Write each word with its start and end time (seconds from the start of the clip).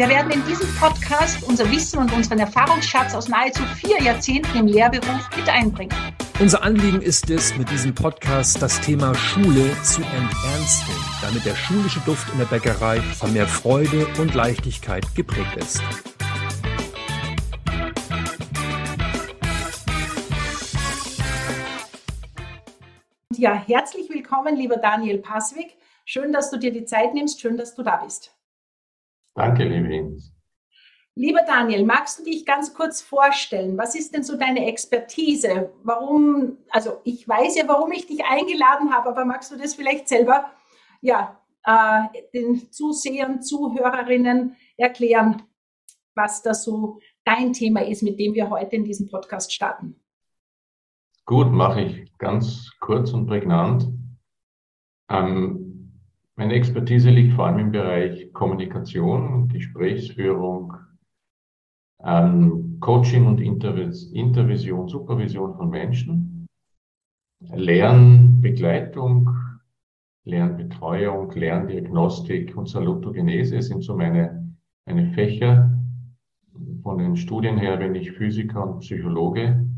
Wir 0.00 0.08
werden 0.08 0.32
in 0.32 0.42
diesem 0.46 0.66
Podcast 0.76 1.42
unser 1.42 1.70
Wissen 1.70 1.98
und 1.98 2.10
unseren 2.14 2.38
Erfahrungsschatz 2.38 3.14
aus 3.14 3.28
nahezu 3.28 3.62
vier 3.84 4.00
Jahrzehnten 4.00 4.56
im 4.56 4.66
Lehrberuf 4.66 5.28
mit 5.36 5.46
einbringen. 5.46 5.94
Unser 6.38 6.62
Anliegen 6.62 7.02
ist 7.02 7.28
es, 7.28 7.54
mit 7.58 7.70
diesem 7.70 7.94
Podcast 7.94 8.62
das 8.62 8.80
Thema 8.80 9.14
Schule 9.14 9.76
zu 9.82 10.00
enternsten, 10.00 10.94
damit 11.20 11.44
der 11.44 11.54
schulische 11.54 12.00
Duft 12.06 12.32
in 12.32 12.38
der 12.38 12.46
Bäckerei 12.46 13.02
von 13.02 13.34
mehr 13.34 13.46
Freude 13.46 14.06
und 14.18 14.32
Leichtigkeit 14.32 15.04
geprägt 15.14 15.54
ist. 15.58 15.82
Ja, 23.36 23.52
herzlich 23.52 24.08
willkommen, 24.08 24.56
lieber 24.56 24.78
Daniel 24.78 25.18
Passwig. 25.18 25.76
Schön, 26.06 26.32
dass 26.32 26.50
du 26.50 26.56
dir 26.56 26.72
die 26.72 26.86
Zeit 26.86 27.12
nimmst. 27.12 27.38
Schön, 27.38 27.58
dass 27.58 27.74
du 27.74 27.82
da 27.82 27.96
bist. 27.96 28.32
Danke, 29.34 29.64
liebe 29.64 29.94
Ines. 29.94 30.34
Lieber 31.16 31.42
Daniel, 31.46 31.84
magst 31.84 32.18
du 32.18 32.24
dich 32.24 32.46
ganz 32.46 32.72
kurz 32.72 33.02
vorstellen? 33.02 33.76
Was 33.76 33.94
ist 33.94 34.14
denn 34.14 34.22
so 34.22 34.36
deine 34.36 34.66
Expertise? 34.66 35.70
Warum, 35.82 36.58
also 36.70 37.00
ich 37.04 37.28
weiß 37.28 37.56
ja, 37.56 37.68
warum 37.68 37.92
ich 37.92 38.06
dich 38.06 38.24
eingeladen 38.24 38.92
habe, 38.94 39.10
aber 39.10 39.24
magst 39.24 39.50
du 39.52 39.56
das 39.56 39.74
vielleicht 39.74 40.08
selber, 40.08 40.50
ja, 41.00 41.40
äh, 41.64 42.02
den 42.32 42.72
Zusehern, 42.72 43.42
Zuhörerinnen 43.42 44.56
erklären, 44.76 45.42
was 46.14 46.42
da 46.42 46.54
so 46.54 47.00
dein 47.24 47.52
Thema 47.52 47.84
ist, 47.84 48.02
mit 48.02 48.18
dem 48.18 48.34
wir 48.34 48.48
heute 48.48 48.76
in 48.76 48.84
diesem 48.84 49.08
Podcast 49.08 49.52
starten? 49.52 50.00
Gut, 51.26 51.50
mache 51.52 51.82
ich 51.82 52.18
ganz 52.18 52.70
kurz 52.80 53.12
und 53.12 53.26
prägnant. 53.26 53.88
Ähm, 55.10 55.59
meine 56.40 56.54
Expertise 56.54 57.10
liegt 57.10 57.34
vor 57.34 57.48
allem 57.48 57.58
im 57.58 57.70
Bereich 57.70 58.32
Kommunikation, 58.32 59.46
Gesprächsführung, 59.48 60.72
ähm, 62.02 62.78
Coaching 62.80 63.26
und 63.26 63.42
Intervis 63.42 64.10
Intervision, 64.12 64.88
Supervision 64.88 65.54
von 65.54 65.68
Menschen, 65.68 66.46
Lernbegleitung, 67.40 69.28
Lernbetreuung, 70.24 71.30
Lerndiagnostik 71.32 72.56
und 72.56 72.70
Salutogenese 72.70 73.60
sind 73.60 73.82
so 73.82 73.94
meine, 73.94 74.50
meine 74.86 75.12
Fächer. 75.12 75.78
Von 76.82 76.96
den 76.96 77.16
Studien 77.16 77.58
her 77.58 77.76
bin 77.76 77.94
ich 77.94 78.12
Physiker 78.12 78.66
und 78.66 78.78
Psychologe 78.78 79.68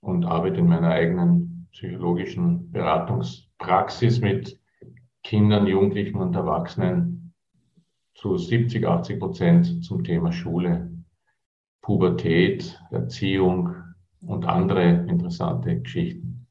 und 0.00 0.26
arbeite 0.26 0.60
in 0.60 0.68
meiner 0.68 0.90
eigenen 0.90 1.66
psychologischen 1.72 2.70
Beratungspraxis 2.70 4.20
mit 4.20 4.61
Kindern, 5.22 5.66
Jugendlichen 5.66 6.18
und 6.18 6.34
Erwachsenen 6.34 7.32
zu 8.14 8.36
70, 8.36 8.86
80 8.86 9.18
Prozent 9.18 9.84
zum 9.84 10.04
Thema 10.04 10.32
Schule, 10.32 10.90
Pubertät, 11.80 12.80
Erziehung 12.90 13.74
und 14.20 14.46
andere 14.46 15.06
interessante 15.08 15.80
Geschichten. 15.80 16.46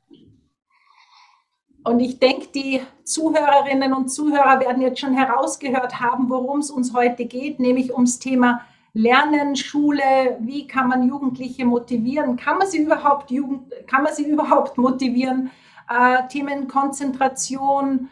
Und 1.83 1.99
ich 1.99 2.19
denke, 2.19 2.47
die 2.53 2.81
Zuhörerinnen 3.03 3.93
und 3.93 4.09
Zuhörer 4.09 4.59
werden 4.59 4.81
jetzt 4.81 4.99
schon 4.99 5.13
herausgehört 5.13 5.99
haben, 5.99 6.29
worum 6.29 6.59
es 6.59 6.69
uns 6.69 6.93
heute 6.93 7.25
geht, 7.25 7.59
nämlich 7.59 7.93
ums 7.93 8.19
Thema 8.19 8.61
Lernen, 8.93 9.55
Schule, 9.55 10.37
wie 10.41 10.67
kann 10.67 10.89
man 10.89 11.07
Jugendliche 11.07 11.65
motivieren? 11.65 12.35
Kann 12.35 12.57
man 12.57 12.67
sie 12.67 12.79
überhaupt, 12.79 13.31
Jugend, 13.31 13.71
kann 13.87 14.03
man 14.03 14.13
sie 14.13 14.29
überhaupt 14.29 14.77
motivieren? 14.77 15.49
Äh, 15.89 16.27
Themen 16.27 16.67
Konzentration, 16.67 18.09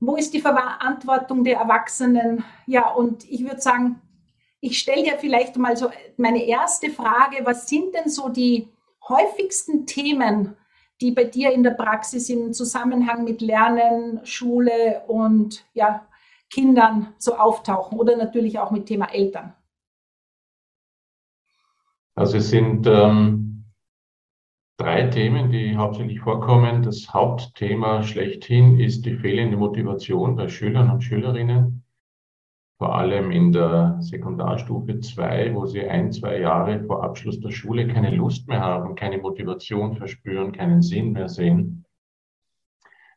wo 0.00 0.16
ist 0.16 0.32
die 0.34 0.40
Verantwortung 0.40 1.44
der 1.44 1.58
Erwachsenen? 1.58 2.44
Ja, 2.66 2.90
und 2.90 3.28
ich 3.28 3.44
würde 3.44 3.60
sagen, 3.60 4.00
ich 4.60 4.78
stelle 4.78 5.04
dir 5.04 5.18
vielleicht 5.18 5.56
mal 5.56 5.76
so 5.76 5.90
meine 6.16 6.44
erste 6.44 6.90
Frage, 6.90 7.44
was 7.44 7.68
sind 7.68 7.94
denn 7.94 8.08
so 8.08 8.28
die 8.28 8.68
häufigsten 9.08 9.86
Themen, 9.86 10.56
die 11.00 11.12
bei 11.12 11.24
dir 11.24 11.52
in 11.52 11.62
der 11.62 11.70
Praxis 11.72 12.28
im 12.28 12.52
Zusammenhang 12.52 13.24
mit 13.24 13.40
Lernen, 13.40 14.20
Schule 14.24 15.02
und 15.06 15.64
ja, 15.74 16.06
Kindern 16.50 17.14
so 17.18 17.36
auftauchen 17.36 17.98
oder 17.98 18.16
natürlich 18.16 18.58
auch 18.58 18.70
mit 18.70 18.86
Thema 18.86 19.12
Eltern? 19.12 19.54
Also 22.14 22.38
es 22.38 22.50
sind 22.50 22.86
ähm, 22.88 23.47
drei 24.78 25.08
Themen, 25.08 25.50
die 25.50 25.76
hauptsächlich 25.76 26.20
vorkommen. 26.20 26.82
Das 26.82 27.12
Hauptthema 27.12 28.04
schlechthin 28.04 28.78
ist 28.78 29.04
die 29.04 29.16
fehlende 29.16 29.56
Motivation 29.56 30.36
bei 30.36 30.48
Schülern 30.48 30.90
und 30.90 31.02
Schülerinnen, 31.02 31.82
vor 32.78 32.94
allem 32.94 33.32
in 33.32 33.50
der 33.50 33.96
Sekundarstufe 34.00 35.00
2, 35.00 35.52
wo 35.54 35.66
sie 35.66 35.82
ein, 35.82 36.12
zwei 36.12 36.38
Jahre 36.38 36.84
vor 36.84 37.02
Abschluss 37.02 37.40
der 37.40 37.50
Schule 37.50 37.88
keine 37.88 38.14
Lust 38.14 38.46
mehr 38.46 38.60
haben, 38.60 38.94
keine 38.94 39.18
Motivation 39.18 39.96
verspüren, 39.96 40.52
keinen 40.52 40.80
Sinn 40.80 41.12
mehr 41.12 41.28
sehen. 41.28 41.84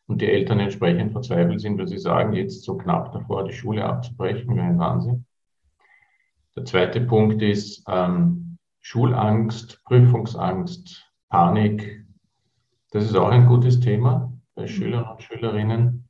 Und 0.07 0.19
die 0.21 0.31
Eltern 0.31 0.59
entsprechend 0.59 1.11
verzweifelt 1.11 1.61
sind, 1.61 1.77
weil 1.77 1.87
sie 1.87 1.99
sagen, 1.99 2.33
jetzt 2.33 2.63
so 2.63 2.75
knapp 2.75 3.13
davor 3.13 3.45
die 3.45 3.53
Schule 3.53 3.85
abzubrechen, 3.85 4.55
wäre 4.55 4.65
ein 4.65 4.79
Wahnsinn. 4.79 5.25
Der 6.55 6.65
zweite 6.65 7.01
Punkt 7.01 7.41
ist 7.43 7.83
ähm, 7.87 8.57
Schulangst, 8.81 9.81
Prüfungsangst, 9.85 11.10
Panik, 11.31 12.05
das 12.91 13.05
ist 13.05 13.15
auch 13.15 13.29
ein 13.29 13.47
gutes 13.47 13.79
Thema 13.79 14.33
bei 14.53 14.67
Schülern 14.67 15.05
und 15.05 15.23
Schülerinnen. 15.23 16.09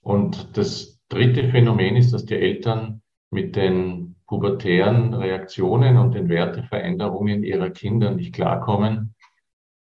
Und 0.00 0.56
das 0.56 1.00
dritte 1.08 1.48
Phänomen 1.48 1.96
ist, 1.96 2.12
dass 2.12 2.24
die 2.24 2.36
Eltern 2.36 3.02
mit 3.30 3.56
den 3.56 4.14
pubertären 4.28 5.12
Reaktionen 5.12 5.96
und 5.96 6.14
den 6.14 6.28
Werteveränderungen 6.28 7.42
ihrer 7.42 7.70
Kinder 7.70 8.12
nicht 8.12 8.32
klarkommen. 8.32 9.16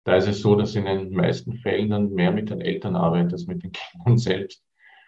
Da 0.05 0.15
ist 0.15 0.29
es 0.29 0.39
so, 0.39 0.55
dass 0.55 0.73
in 0.75 0.85
den 0.85 1.11
meisten 1.11 1.57
Fällen 1.57 1.89
dann 1.89 2.13
mehr 2.13 2.31
mit 2.31 2.49
den 2.49 2.61
Eltern 2.61 2.95
arbeitet 2.95 3.33
als 3.33 3.47
mit 3.47 3.63
den 3.63 3.71
Kindern 3.91 4.17
selbst, 4.17 4.63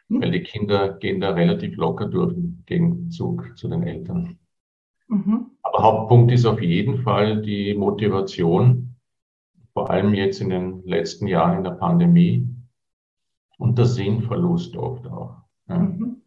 weil 0.09 0.31
die 0.31 0.43
Kinder 0.43 0.97
gehen 0.97 1.21
da 1.21 1.29
relativ 1.29 1.77
locker 1.77 2.07
durch 2.07 2.35
im 2.35 2.63
Gegenzug 2.65 3.57
zu 3.57 3.69
den 3.69 3.83
Eltern. 3.83 4.37
Mhm. 5.07 5.51
Aber 5.61 5.83
Hauptpunkt 5.83 6.33
ist 6.33 6.45
auf 6.45 6.61
jeden 6.61 7.01
Fall 7.03 7.41
die 7.41 7.73
Motivation, 7.75 8.92
vor 9.73 9.89
allem 9.89 10.13
jetzt 10.13 10.39
in 10.39 10.49
den 10.49 10.83
letzten 10.85 11.27
Jahren 11.27 11.57
in 11.57 11.63
der 11.63 11.71
Pandemie 11.71 12.47
und 13.57 13.77
der 13.77 13.85
Sinnverlust 13.85 14.75
oft 14.75 15.05
auch. 15.07 15.37
Ja. 15.67 15.77
Mhm. 15.77 16.21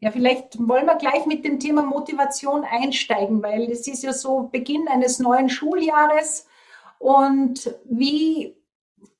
Ja, 0.00 0.10
vielleicht 0.10 0.58
wollen 0.58 0.86
wir 0.86 0.96
gleich 0.96 1.26
mit 1.26 1.44
dem 1.44 1.60
Thema 1.60 1.82
Motivation 1.82 2.64
einsteigen, 2.64 3.40
weil 3.40 3.70
es 3.70 3.86
ist 3.86 4.02
ja 4.02 4.12
so 4.12 4.48
Beginn 4.50 4.88
eines 4.88 5.20
neuen 5.20 5.48
Schuljahres. 5.48 6.48
Und 6.98 7.72
wie 7.88 8.56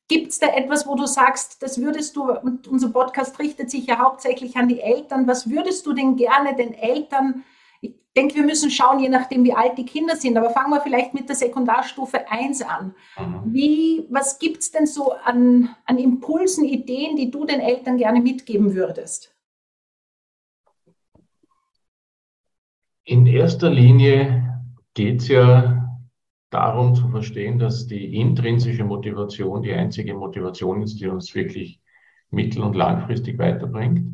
gibt 0.09 0.33
es 0.33 0.41
da 0.41 0.49
etwas, 0.49 0.85
wo 0.85 0.97
du 0.97 1.07
sagst, 1.07 1.63
das 1.63 1.81
würdest 1.81 2.17
du, 2.17 2.33
und 2.33 2.67
unser 2.67 2.89
Podcast 2.89 3.39
richtet 3.39 3.71
sich 3.71 3.87
ja 3.87 3.99
hauptsächlich 3.99 4.57
an 4.57 4.67
die 4.67 4.81
Eltern, 4.81 5.29
was 5.29 5.49
würdest 5.49 5.87
du 5.87 5.93
denn 5.93 6.17
gerne 6.17 6.57
den 6.57 6.75
Eltern 6.75 7.45
denke, 8.17 8.37
wir 8.37 8.45
müssen 8.45 8.71
schauen, 8.71 9.01
je 9.01 9.09
nachdem, 9.09 9.45
wie 9.45 9.55
alt 9.55 9.79
die 9.79 9.87
Kinder 9.87 10.17
sind. 10.17 10.37
Aber 10.37 10.51
fangen 10.51 10.71
wir 10.71 10.81
vielleicht 10.81 11.15
mit 11.15 11.29
der 11.29 11.37
Sekundarstufe 11.37 12.31
1 12.31 12.63
an. 12.63 12.95
Mhm. 13.19 13.53
Wie, 13.53 14.07
was 14.11 14.39
gibt 14.39 14.59
es 14.59 14.71
denn 14.71 14.87
so 14.87 15.13
an, 15.13 15.71
an 15.87 15.99
Impulsen, 15.99 16.65
Ideen, 16.65 17.17
die 17.17 17.31
du 17.31 17.45
den 17.45 17.61
Eltern 17.61 17.97
gerne 17.97 18.21
mitgeben 18.21 18.75
würdest? 18.75 19.35
In 23.05 23.27
erster 23.27 23.71
Linie 23.71 24.63
geht 24.95 25.23
es 25.23 25.29
ja 25.29 26.01
darum 26.51 26.95
zu 26.95 27.09
verstehen, 27.09 27.59
dass 27.59 27.87
die 27.87 28.15
intrinsische 28.15 28.85
Motivation 28.85 29.63
die 29.63 29.73
einzige 29.73 30.15
Motivation 30.15 30.83
ist, 30.83 31.01
die 31.01 31.09
uns 31.09 31.35
wirklich 31.35 31.81
mittel- 32.31 32.63
und 32.63 32.77
langfristig 32.77 33.39
weiterbringt 33.39 34.07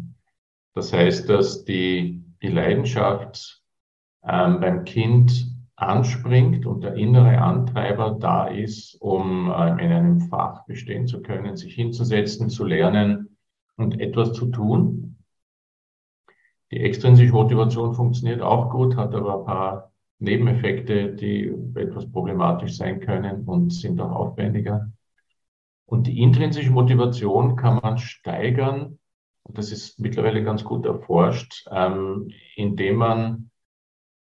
Das 0.75 0.93
heißt, 0.93 1.29
dass 1.29 1.65
die, 1.65 2.23
die 2.41 2.49
Leidenschaft 2.49 3.58
ähm, 4.29 4.61
beim 4.61 4.85
Kind 4.85 5.49
anspringt 5.77 6.67
und 6.67 6.83
der 6.83 6.95
innere 6.95 7.39
Antreiber 7.39 8.17
da 8.19 8.49
ist, 8.49 9.01
um 9.01 9.53
ähm, 9.57 9.79
in 9.79 9.93
einem 9.93 10.21
Fach 10.23 10.67
bestehen 10.67 11.07
zu 11.07 11.23
können, 11.23 11.57
sich 11.57 11.75
hinzusetzen, 11.75 12.49
zu 12.49 12.65
lernen 12.65 13.37
und 13.77 14.01
etwas 14.01 14.33
zu 14.33 14.47
tun. 14.47 15.17
Die 16.71 16.81
extrinsische 16.81 17.33
Motivation 17.33 17.95
funktioniert 17.95 18.43
auch 18.43 18.71
gut, 18.71 18.97
hat 18.97 19.15
aber 19.15 19.39
ein 19.39 19.45
paar 19.47 19.93
Nebeneffekte, 20.19 21.15
die 21.15 21.55
etwas 21.77 22.11
problematisch 22.11 22.77
sein 22.77 23.01
können 23.01 23.45
und 23.45 23.73
sind 23.73 24.01
auch 24.01 24.11
aufwendiger. 24.11 24.91
Und 25.87 26.07
die 26.09 26.21
intrinsische 26.21 26.73
Motivation 26.73 27.57
kann 27.57 27.79
man 27.83 27.99
steigern, 27.99 28.99
das 29.51 29.73
ist 29.73 29.99
mittlerweile 30.01 30.43
ganz 30.43 30.65
gut 30.65 30.85
erforscht, 30.85 31.67
ähm, 31.71 32.31
indem 32.57 32.97
man 32.97 33.51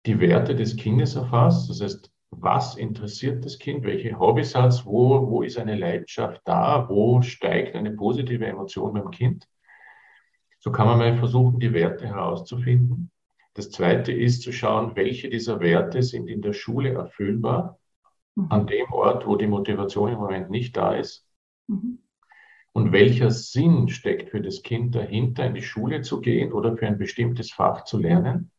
die 0.06 0.20
Werte 0.20 0.56
des 0.56 0.76
Kindes 0.76 1.16
erfasst. 1.16 1.70
Das 1.70 1.82
heißt, 1.82 2.12
was 2.32 2.76
interessiert 2.76 3.46
das 3.46 3.60
Kind? 3.60 3.84
Welche 3.84 4.20
Hobbys 4.20 4.56
hat 4.56 4.70
es? 4.70 4.86
Wo, 4.86 5.30
wo 5.30 5.42
ist 5.42 5.58
eine 5.58 5.76
Leidenschaft 5.76 6.42
da? 6.46 6.88
Wo 6.90 7.22
steigt 7.22 7.76
eine 7.76 7.92
positive 7.92 8.46
Emotion 8.46 8.94
beim 8.94 9.12
Kind? 9.12 9.48
So 10.60 10.72
kann 10.72 10.88
man 10.88 10.98
mal 10.98 11.16
versuchen, 11.18 11.60
die 11.60 11.74
Werte 11.74 12.08
herauszufinden. 12.08 13.12
Das 13.54 13.70
zweite 13.72 14.12
ist 14.12 14.42
zu 14.42 14.52
schauen, 14.52 14.96
welche 14.96 15.30
dieser 15.30 15.60
Werte 15.62 16.04
sind 16.04 16.28
in 16.28 16.42
der 16.42 16.54
Schule 16.54 16.94
erfüllbar, 16.94 17.80
mhm. 18.36 18.48
an 18.50 18.68
dem 18.68 18.92
Ort, 18.92 19.26
wo 19.26 19.38
die 19.38 19.48
Motivation 19.48 20.12
im 20.12 20.18
Moment 20.18 20.50
nicht 20.50 20.76
da 20.76 20.96
ist. 20.96 21.26
Mhm. 21.68 22.00
Und 22.74 22.92
welcher 22.92 23.32
Sinn 23.32 23.88
steckt 23.88 24.32
für 24.32 24.42
das 24.42 24.62
Kind 24.62 24.96
dahinter, 24.96 25.46
in 25.46 25.54
die 25.54 25.62
Schule 25.62 26.02
zu 26.02 26.20
gehen 26.20 26.52
oder 26.52 26.76
für 26.76 26.88
ein 26.88 26.98
bestimmtes 26.98 27.54
Fach 27.54 27.86
zu 27.86 27.98
lernen? 27.98 28.52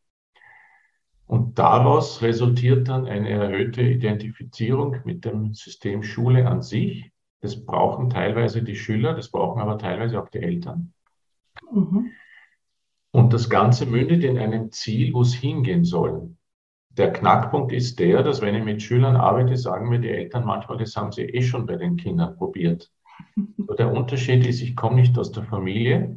Und 1.27 1.59
daraus 1.59 2.21
resultiert 2.21 2.87
dann 2.87 3.05
eine 3.05 3.29
erhöhte 3.29 3.81
Identifizierung 3.81 4.97
mit 5.03 5.25
dem 5.25 5.53
System 5.53 6.01
Schule 6.01 6.47
an 6.47 6.61
sich. 6.61 7.11
Das 7.41 7.65
brauchen 7.65 8.09
teilweise 8.09 8.63
die 8.63 8.77
Schüler, 8.77 9.13
das 9.13 9.29
brauchen 9.29 9.61
aber 9.61 9.77
teilweise 9.77 10.21
auch 10.21 10.29
die 10.29 10.39
Eltern. 10.39 10.93
Mhm. 11.71 12.11
Und 13.11 13.33
das 13.33 13.49
Ganze 13.49 13.85
mündet 13.85 14.23
in 14.23 14.37
einem 14.37 14.71
Ziel, 14.71 15.13
wo 15.13 15.21
es 15.21 15.33
hingehen 15.33 15.83
soll. 15.83 16.35
Der 16.91 17.11
Knackpunkt 17.11 17.73
ist 17.73 17.99
der, 17.99 18.23
dass 18.23 18.41
wenn 18.41 18.55
ich 18.55 18.63
mit 18.63 18.81
Schülern 18.81 19.17
arbeite, 19.17 19.57
sagen 19.57 19.89
mir 19.89 19.99
die 19.99 20.09
Eltern 20.09 20.45
manchmal, 20.45 20.77
das 20.77 20.95
haben 20.95 21.11
sie 21.11 21.23
eh 21.23 21.41
schon 21.41 21.65
bei 21.65 21.75
den 21.75 21.97
Kindern 21.97 22.37
probiert. 22.37 22.91
So 23.67 23.73
der 23.73 23.91
Unterschied 23.91 24.47
ist, 24.47 24.61
ich 24.61 24.77
komme 24.77 24.95
nicht 24.95 25.17
aus 25.17 25.33
der 25.33 25.43
Familie. 25.43 26.15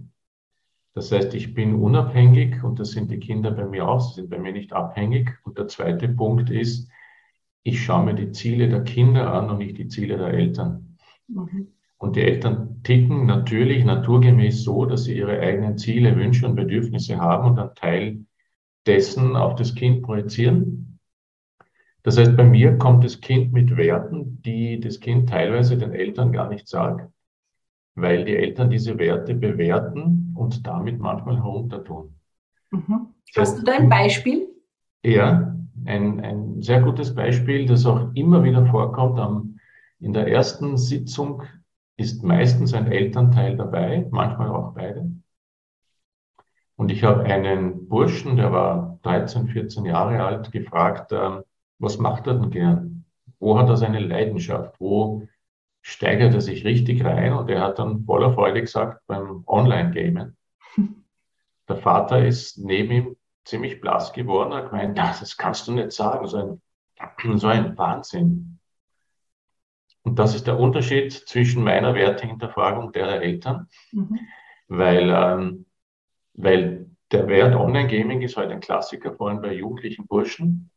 Das 0.94 1.12
heißt, 1.12 1.34
ich 1.34 1.54
bin 1.54 1.74
unabhängig 1.74 2.64
und 2.64 2.80
das 2.80 2.90
sind 2.90 3.10
die 3.10 3.20
Kinder 3.20 3.52
bei 3.52 3.64
mir 3.64 3.86
auch, 3.86 4.00
sie 4.00 4.20
sind 4.20 4.30
bei 4.30 4.38
mir 4.38 4.52
nicht 4.52 4.72
abhängig. 4.72 5.30
Und 5.44 5.56
der 5.56 5.68
zweite 5.68 6.08
Punkt 6.08 6.50
ist, 6.50 6.90
ich 7.62 7.82
schaue 7.82 8.04
mir 8.04 8.14
die 8.14 8.32
Ziele 8.32 8.68
der 8.68 8.82
Kinder 8.82 9.32
an 9.32 9.50
und 9.50 9.58
nicht 9.58 9.78
die 9.78 9.88
Ziele 9.88 10.16
der 10.16 10.28
Eltern. 10.28 10.98
Mhm. 11.28 11.68
Und 11.98 12.16
die 12.16 12.22
Eltern 12.22 12.82
ticken 12.82 13.26
natürlich 13.26 13.84
naturgemäß 13.84 14.64
so, 14.64 14.86
dass 14.86 15.04
sie 15.04 15.18
ihre 15.18 15.38
eigenen 15.38 15.76
Ziele, 15.76 16.16
Wünsche 16.16 16.46
und 16.46 16.56
Bedürfnisse 16.56 17.18
haben 17.18 17.50
und 17.50 17.58
einen 17.58 17.74
Teil 17.74 18.24
dessen 18.86 19.36
auf 19.36 19.54
das 19.54 19.74
Kind 19.74 20.02
projizieren. 20.02 20.98
Das 22.02 22.16
heißt, 22.16 22.36
bei 22.36 22.44
mir 22.44 22.78
kommt 22.78 23.04
das 23.04 23.20
Kind 23.20 23.52
mit 23.52 23.76
Werten, 23.76 24.40
die 24.42 24.80
das 24.80 25.00
Kind 25.00 25.28
teilweise 25.28 25.76
den 25.76 25.92
Eltern 25.92 26.32
gar 26.32 26.48
nicht 26.48 26.66
sagt, 26.66 27.12
weil 28.00 28.24
die 28.24 28.36
Eltern 28.36 28.70
diese 28.70 28.98
Werte 28.98 29.34
bewerten 29.34 30.34
und 30.36 30.66
damit 30.66 30.98
manchmal 30.98 31.36
herunterdun. 31.36 32.14
Mhm. 32.70 33.08
Hast 33.36 33.58
du 33.58 33.62
da 33.62 33.72
ein 33.72 33.88
Beispiel? 33.88 34.48
Ja, 35.04 35.56
ein, 35.84 36.20
ein 36.20 36.62
sehr 36.62 36.80
gutes 36.82 37.14
Beispiel, 37.14 37.66
das 37.66 37.86
auch 37.86 38.12
immer 38.14 38.44
wieder 38.44 38.66
vorkommt. 38.66 39.18
Am, 39.18 39.58
in 39.98 40.12
der 40.12 40.28
ersten 40.28 40.76
Sitzung 40.76 41.42
ist 41.96 42.22
meistens 42.22 42.74
ein 42.74 42.90
Elternteil 42.90 43.56
dabei, 43.56 44.06
manchmal 44.10 44.48
auch 44.48 44.74
beide. 44.74 45.10
Und 46.76 46.90
ich 46.90 47.04
habe 47.04 47.24
einen 47.24 47.88
Burschen, 47.88 48.36
der 48.36 48.52
war 48.52 48.98
13, 49.02 49.48
14 49.48 49.84
Jahre 49.84 50.24
alt, 50.24 50.50
gefragt, 50.50 51.12
äh, 51.12 51.42
was 51.78 51.98
macht 51.98 52.26
er 52.26 52.34
denn 52.34 52.50
gern? 52.50 53.04
Wo 53.38 53.58
hat 53.58 53.68
er 53.68 53.76
seine 53.76 54.00
Leidenschaft? 54.00 54.76
Wo 54.78 55.26
steigert 55.82 56.34
er 56.34 56.40
sich 56.40 56.64
richtig 56.64 57.04
rein? 57.04 57.32
Und 57.32 57.50
er 57.50 57.60
hat 57.60 57.78
dann 57.78 58.04
voller 58.04 58.32
Freude 58.32 58.60
gesagt, 58.60 59.06
beim 59.06 59.44
Online-Gamen. 59.46 60.36
Der 61.68 61.76
Vater 61.76 62.24
ist 62.24 62.58
neben 62.58 62.92
ihm 62.92 63.16
ziemlich 63.44 63.80
blass 63.80 64.12
geworden. 64.12 64.54
Hat 64.54 64.70
gemeint, 64.70 64.98
das 64.98 65.36
kannst 65.36 65.68
du 65.68 65.72
nicht 65.72 65.92
sagen, 65.92 66.26
so 66.26 66.60
ein, 66.98 67.38
so 67.38 67.46
ein 67.46 67.76
Wahnsinn. 67.78 68.58
Und 70.02 70.18
das 70.18 70.34
ist 70.34 70.46
der 70.46 70.58
Unterschied 70.58 71.12
zwischen 71.12 71.62
meiner 71.62 71.94
Wertehinterfragung 71.94 72.86
und 72.86 72.96
der 72.96 73.06
der 73.06 73.22
Eltern, 73.22 73.68
mhm. 73.92 74.18
weil, 74.68 75.10
ähm, 75.10 75.66
weil 76.34 76.86
der 77.12 77.26
Wert 77.26 77.54
Online-Gaming 77.54 78.22
ist 78.22 78.36
halt 78.36 78.50
ein 78.50 78.60
Klassiker, 78.60 79.14
vor 79.14 79.28
allem 79.28 79.42
bei 79.42 79.52
jugendlichen 79.52 80.06
Burschen. 80.06 80.70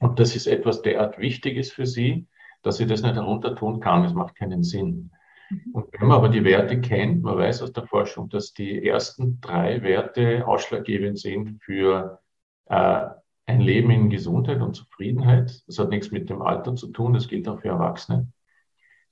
Und 0.00 0.18
das 0.18 0.34
ist 0.34 0.46
etwas 0.46 0.82
derart 0.82 1.18
Wichtiges 1.18 1.72
für 1.72 1.86
sie, 1.86 2.26
dass 2.64 2.78
sie 2.78 2.86
das 2.86 3.02
nicht 3.02 3.14
herunter 3.14 3.54
tun 3.54 3.78
kann. 3.78 4.04
Es 4.04 4.14
macht 4.14 4.34
keinen 4.34 4.64
Sinn. 4.64 5.12
Mhm. 5.50 5.72
Und 5.72 5.86
wenn 5.92 6.08
man 6.08 6.16
aber 6.16 6.28
die 6.28 6.44
Werte 6.44 6.80
kennt, 6.80 7.22
man 7.22 7.38
weiß 7.38 7.62
aus 7.62 7.72
der 7.72 7.86
Forschung, 7.86 8.28
dass 8.28 8.52
die 8.52 8.86
ersten 8.86 9.40
drei 9.40 9.82
Werte 9.82 10.46
ausschlaggebend 10.46 11.18
sind 11.18 11.62
für 11.62 12.20
äh, 12.66 13.06
ein 13.46 13.60
Leben 13.60 13.90
in 13.90 14.10
Gesundheit 14.10 14.60
und 14.62 14.74
Zufriedenheit. 14.74 15.62
Das 15.66 15.78
hat 15.78 15.90
nichts 15.90 16.10
mit 16.10 16.30
dem 16.30 16.42
Alter 16.42 16.74
zu 16.74 16.88
tun, 16.88 17.12
das 17.12 17.28
gilt 17.28 17.46
auch 17.46 17.60
für 17.60 17.68
Erwachsene. 17.68 18.32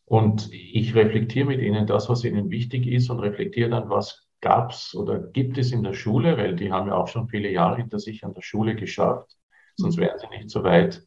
Und 0.07 0.53
ich 0.53 0.95
reflektiere 0.95 1.47
mit 1.47 1.61
ihnen 1.61 1.87
das, 1.87 2.09
was 2.09 2.25
ihnen 2.25 2.51
wichtig 2.51 2.87
ist 2.87 3.11
und 3.11 3.21
reflektiere 3.21 3.71
dann, 3.71 3.89
was 3.89 4.27
gab 4.41 4.73
es 4.73 4.95
oder 4.95 5.19
gibt 5.19 5.57
es 5.59 5.73
in 5.73 5.83
der 5.83 5.95
Schule, 5.95 6.37
weil 6.37 6.57
die 6.57 6.73
haben 6.73 6.89
ja 6.89 6.95
auch 6.95 7.09
schon 7.09 7.29
viele 7.29 7.51
Jahre 7.51 7.77
hinter 7.77 7.99
sich 7.99 8.25
an 8.25 8.35
der 8.35 8.43
Schule 8.43 8.75
geschafft, 8.75 9.37
sonst 9.77 9.99
wären 9.99 10.19
sie 10.19 10.29
nicht 10.29 10.51
so 10.51 10.65
weit. 10.65 11.07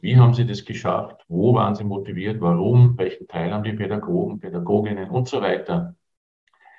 Wie 0.00 0.16
haben 0.16 0.34
sie 0.34 0.46
das 0.46 0.64
geschafft? 0.64 1.24
Wo 1.28 1.54
waren 1.54 1.74
sie 1.74 1.84
motiviert? 1.84 2.40
Warum? 2.40 2.96
Welchen 2.98 3.26
Teil 3.26 3.52
haben 3.52 3.64
die 3.64 3.72
Pädagogen, 3.72 4.40
Pädagoginnen 4.40 5.10
und 5.10 5.28
so 5.28 5.40
weiter? 5.40 5.96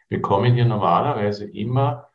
Wir 0.08 0.22
kommen 0.22 0.56
hier 0.56 0.66
normalerweise 0.66 1.46
immer 1.46 2.08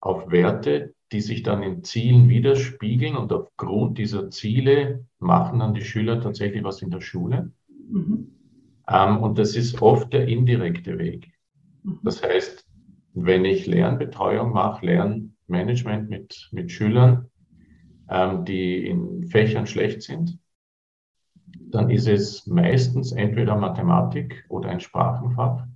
auf 0.00 0.30
Werte, 0.30 0.94
die 1.12 1.20
sich 1.20 1.42
dann 1.42 1.62
in 1.62 1.84
Zielen 1.84 2.28
widerspiegeln 2.28 3.16
und 3.16 3.32
aufgrund 3.32 3.98
dieser 3.98 4.30
Ziele 4.30 5.06
machen 5.18 5.58
dann 5.58 5.74
die 5.74 5.84
Schüler 5.84 6.20
tatsächlich 6.20 6.64
was 6.64 6.82
in 6.82 6.90
der 6.90 7.00
Schule. 7.00 7.52
Mhm. 7.68 8.32
Ähm, 8.88 9.18
und 9.18 9.38
das 9.38 9.56
ist 9.56 9.80
oft 9.82 10.12
der 10.12 10.26
indirekte 10.26 10.98
Weg. 10.98 11.32
Mhm. 11.82 12.00
Das 12.02 12.22
heißt, 12.22 12.66
wenn 13.14 13.44
ich 13.44 13.66
Lernbetreuung 13.66 14.52
mache, 14.52 14.86
Lernmanagement 14.86 16.08
mit, 16.08 16.48
mit 16.52 16.72
Schülern, 16.72 17.29
ähm, 18.10 18.44
die 18.44 18.86
in 18.86 19.24
Fächern 19.28 19.66
schlecht 19.66 20.02
sind, 20.02 20.38
dann 21.46 21.90
ist 21.90 22.08
es 22.08 22.46
meistens 22.46 23.12
entweder 23.12 23.56
Mathematik 23.56 24.44
oder 24.48 24.70
ein 24.70 24.80
Sprachenfach. 24.80 25.66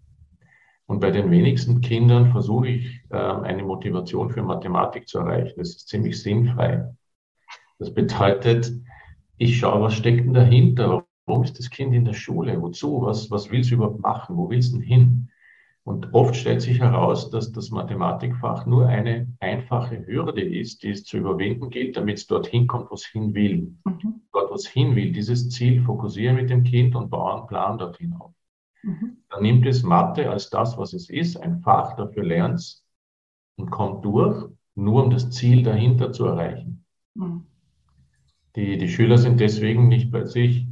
Und 0.87 1.01
bei 1.01 1.11
den 1.11 1.31
wenigsten 1.31 1.81
Kindern 1.81 2.31
versuche 2.31 2.69
ich, 2.69 3.01
äh, 3.11 3.17
eine 3.17 3.63
Motivation 3.63 4.31
für 4.31 4.43
Mathematik 4.43 5.09
zu 5.09 5.19
erreichen. 5.19 5.55
Das 5.57 5.71
ist 5.71 5.89
ziemlich 5.89 6.21
sinnfrei. 6.21 6.93
Das 7.79 7.95
bedeutet, 7.95 8.73
ich 9.39 9.59
schaue, 9.59 9.83
was 9.83 9.95
steckt 9.95 10.27
denn 10.27 10.35
dahinter? 10.35 11.05
Warum 11.27 11.43
ist 11.43 11.59
das 11.59 11.71
Kind 11.71 11.95
in 11.95 12.05
der 12.05 12.13
Schule? 12.13 12.61
Wozu? 12.61 13.03
Was, 13.03 13.31
was 13.31 13.51
will 13.51 13.61
es 13.61 13.71
überhaupt 13.71 14.01
machen? 14.01 14.37
Wo 14.37 14.51
will 14.51 14.59
es 14.59 14.73
denn 14.73 14.83
hin? 14.83 15.31
Und 15.85 16.15
oft 16.15 16.35
stellt 16.35 16.63
sich 16.63 16.81
heraus, 16.81 17.29
dass 17.29 17.53
das 17.53 17.71
Mathematikfach 17.71 18.65
nur 18.65 18.87
eine 18.87 19.29
einfache 19.41 20.07
Hürde 20.07 20.41
ist, 20.41 20.83
die 20.83 20.91
es 20.91 21.05
zu 21.05 21.19
überwinden 21.19 21.69
gilt, 21.69 21.99
damit 21.99 22.19
es 22.19 22.27
dorthin 22.27 22.67
kommt, 22.67 22.91
wo 22.91 22.95
es 22.95 23.05
hin 23.05 23.35
will. 23.35 23.77
Mhm. 23.85 24.23
Dort, 24.33 24.51
wo 24.51 24.55
es 24.55 24.67
hin 24.67 24.97
will, 24.97 25.13
dieses 25.13 25.51
Ziel 25.51 25.83
fokussieren 25.83 26.37
mit 26.37 26.49
dem 26.49 26.65
Kind 26.65 26.95
und 26.97 27.11
bauen 27.11 27.41
einen 27.41 27.47
Plan 27.47 27.77
dorthin 27.77 28.15
auf. 28.15 28.33
Mhm. 28.83 29.19
Dann 29.29 29.43
nimmt 29.43 29.67
es 29.67 29.83
Mathe 29.83 30.31
als 30.31 30.49
das, 30.49 30.79
was 30.79 30.95
es 30.95 31.11
ist, 31.11 31.37
ein 31.37 31.61
Fach, 31.61 31.97
dafür 31.97 32.25
lernt 32.25 32.61
es 32.61 32.83
und 33.57 33.71
kommt 33.71 34.07
durch, 34.07 34.49
nur 34.75 35.05
um 35.05 35.11
das 35.11 35.31
Ziel 35.31 35.63
dahinter 35.63 36.13
zu 36.13 36.25
erreichen. 36.25 36.87
Mhm. 37.15 37.45
Die, 38.57 38.79
die 38.79 38.89
Schüler 38.89 39.19
sind 39.19 39.39
deswegen 39.39 39.89
nicht 39.89 40.11
bei 40.11 40.25
sich 40.25 40.67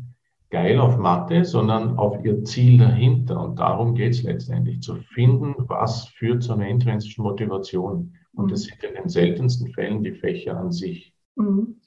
geil 0.52 0.78
auf 0.78 0.98
Mathe, 0.98 1.44
sondern 1.44 1.98
auf 1.98 2.22
ihr 2.24 2.44
Ziel 2.44 2.78
dahinter. 2.78 3.42
Und 3.42 3.58
darum 3.58 3.94
geht 3.94 4.12
es 4.12 4.22
letztendlich, 4.22 4.82
zu 4.82 4.96
finden, 5.14 5.54
was 5.56 6.08
führt 6.08 6.42
zu 6.42 6.52
einer 6.52 6.68
intrinsischen 6.68 7.24
Motivation. 7.24 8.14
Und 8.34 8.52
das 8.52 8.64
sind 8.64 8.82
in 8.84 8.94
den 8.94 9.08
seltensten 9.08 9.72
Fällen 9.72 10.04
die 10.04 10.12
Fächer 10.12 10.56
an 10.56 10.70
sich. 10.70 11.14
Mhm. 11.36 11.80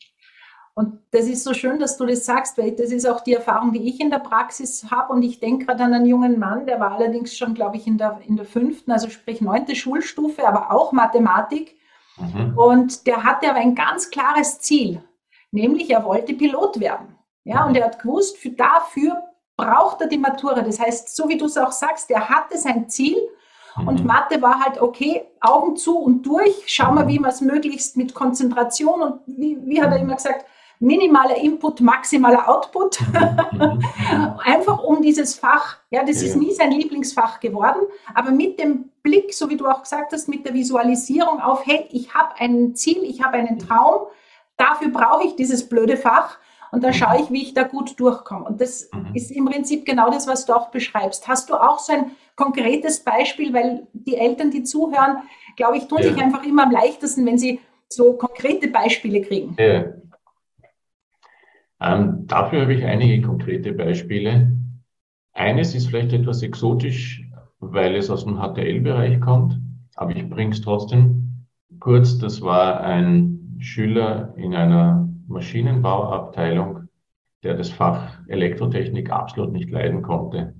Und 0.73 0.99
das 1.11 1.27
ist 1.27 1.43
so 1.43 1.53
schön, 1.53 1.79
dass 1.79 1.95
du 1.95 2.05
das 2.05 2.25
sagst, 2.25 2.57
weil 2.57 2.71
das 2.71 2.91
ist 2.91 3.07
auch 3.07 3.21
die 3.21 3.33
Erfahrung, 3.33 3.71
die 3.71 3.87
ich 3.87 4.01
in 4.01 4.09
der 4.09 4.19
Praxis 4.19 4.91
habe. 4.91 5.13
Und 5.13 5.21
ich 5.21 5.39
denke 5.39 5.67
gerade 5.67 5.83
an 5.83 5.93
einen 5.93 6.05
jungen 6.05 6.37
Mann, 6.37 6.65
der 6.65 6.79
war 6.79 6.91
allerdings 6.91 7.37
schon, 7.37 7.53
glaube 7.53 7.77
ich, 7.77 7.87
in 7.87 7.97
der, 7.97 8.19
in 8.27 8.35
der 8.35 8.45
fünften, 8.45 8.91
also 8.91 9.09
sprich 9.09 9.39
neunte 9.41 9.75
Schulstufe, 9.75 10.45
aber 10.45 10.73
auch 10.73 10.91
Mathematik. 10.91 11.75
Mhm. 12.17 12.57
Und 12.57 13.05
der 13.07 13.23
hatte 13.23 13.47
aber 13.49 13.59
ein 13.59 13.75
ganz 13.75 14.09
klares 14.09 14.59
Ziel, 14.59 15.01
nämlich 15.51 15.91
er 15.91 16.03
wollte 16.03 16.33
Pilot 16.33 16.79
werden. 16.79 17.14
Ja, 17.45 17.65
und 17.65 17.77
er 17.77 17.85
hat 17.85 17.99
gewusst, 17.99 18.37
für, 18.37 18.49
dafür 18.49 19.23
braucht 19.55 20.01
er 20.01 20.07
die 20.07 20.17
Matura. 20.17 20.61
Das 20.61 20.79
heißt, 20.79 21.15
so 21.15 21.29
wie 21.29 21.37
du 21.37 21.45
es 21.45 21.57
auch 21.57 21.71
sagst, 21.71 22.11
er 22.11 22.27
hatte 22.27 22.57
sein 22.57 22.89
Ziel 22.89 23.17
und 23.77 24.01
mhm. 24.01 24.07
Mathe 24.07 24.41
war 24.41 24.59
halt, 24.59 24.81
okay, 24.81 25.25
Augen 25.41 25.75
zu 25.77 25.97
und 25.97 26.23
durch, 26.23 26.63
schauen 26.67 26.95
wir, 26.95 27.07
wie 27.07 27.19
man 27.19 27.29
es 27.29 27.41
möglichst 27.41 27.97
mit 27.97 28.13
Konzentration 28.13 29.01
und 29.01 29.19
wie, 29.27 29.57
wie 29.63 29.81
hat 29.81 29.91
er 29.91 29.99
immer 29.99 30.15
gesagt, 30.15 30.45
minimaler 30.79 31.37
Input, 31.37 31.81
maximaler 31.81 32.49
Output. 32.49 32.99
Mhm. 33.01 33.79
Einfach 34.43 34.83
um 34.83 35.01
dieses 35.01 35.35
Fach, 35.35 35.77
ja, 35.89 36.03
das 36.03 36.21
ja. 36.21 36.29
ist 36.29 36.35
nie 36.35 36.53
sein 36.53 36.71
Lieblingsfach 36.71 37.39
geworden, 37.39 37.81
aber 38.13 38.31
mit 38.31 38.59
dem 38.59 38.89
Blick, 39.03 39.33
so 39.33 39.49
wie 39.49 39.57
du 39.57 39.67
auch 39.67 39.83
gesagt 39.83 40.13
hast, 40.13 40.27
mit 40.27 40.45
der 40.45 40.53
Visualisierung 40.53 41.39
auf, 41.41 41.65
hey, 41.65 41.87
ich 41.91 42.13
habe 42.15 42.33
ein 42.39 42.75
Ziel, 42.75 43.03
ich 43.03 43.23
habe 43.23 43.37
einen 43.37 43.59
Traum, 43.59 44.07
dafür 44.57 44.89
brauche 44.89 45.27
ich 45.27 45.35
dieses 45.35 45.69
blöde 45.69 45.95
Fach 45.97 46.39
und 46.75 46.83
dann 46.83 46.93
schaue 46.93 47.21
ich, 47.21 47.31
wie 47.31 47.41
ich 47.41 47.53
da 47.53 47.63
gut 47.63 47.97
durchkomme. 47.97 48.43
Und 48.43 48.59
das 48.59 48.89
mhm. 48.93 49.15
ist 49.15 49.31
im 49.31 49.45
Prinzip 49.45 49.85
genau 49.85 50.11
das, 50.11 50.27
was 50.27 50.45
du 50.45 50.53
auch 50.53 50.71
beschreibst. 50.71 51.25
Hast 51.25 51.49
du 51.49 51.53
auch 51.53 51.79
so 51.79 51.93
ein 51.93 52.11
konkretes 52.35 53.01
Beispiel, 53.01 53.53
weil 53.53 53.87
die 53.93 54.17
Eltern, 54.17 54.51
die 54.51 54.63
zuhören, 54.63 55.19
glaube 55.55 55.77
ich, 55.77 55.87
tun 55.87 55.99
ja. 56.01 56.09
sich 56.09 56.21
einfach 56.21 56.43
immer 56.43 56.63
am 56.63 56.71
leichtesten, 56.71 57.25
wenn 57.25 57.37
sie 57.37 57.61
so 57.87 58.11
konkrete 58.17 58.67
Beispiele 58.67 59.21
kriegen. 59.21 59.55
Ja. 59.57 59.85
Ähm, 61.79 62.27
dafür 62.27 62.63
habe 62.63 62.73
ich 62.73 62.83
einige 62.83 63.25
konkrete 63.25 63.71
Beispiele. 63.71 64.51
Eines 65.31 65.75
ist 65.75 65.87
vielleicht 65.87 66.11
etwas 66.11 66.43
exotisch, 66.43 67.23
weil 67.59 67.95
es 67.95 68.09
aus 68.09 68.25
dem 68.25 68.35
HTL-Bereich 68.37 69.21
kommt, 69.21 69.61
aber 69.95 70.13
ich 70.13 70.29
bringe 70.29 70.51
es 70.51 70.59
trotzdem 70.59 71.45
kurz. 71.79 72.17
Das 72.17 72.41
war 72.41 72.81
ein 72.81 73.55
Schüler 73.59 74.33
in 74.35 74.53
einer 74.53 75.04
Maschinenbauabteilung, 75.27 76.87
der 77.43 77.55
das 77.55 77.69
Fach 77.69 78.19
Elektrotechnik 78.27 79.11
absolut 79.11 79.51
nicht 79.51 79.69
leiden 79.69 80.01
konnte. 80.01 80.55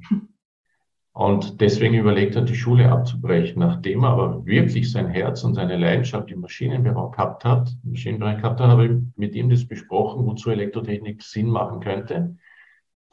Und 1.15 1.62
deswegen 1.62 1.95
überlegt 1.95 2.36
hat, 2.36 2.50
die 2.50 2.55
Schule 2.55 2.91
abzubrechen. 2.91 3.60
Nachdem 3.60 4.03
er 4.03 4.10
aber 4.10 4.45
wirklich 4.45 4.91
sein 4.91 5.07
Herz 5.07 5.45
und 5.45 5.53
seine 5.53 5.77
Leidenschaft 5.77 6.29
im 6.29 6.41
Maschinenbau 6.41 7.10
gehabt 7.10 7.45
hat, 7.45 7.69
im 7.86 7.91
Maschinenbereich 7.91 8.38
gehabt 8.38 8.60
hat, 8.60 8.69
habe 8.69 8.86
ich 8.86 8.91
mit 9.15 9.34
ihm 9.34 9.50
das 9.50 9.65
besprochen, 9.65 10.25
wozu 10.25 10.50
Elektrotechnik 10.50 11.24
Sinn 11.24 11.48
machen 11.48 11.79
könnte. 11.79 12.36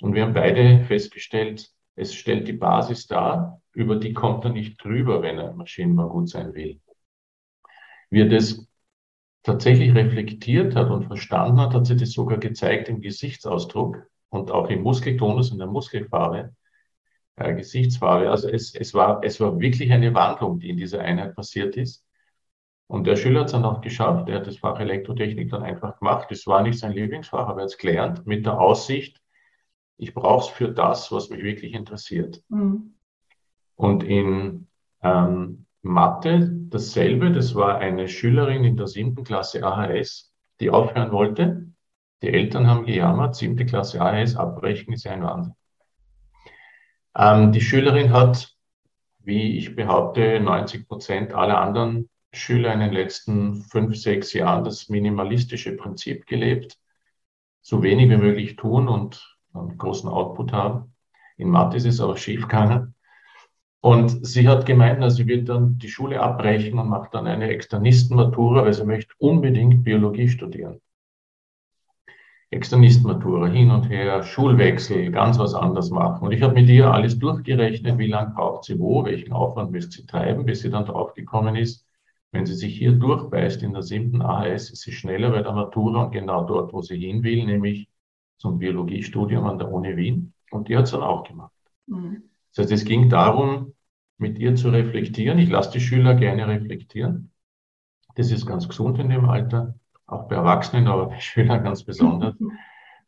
Und 0.01 0.15
wir 0.15 0.23
haben 0.23 0.35
beide 0.35 0.85
festgestellt, 0.87 1.71
es 1.95 2.13
stellt 2.13 2.49
die 2.49 2.55
Basis 2.55 3.07
dar, 3.07 3.63
über 3.73 3.95
die 3.95 4.13
kommt 4.13 4.45
er 4.45 4.51
nicht 4.51 4.83
drüber, 4.83 5.23
wenn 5.23 5.39
er 5.39 5.53
Maschinenbau 5.53 6.09
gut 6.09 6.29
sein 6.29 6.55
will. 6.55 6.81
Wie 8.11 8.23
er 8.23 8.29
das 8.29 8.67
tatsächlich 9.43 9.95
reflektiert 9.95 10.77
hat 10.77 10.91
und 10.91 11.07
verstanden 11.07 11.61
hat, 11.61 11.75
hat 11.75 11.87
sich 11.87 11.99
das 11.99 12.13
sogar 12.13 12.39
gezeigt 12.39 12.89
im 12.89 13.01
Gesichtsausdruck 13.01 14.07
und 14.31 14.51
auch 14.51 14.69
im 14.71 14.83
Muskeltonus, 14.83 15.51
in 15.51 15.59
der 15.59 15.67
Muskelfarbe 15.67 16.55
äh, 17.37 17.55
Gesichtsfarbe. 17.55 18.31
Also 18.31 18.49
es, 18.49 18.75
es, 18.75 18.95
war, 18.95 19.23
es 19.25 19.41
war 19.41 19.59
wirklich 19.59 19.93
eine 19.93 20.15
Wandlung, 20.15 20.61
die 20.61 20.71
in 20.71 20.77
dieser 20.77 21.01
Einheit 21.01 21.35
passiert 21.35 21.77
ist. 21.77 22.05
Und 22.87 23.07
der 23.07 23.17
Schüler 23.17 23.41
hat 23.41 23.47
es 23.47 23.53
dann 23.53 23.65
auch 23.65 23.81
geschafft. 23.81 24.29
Er 24.29 24.41
hat 24.41 24.47
das 24.47 24.59
Fach 24.59 24.79
Elektrotechnik 24.79 25.51
dann 25.51 25.63
einfach 25.63 25.99
gemacht. 25.99 26.31
Es 26.31 26.47
war 26.47 26.63
nicht 26.63 26.79
sein 26.79 26.93
Lieblingsfach, 26.93 27.49
aber 27.49 27.61
er 27.61 27.65
hat 27.65 27.71
es 27.71 27.79
gelernt 27.79 28.27
mit 28.27 28.45
der 28.45 28.61
Aussicht, 28.61 29.23
ich 29.97 30.15
brauche 30.15 30.49
es 30.49 30.49
für 30.49 30.69
das, 30.69 31.13
was 31.13 31.31
mich 31.31 31.43
wirklich 31.43 31.75
interessiert. 31.75 32.43
Mhm. 32.49 32.95
Und 33.77 34.03
in 34.03 34.67
ähm, 35.01 35.67
Mathe 35.83 36.62
dasselbe. 36.73 37.33
Das 37.33 37.55
war 37.55 37.79
eine 37.79 38.09
Schülerin 38.09 38.65
in 38.65 38.77
der 38.77 38.87
siebten 38.87 39.25
Klasse 39.25 39.63
AHS, 39.65 40.33
die 40.61 40.71
aufhören 40.71 41.13
wollte. 41.13 41.73
Die 42.23 42.29
Eltern 42.29 42.67
haben 42.67 42.87
gejammert, 42.87 43.35
siebte 43.35 43.67
Klasse 43.67 44.01
AHS 44.01 44.37
abbrechen 44.37 44.93
ist 44.93 45.07
ein 45.07 45.23
Wahnsinn. 45.23 45.55
Ähm, 47.17 47.53
die 47.53 47.61
Schülerin 47.61 48.13
hat, 48.13 48.55
wie 49.19 49.59
ich 49.59 49.77
behaupte, 49.77 50.41
90 50.41 50.89
Prozent 50.89 51.35
aller 51.35 51.61
anderen 51.61 52.09
Schüler 52.33 52.73
in 52.73 52.81
den 52.81 52.93
letzten 52.93 53.63
fünf, 53.63 53.97
sechs 53.97 54.33
Jahren 54.33 54.65
das 54.65 54.89
minimalistische 54.89 55.77
Prinzip 55.77 56.27
gelebt. 56.27 56.79
So 57.61 57.83
wenig 57.83 58.09
wie 58.09 58.17
möglich 58.17 58.57
tun 58.57 58.89
und 58.89 59.37
einen 59.53 59.77
großen 59.77 60.09
Output 60.09 60.53
haben. 60.53 60.95
In 61.37 61.51
Mathe 61.51 61.77
ist 61.77 61.87
es 61.87 62.01
aber 62.01 62.17
schief 62.17 62.43
gegangen. 62.43 62.92
Und 63.83 64.25
sie 64.25 64.47
hat 64.47 64.65
gemeint, 64.65 65.01
na, 65.01 65.11
sie 65.11 65.27
wird 65.27 65.49
dann 65.49 65.77
die 65.77 65.89
Schule 65.89 66.21
abbrechen 66.21 66.79
und 66.79 66.89
macht 66.89 67.15
dann 67.15 67.27
eine 67.27 67.49
Externistenmatura, 67.49 68.65
weil 68.65 68.73
sie 68.73 68.85
möchte 68.85 69.13
unbedingt 69.19 69.83
Biologie 69.83 70.29
studieren. 70.29 70.81
Externistenmatura, 72.51 73.49
hin 73.49 73.73
und 73.73 73.89
her, 73.91 74.23
Schulwechsel, 74.23 75.11
ganz 75.11 75.37
was 75.41 75.55
anderes 75.55 75.91
machen. 75.91 76.25
Und 76.25 76.33
ich 76.33 76.43
habe 76.43 76.55
mit 76.55 76.69
ihr 76.69 76.93
alles 76.93 77.19
durchgerechnet, 77.19 77.99
wie 77.99 78.07
lange 78.07 78.33
braucht 78.35 78.65
sie 78.65 78.79
wo, 78.79 79.05
welchen 79.05 79.33
Aufwand 79.33 79.73
müsste 79.73 80.03
sie 80.03 80.07
treiben, 80.07 80.47
bis 80.47 80.61
sie 80.61 80.71
dann 80.71 80.85
draufgekommen 80.85 81.57
ist, 81.57 81.85
wenn 82.31 82.47
sie 82.47 82.55
sich 82.55 82.79
hier 82.79 82.93
durchbeißt 82.93 83.65
in 83.65 83.73
der 83.73 83.83
siebten 83.83 84.23
AHS, 84.23 84.71
ist 84.71 84.83
sie 84.83 84.93
schneller 84.93 85.31
bei 85.31 85.43
der 85.43 85.53
Matura 85.53 86.05
und 86.05 86.13
genau 86.13 86.45
dort, 86.45 86.73
wo 86.73 86.83
sie 86.83 86.99
hin 86.99 87.25
will, 87.25 87.45
nämlich 87.47 87.89
zum 88.39 88.61
Biologiestudium 88.61 89.45
an 89.45 89.59
der 89.59 89.73
Uni 89.73 89.97
Wien. 89.97 90.35
Und 90.53 90.69
die 90.69 90.77
hat 90.77 90.85
es 90.85 90.93
dann 90.93 91.03
auch 91.03 91.25
gemacht. 91.25 91.53
Mhm. 91.87 92.23
Das 92.55 92.65
heißt, 92.65 92.73
es 92.73 92.85
ging 92.85 93.09
darum, 93.09 93.75
mit 94.19 94.39
ihr 94.39 94.55
zu 94.55 94.69
reflektieren. 94.71 95.39
Ich 95.39 95.51
lasse 95.51 95.73
die 95.73 95.81
Schüler 95.81 96.15
gerne 96.15 96.47
reflektieren. 96.47 97.33
Das 98.15 98.31
ist 98.31 98.47
ganz 98.47 98.69
gesund 98.69 98.99
in 98.99 99.09
dem 99.09 99.29
Alter 99.29 99.75
auch 100.07 100.29
bei 100.29 100.37
Erwachsenen, 100.37 100.87
aber 100.87 101.07
bei 101.07 101.21
Schülern 101.21 101.65
ganz 101.65 101.83
besonders. 101.83 102.35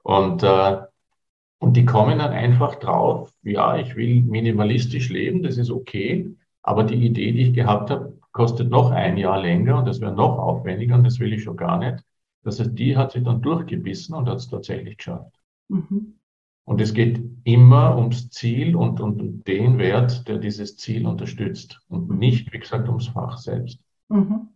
Und, 0.02 0.42
äh, 0.42 0.78
und 1.58 1.76
die 1.76 1.84
kommen 1.84 2.18
dann 2.18 2.32
einfach 2.32 2.76
drauf, 2.76 3.32
ja, 3.42 3.76
ich 3.76 3.96
will 3.96 4.22
minimalistisch 4.22 5.08
leben, 5.08 5.42
das 5.42 5.56
ist 5.56 5.70
okay, 5.70 6.34
aber 6.62 6.84
die 6.84 7.06
Idee, 7.06 7.32
die 7.32 7.42
ich 7.42 7.54
gehabt 7.54 7.90
habe, 7.90 8.18
kostet 8.32 8.68
noch 8.70 8.90
ein 8.90 9.16
Jahr 9.16 9.40
länger 9.40 9.78
und 9.78 9.86
das 9.86 10.00
wäre 10.00 10.12
noch 10.12 10.38
aufwendiger 10.38 10.96
und 10.96 11.04
das 11.04 11.20
will 11.20 11.32
ich 11.32 11.44
schon 11.44 11.56
gar 11.56 11.78
nicht. 11.78 12.04
Das 12.42 12.60
heißt, 12.60 12.76
die 12.78 12.96
hat 12.96 13.12
sich 13.12 13.22
dann 13.22 13.40
durchgebissen 13.40 14.14
und 14.14 14.28
hat 14.28 14.38
es 14.38 14.48
tatsächlich 14.48 14.98
geschafft. 14.98 15.38
Mhm. 15.68 16.14
Und 16.64 16.80
es 16.80 16.94
geht 16.94 17.20
immer 17.44 17.96
ums 17.96 18.30
Ziel 18.30 18.74
und, 18.74 19.00
und 19.00 19.20
um 19.20 19.44
den 19.44 19.78
Wert, 19.78 20.26
der 20.28 20.38
dieses 20.38 20.76
Ziel 20.76 21.06
unterstützt 21.06 21.80
und 21.88 22.18
nicht, 22.18 22.52
wie 22.52 22.58
gesagt, 22.58 22.88
ums 22.88 23.08
Fach 23.08 23.36
selbst. 23.36 23.78
Mhm. 24.08 24.48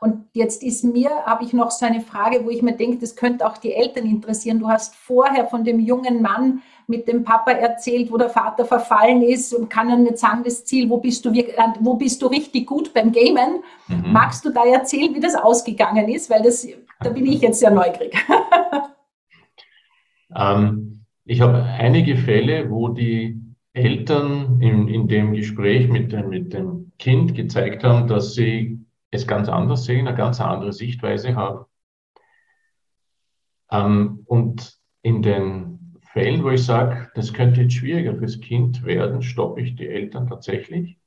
Und 0.00 0.24
jetzt 0.32 0.64
ist 0.64 0.82
mir, 0.82 1.10
habe 1.26 1.44
ich 1.44 1.52
noch 1.52 1.70
so 1.70 1.86
eine 1.86 2.00
Frage, 2.00 2.44
wo 2.44 2.50
ich 2.50 2.60
mir 2.60 2.72
denke, 2.72 2.98
das 2.98 3.14
könnte 3.14 3.46
auch 3.46 3.56
die 3.56 3.72
Eltern 3.72 4.04
interessieren. 4.04 4.58
Du 4.58 4.68
hast 4.68 4.96
vorher 4.96 5.46
von 5.46 5.62
dem 5.62 5.78
jungen 5.78 6.20
Mann 6.20 6.62
mit 6.88 7.06
dem 7.06 7.22
Papa 7.22 7.52
erzählt, 7.52 8.10
wo 8.10 8.16
der 8.16 8.28
Vater 8.28 8.64
verfallen 8.64 9.22
ist 9.22 9.54
und 9.54 9.70
kann 9.70 9.88
dann 9.88 10.02
nicht 10.02 10.18
sagen, 10.18 10.42
das 10.42 10.64
Ziel, 10.64 10.90
wo 10.90 10.96
bist 10.96 11.24
du, 11.24 11.30
äh, 11.30 11.54
wo 11.78 11.94
bist 11.94 12.20
du 12.20 12.26
richtig 12.26 12.66
gut 12.66 12.92
beim 12.92 13.12
Gamen? 13.12 13.62
Mhm. 13.86 14.12
Magst 14.12 14.44
du 14.44 14.50
da 14.50 14.64
erzählen, 14.64 15.14
wie 15.14 15.20
das 15.20 15.36
ausgegangen 15.36 16.08
ist? 16.08 16.28
Weil 16.28 16.42
das, 16.42 16.66
da 16.98 17.10
bin 17.10 17.26
ich 17.26 17.40
jetzt 17.40 17.60
sehr 17.60 17.70
neugierig. 17.70 18.16
ähm, 20.34 20.91
ich 21.24 21.40
habe 21.40 21.62
einige 21.62 22.16
Fälle, 22.16 22.70
wo 22.70 22.88
die 22.88 23.40
Eltern 23.72 24.60
in, 24.60 24.88
in 24.88 25.08
dem 25.08 25.32
Gespräch 25.32 25.88
mit 25.88 26.12
dem, 26.12 26.28
mit 26.28 26.52
dem 26.52 26.92
Kind 26.98 27.34
gezeigt 27.34 27.84
haben, 27.84 28.08
dass 28.08 28.34
sie 28.34 28.84
es 29.10 29.26
ganz 29.26 29.48
anders 29.48 29.84
sehen, 29.84 30.06
eine 30.06 30.16
ganz 30.16 30.40
andere 30.40 30.72
Sichtweise 30.72 31.34
haben. 31.34 31.64
Ähm, 33.70 34.22
und 34.26 34.78
in 35.02 35.22
den 35.22 35.98
Fällen, 36.12 36.44
wo 36.44 36.50
ich 36.50 36.64
sage, 36.64 37.10
das 37.14 37.32
könnte 37.32 37.62
jetzt 37.62 37.74
schwieriger 37.74 38.14
fürs 38.16 38.40
Kind 38.40 38.84
werden, 38.84 39.22
stoppe 39.22 39.62
ich 39.62 39.74
die 39.76 39.88
Eltern 39.88 40.28
tatsächlich 40.28 40.98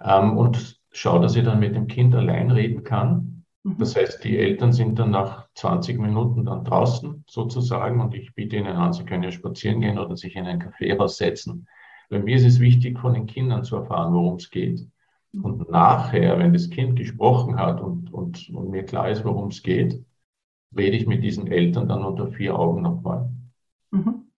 ähm, 0.00 0.36
und 0.36 0.80
schaue, 0.92 1.20
dass 1.20 1.36
ich 1.36 1.44
dann 1.44 1.60
mit 1.60 1.74
dem 1.74 1.86
Kind 1.86 2.14
allein 2.14 2.50
reden 2.50 2.82
kann. 2.82 3.35
Das 3.78 3.96
heißt, 3.96 4.22
die 4.22 4.38
Eltern 4.38 4.72
sind 4.72 4.98
dann 4.98 5.10
nach 5.10 5.48
20 5.54 5.98
Minuten 5.98 6.44
dann 6.44 6.64
draußen 6.64 7.24
sozusagen 7.28 8.00
und 8.00 8.14
ich 8.14 8.32
biete 8.34 8.56
ihnen 8.56 8.76
an, 8.76 8.92
sie 8.92 9.04
können 9.04 9.24
ja 9.24 9.32
spazieren 9.32 9.80
gehen 9.80 9.98
oder 9.98 10.16
sich 10.16 10.36
in 10.36 10.46
einen 10.46 10.62
Café 10.62 10.96
raussetzen. 10.96 11.66
Bei 12.08 12.20
mir 12.20 12.36
ist 12.36 12.44
es 12.44 12.60
wichtig, 12.60 12.98
von 13.00 13.14
den 13.14 13.26
Kindern 13.26 13.64
zu 13.64 13.76
erfahren, 13.76 14.14
worum 14.14 14.36
es 14.36 14.50
geht. 14.50 14.86
Und 15.42 15.68
nachher, 15.68 16.38
wenn 16.38 16.52
das 16.52 16.70
Kind 16.70 16.96
gesprochen 16.96 17.58
hat 17.58 17.80
und, 17.80 18.12
und, 18.12 18.48
und 18.50 18.70
mir 18.70 18.84
klar 18.84 19.10
ist, 19.10 19.24
worum 19.24 19.48
es 19.48 19.62
geht, 19.62 20.00
rede 20.76 20.96
ich 20.96 21.06
mit 21.06 21.24
diesen 21.24 21.48
Eltern 21.48 21.88
dann 21.88 22.04
unter 22.04 22.28
vier 22.28 22.58
Augen 22.58 22.82
nochmal. 22.82 23.28
Mhm. 23.90 24.30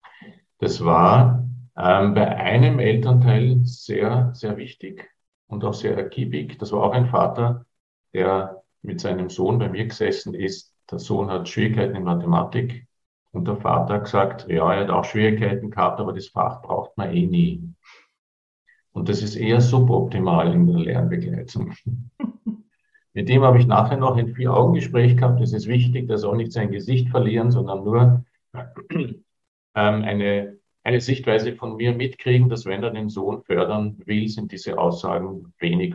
Das 0.59 0.85
war 0.85 1.47
ähm, 1.77 2.15
bei 2.15 2.37
einem 2.37 2.79
Elternteil 2.79 3.61
sehr, 3.65 4.33
sehr 4.35 4.57
wichtig 4.57 5.09
und 5.47 5.65
auch 5.65 5.75
sehr 5.75 5.97
ergiebig. 5.97 6.59
Das 6.59 6.73
war 6.73 6.83
auch 6.83 6.93
ein 6.93 7.07
Vater, 7.07 7.67
der 8.13 8.58
mit 8.83 9.01
seinem 9.01 9.31
Sohn 9.31 9.59
bei 9.59 9.69
mir 9.69 9.87
gesessen 9.87 10.35
ist, 10.35 10.75
der 10.91 10.99
Sohn 10.99 11.31
hat 11.31 11.49
Schwierigkeiten 11.49 11.97
in 11.97 12.05
Mathematik 12.05 12.87
und 13.33 13.47
der 13.47 13.57
Vater 13.57 13.95
hat 13.95 14.05
gesagt, 14.05 14.49
ja, 14.49 14.73
er 14.73 14.81
hat 14.83 14.91
auch 14.91 15.05
Schwierigkeiten 15.05 15.71
gehabt, 15.71 16.01
aber 16.01 16.13
das 16.13 16.29
Fach 16.29 16.63
braucht 16.63 16.97
man 16.97 17.15
eh 17.15 17.27
nie. 17.27 17.75
Und 18.93 19.09
das 19.09 19.23
ist 19.23 19.37
eher 19.37 19.61
suboptimal 19.61 20.53
in 20.53 20.67
der 20.67 20.79
Lernbegleitung. 20.79 21.75
Mit 23.13 23.29
dem 23.29 23.43
habe 23.43 23.59
ich 23.59 23.67
nachher 23.67 23.97
noch 23.97 24.17
ein 24.17 24.35
Vier-Augen-Gespräch 24.35 25.17
gehabt. 25.17 25.41
Es 25.41 25.53
ist 25.53 25.67
wichtig, 25.67 26.09
dass 26.09 26.25
auch 26.25 26.35
nicht 26.35 26.53
sein 26.53 26.71
Gesicht 26.71 27.09
verlieren, 27.11 27.51
sondern 27.51 27.85
nur 27.85 28.25
ähm, 28.95 29.23
eine, 29.75 30.59
eine 30.85 31.01
Sichtweise 31.01 31.55
von 31.55 31.77
mir 31.77 31.95
mitkriegen, 31.95 32.49
dass 32.49 32.65
wenn 32.65 32.83
er 32.83 32.91
den 32.91 33.09
Sohn 33.09 33.43
fördern 33.43 34.01
will, 34.05 34.29
sind 34.29 34.53
diese 34.53 34.79
Aussagen 34.79 35.53
wenig 35.59 35.95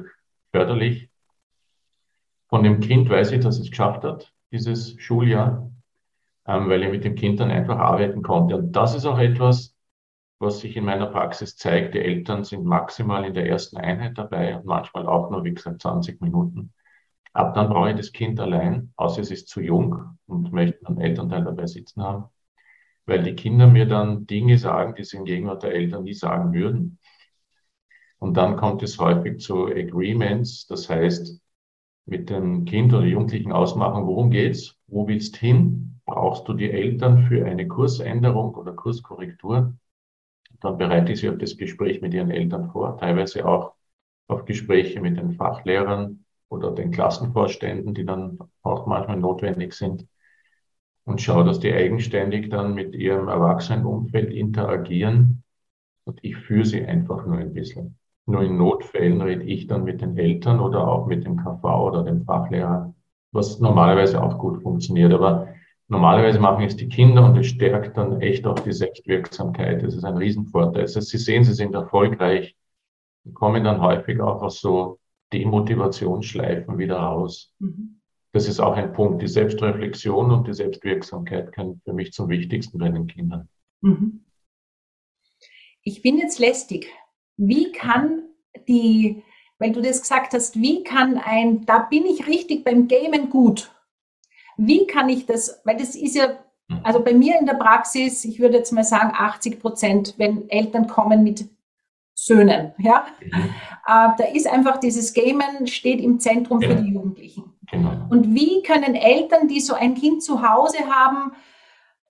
förderlich. 0.52 1.10
Von 2.54 2.62
dem 2.62 2.82
Kind 2.82 3.10
weiß 3.10 3.32
ich, 3.32 3.40
dass 3.40 3.58
es 3.58 3.72
geschafft 3.72 4.04
hat, 4.04 4.32
dieses 4.52 4.94
Schuljahr, 5.02 5.72
ähm, 6.46 6.70
weil 6.70 6.84
er 6.84 6.92
mit 6.92 7.04
dem 7.04 7.16
Kind 7.16 7.40
dann 7.40 7.50
einfach 7.50 7.80
arbeiten 7.80 8.22
konnte. 8.22 8.56
Und 8.58 8.74
das 8.74 8.94
ist 8.94 9.08
auch 9.08 9.18
etwas, 9.18 9.76
was 10.38 10.60
sich 10.60 10.78
in 10.78 10.86
meiner 10.86 11.08
Praxis 11.08 11.58
zeigt. 11.58 11.96
Die 11.96 12.00
Eltern 12.00 12.44
sind 12.44 12.64
maximal 12.64 13.26
in 13.26 13.34
der 13.34 13.50
ersten 13.50 13.78
Einheit 13.78 14.20
dabei 14.20 14.56
und 14.56 14.68
manchmal 14.68 15.08
auch 15.08 15.32
nur, 15.32 15.44
wie 15.44 15.56
gesagt, 15.56 15.82
20 15.82 16.22
Minuten. 16.22 16.72
Ab 17.34 17.56
dann 17.56 17.70
brauche 17.70 17.90
ich 17.90 17.96
das 17.96 18.12
Kind 18.12 18.40
allein, 18.40 18.94
außer 18.98 19.22
es 19.22 19.32
ist 19.32 19.48
zu 19.48 19.60
jung 19.60 20.20
und 20.28 20.54
möchte 20.54 20.86
einen 20.86 21.02
Elternteil 21.02 21.44
dabei 21.46 21.66
sitzen 21.66 22.04
haben, 22.04 22.26
weil 23.08 23.24
die 23.24 23.34
Kinder 23.34 23.66
mir 23.66 23.88
dann 23.88 24.28
Dinge 24.28 24.60
sagen, 24.60 24.94
die 24.94 25.06
sie 25.06 25.18
in 25.18 25.26
Gegenwart 25.26 25.64
der 25.64 25.74
Eltern 25.74 26.04
nie 26.04 26.14
sagen 26.14 26.54
würden. 26.54 27.00
Und 28.20 28.38
dann 28.38 28.58
kommt 28.58 28.84
es 28.84 29.00
häufig 29.00 29.40
zu 29.40 29.66
Agreements, 29.66 30.68
das 30.68 30.88
heißt, 30.88 31.43
mit 32.06 32.30
dem 32.30 32.66
Kind 32.66 32.94
oder 32.94 33.06
Jugendlichen 33.06 33.52
ausmachen, 33.52 34.06
worum 34.06 34.30
geht's, 34.32 34.78
wo 34.88 35.08
willst 35.08 35.38
hin, 35.38 36.00
brauchst 36.06 36.48
du 36.48 36.54
die 36.54 36.70
Eltern 36.70 37.26
für 37.28 37.46
eine 37.46 37.68
Kursänderung 37.68 38.56
oder 38.56 38.74
Kurskorrektur. 38.74 39.74
Dann 40.62 40.78
bereite 40.78 41.14
ich 41.14 41.20
sie 41.20 41.30
auf 41.30 41.38
das 41.38 41.58
Gespräch 41.58 42.02
mit 42.02 42.14
ihren 42.14 42.32
Eltern 42.32 42.70
vor, 42.72 42.98
teilweise 42.98 43.46
auch 43.46 43.74
auf 44.28 44.46
Gespräche 44.46 45.02
mit 45.02 45.18
den 45.18 45.34
Fachlehrern, 45.34 46.24
oder 46.54 46.72
den 46.72 46.92
Klassenvorständen, 46.92 47.94
die 47.94 48.06
dann 48.06 48.38
auch 48.62 48.86
manchmal 48.86 49.18
notwendig 49.18 49.74
sind. 49.74 50.08
Und 51.04 51.22
schaue, 51.22 51.44
dass 51.44 51.60
die 51.60 51.74
eigenständig 51.74 52.50
dann 52.50 52.76
mit 52.76 52.96
ihrem 52.96 53.28
Erwachsenenumfeld 53.28 54.32
interagieren. 54.32 55.44
Und 56.06 56.24
ich 56.24 56.38
führe 56.38 56.66
sie 56.66 56.86
einfach 56.86 57.26
nur 57.26 57.38
ein 57.38 57.54
bisschen. 57.54 57.98
Nur 58.26 58.44
in 58.44 58.58
Notfällen 58.58 59.22
rede 59.22 59.44
ich 59.44 59.68
dann 59.68 59.84
mit 59.84 60.02
den 60.02 60.18
Eltern 60.18 60.60
oder 60.60 60.88
auch 60.88 61.08
mit 61.08 61.26
dem 61.26 61.38
KV 61.38 61.64
oder 61.64 62.04
dem 62.04 62.24
Fachlehrer, 62.24 62.94
was 63.32 63.60
normalerweise 63.60 64.22
auch 64.22 64.38
gut 64.38 64.62
funktioniert. 64.62 65.14
Aber 65.14 65.50
normalerweise 65.90 66.40
machen 66.40 66.64
es 66.64 66.78
die 66.78 66.88
Kinder 66.88 67.26
und 67.26 67.38
es 67.38 67.48
stärkt 67.48 67.98
dann 67.98 68.22
echt 68.22 68.48
auch 68.48 68.60
die 68.60 68.72
Selbstwirksamkeit. 68.72 69.84
Das 69.84 69.96
ist 69.96 70.06
ein 70.06 70.18
Riesenvorteil. 70.18 70.84
Das 70.84 70.96
heißt, 70.96 71.10
Sie 71.10 71.18
sehen, 71.18 71.44
Sie 71.44 71.54
sind 71.54 71.74
erfolgreich, 71.74 72.56
kommen 73.34 73.64
dann 73.64 73.82
häufig 73.82 74.22
auch 74.22 74.42
aus 74.42 74.62
so 74.62 75.00
Demotivationsschleifen 75.34 76.78
wieder 76.78 76.98
raus. 76.98 77.54
Mhm. 77.60 78.00
Das 78.32 78.48
ist 78.48 78.60
auch 78.60 78.74
ein 78.74 78.94
Punkt. 78.94 79.22
Die 79.22 79.28
Selbstreflexion 79.28 80.32
und 80.32 80.48
die 80.48 80.54
Selbstwirksamkeit 80.54 81.52
kann 81.52 81.82
für 81.84 81.94
mich 81.94 82.14
zum 82.14 82.30
Wichtigsten 82.30 82.80
bei 82.80 82.90
den 82.90 83.08
Kindern. 83.08 83.48
Mhm. 83.82 84.26
Ich 85.84 86.02
bin 86.02 86.18
jetzt 86.18 86.40
lästig. 86.40 86.88
Wie 87.38 87.72
kann 87.72 88.24
die, 88.68 89.24
weil 89.60 89.72
du 89.72 89.82
das 89.82 90.02
gesagt 90.02 90.34
hast, 90.34 90.60
wie 90.60 90.84
kann 90.84 91.18
ein, 91.18 91.66
da 91.66 91.80
bin 91.80 92.06
ich 92.06 92.28
richtig 92.28 92.64
beim 92.64 92.88
Gamen 92.88 93.30
gut. 93.30 93.72
Wie 94.58 94.86
kann 94.86 95.10
ich 95.10 95.26
das, 95.26 95.62
weil 95.64 95.78
das 95.78 95.96
ist 95.96 96.16
ja, 96.16 96.40
mhm. 96.68 96.80
also 96.84 97.04
bei 97.04 97.14
mir 97.14 97.40
in 97.40 97.46
der 97.46 97.56
Praxis, 97.56 98.24
ich 98.26 98.40
würde 98.40 98.58
jetzt 98.58 98.72
mal 98.72 98.84
sagen 98.84 99.14
80 99.16 99.60
Prozent, 99.60 100.14
wenn 100.18 100.50
Eltern 100.50 100.88
kommen 100.88 101.24
mit 101.24 101.50
Söhnen. 102.16 102.74
Ja? 102.78 103.08
Äh, 103.86 104.10
da 104.18 104.24
ist 104.34 104.48
einfach 104.48 104.80
dieses 104.80 105.14
Gamen 105.14 105.68
steht 105.68 106.00
im 106.00 106.20
Zentrum 106.20 106.62
ja. 106.62 106.70
für 106.70 106.76
die 106.76 106.92
Jugendlichen. 106.92 107.54
Genau. 107.72 108.08
Und 108.10 108.34
wie 108.34 108.62
können 108.62 108.96
Eltern, 108.96 109.48
die 109.48 109.60
so 109.60 109.74
ein 109.74 109.96
Kind 109.96 110.24
zu 110.24 110.48
Hause 110.48 110.78
haben, 110.90 111.34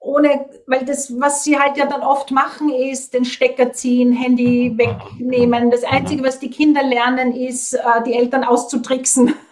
ohne, 0.03 0.49
weil 0.67 0.83
das, 0.83 1.17
was 1.19 1.45
sie 1.45 1.57
halt 1.57 1.77
ja 1.77 1.85
dann 1.85 2.01
oft 2.01 2.29
machen, 2.29 2.69
ist 2.69 3.13
den 3.13 3.23
Stecker 3.23 3.71
ziehen, 3.71 4.11
Handy 4.11 4.77
wegnehmen. 4.77 5.71
Das 5.71 5.85
Einzige, 5.85 6.23
was 6.23 6.39
die 6.39 6.49
Kinder 6.49 6.83
lernen, 6.83 7.33
ist, 7.33 7.73
äh, 7.73 8.03
die 8.05 8.13
Eltern 8.13 8.43
auszutricksen. 8.43 9.33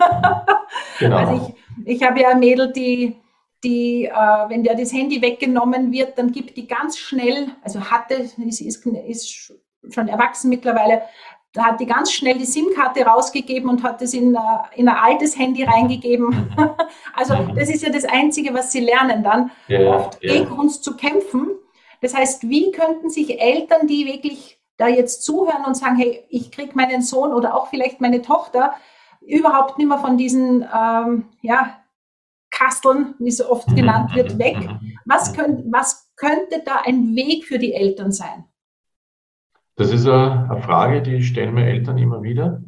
Genau. 0.99 1.17
Also 1.17 1.53
ich, 1.85 1.95
ich 1.95 2.03
habe 2.03 2.21
ja 2.21 2.29
ein 2.29 2.39
Mädel, 2.39 2.71
die, 2.71 3.15
die, 3.63 4.05
äh, 4.05 4.49
wenn 4.49 4.63
der 4.63 4.75
das 4.75 4.93
Handy 4.93 5.21
weggenommen 5.21 5.91
wird, 5.91 6.17
dann 6.17 6.31
gibt 6.31 6.55
die 6.55 6.67
ganz 6.67 6.97
schnell, 6.97 7.49
also 7.61 7.81
hatte, 7.91 8.13
ist, 8.13 8.61
ist, 8.61 8.85
ist 8.85 9.53
schon 9.89 10.07
erwachsen 10.07 10.49
mittlerweile, 10.49 11.01
da 11.53 11.65
hat 11.65 11.79
die 11.81 11.85
ganz 11.85 12.11
schnell 12.11 12.37
die 12.37 12.45
SIM-Karte 12.45 13.03
rausgegeben 13.03 13.69
und 13.69 13.83
hat 13.83 14.01
es 14.01 14.13
in, 14.13 14.37
in 14.75 14.87
ein 14.87 14.95
altes 14.95 15.37
Handy 15.37 15.63
reingegeben. 15.63 16.55
also 17.13 17.35
das 17.55 17.69
ist 17.69 17.83
ja 17.83 17.89
das 17.89 18.05
Einzige, 18.05 18.53
was 18.53 18.71
sie 18.71 18.79
lernen 18.79 19.23
dann, 19.23 19.51
ja, 19.67 19.95
oft 19.95 20.23
ja. 20.23 20.33
gegen 20.33 20.51
uns 20.51 20.81
zu 20.81 20.95
kämpfen. 20.95 21.49
Das 21.99 22.15
heißt, 22.15 22.49
wie 22.49 22.71
könnten 22.71 23.09
sich 23.09 23.39
Eltern, 23.39 23.87
die 23.87 24.05
wirklich 24.05 24.59
da 24.77 24.87
jetzt 24.87 25.23
zuhören 25.23 25.65
und 25.65 25.75
sagen, 25.75 25.97
hey, 25.97 26.25
ich 26.29 26.51
kriege 26.51 26.71
meinen 26.73 27.01
Sohn 27.01 27.33
oder 27.33 27.53
auch 27.55 27.67
vielleicht 27.67 28.01
meine 28.01 28.21
Tochter 28.21 28.73
überhaupt 29.21 29.77
nicht 29.77 29.87
mehr 29.87 29.99
von 29.99 30.17
diesen 30.17 30.67
ähm, 30.73 31.25
ja, 31.41 31.81
Kasteln, 32.49 33.15
wie 33.19 33.29
es 33.29 33.43
oft 33.43 33.67
genannt 33.75 34.15
wird, 34.15 34.39
weg. 34.39 34.57
Was, 35.05 35.33
könnt, 35.33 35.71
was 35.71 36.11
könnte 36.15 36.61
da 36.65 36.81
ein 36.85 37.15
Weg 37.15 37.45
für 37.45 37.59
die 37.59 37.73
Eltern 37.73 38.11
sein? 38.11 38.45
Das 39.75 39.91
ist 39.91 40.07
eine 40.07 40.61
Frage, 40.61 41.01
die 41.01 41.23
stellen 41.23 41.53
mir 41.53 41.65
Eltern 41.65 41.97
immer 41.97 42.21
wieder. 42.21 42.61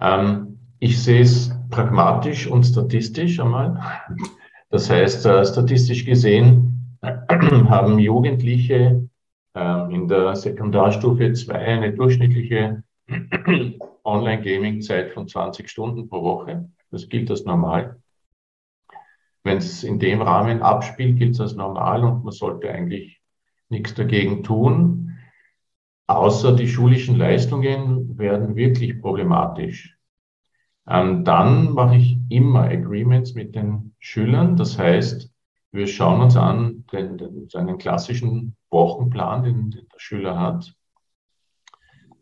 Ähm, 0.00 0.58
ich 0.78 1.02
sehe 1.02 1.20
es 1.20 1.52
pragmatisch 1.70 2.46
und 2.46 2.64
statistisch 2.64 3.38
einmal. 3.38 3.80
Das 4.70 4.88
heißt, 4.88 5.26
äh, 5.26 5.44
statistisch 5.44 6.04
gesehen 6.04 6.98
haben 7.02 7.98
Jugendliche 7.98 9.08
ähm, 9.54 9.90
in 9.90 10.08
der 10.08 10.34
Sekundarstufe 10.36 11.32
2 11.32 11.54
eine 11.54 11.92
durchschnittliche 11.92 12.82
Online-Gaming-Zeit 14.04 15.12
von 15.12 15.28
20 15.28 15.68
Stunden 15.68 16.08
pro 16.08 16.22
Woche. 16.22 16.70
Das 16.90 17.08
gilt 17.08 17.30
als 17.30 17.44
normal. 17.44 18.00
Wenn 19.42 19.58
es 19.58 19.84
in 19.84 19.98
dem 19.98 20.22
Rahmen 20.22 20.62
abspielt, 20.62 21.18
gilt 21.18 21.34
es 21.34 21.40
als 21.40 21.54
normal 21.54 22.04
und 22.04 22.24
man 22.24 22.32
sollte 22.32 22.70
eigentlich 22.70 23.20
nichts 23.68 23.94
dagegen 23.94 24.42
tun 24.42 25.09
außer 26.16 26.56
die 26.56 26.68
schulischen 26.68 27.16
Leistungen 27.16 28.18
werden 28.18 28.56
wirklich 28.56 29.00
problematisch. 29.00 29.96
Ähm, 30.88 31.24
dann 31.24 31.72
mache 31.72 31.96
ich 31.96 32.18
immer 32.28 32.64
Agreements 32.64 33.34
mit 33.34 33.54
den 33.54 33.94
Schülern. 34.00 34.56
Das 34.56 34.78
heißt, 34.78 35.30
wir 35.72 35.86
schauen 35.86 36.20
uns 36.20 36.36
an 36.36 36.84
den, 36.92 37.16
den, 37.16 37.48
seinen 37.48 37.78
klassischen 37.78 38.56
Wochenplan, 38.70 39.44
den, 39.44 39.70
den 39.70 39.86
der 39.92 39.98
Schüler 39.98 40.38
hat. 40.38 40.74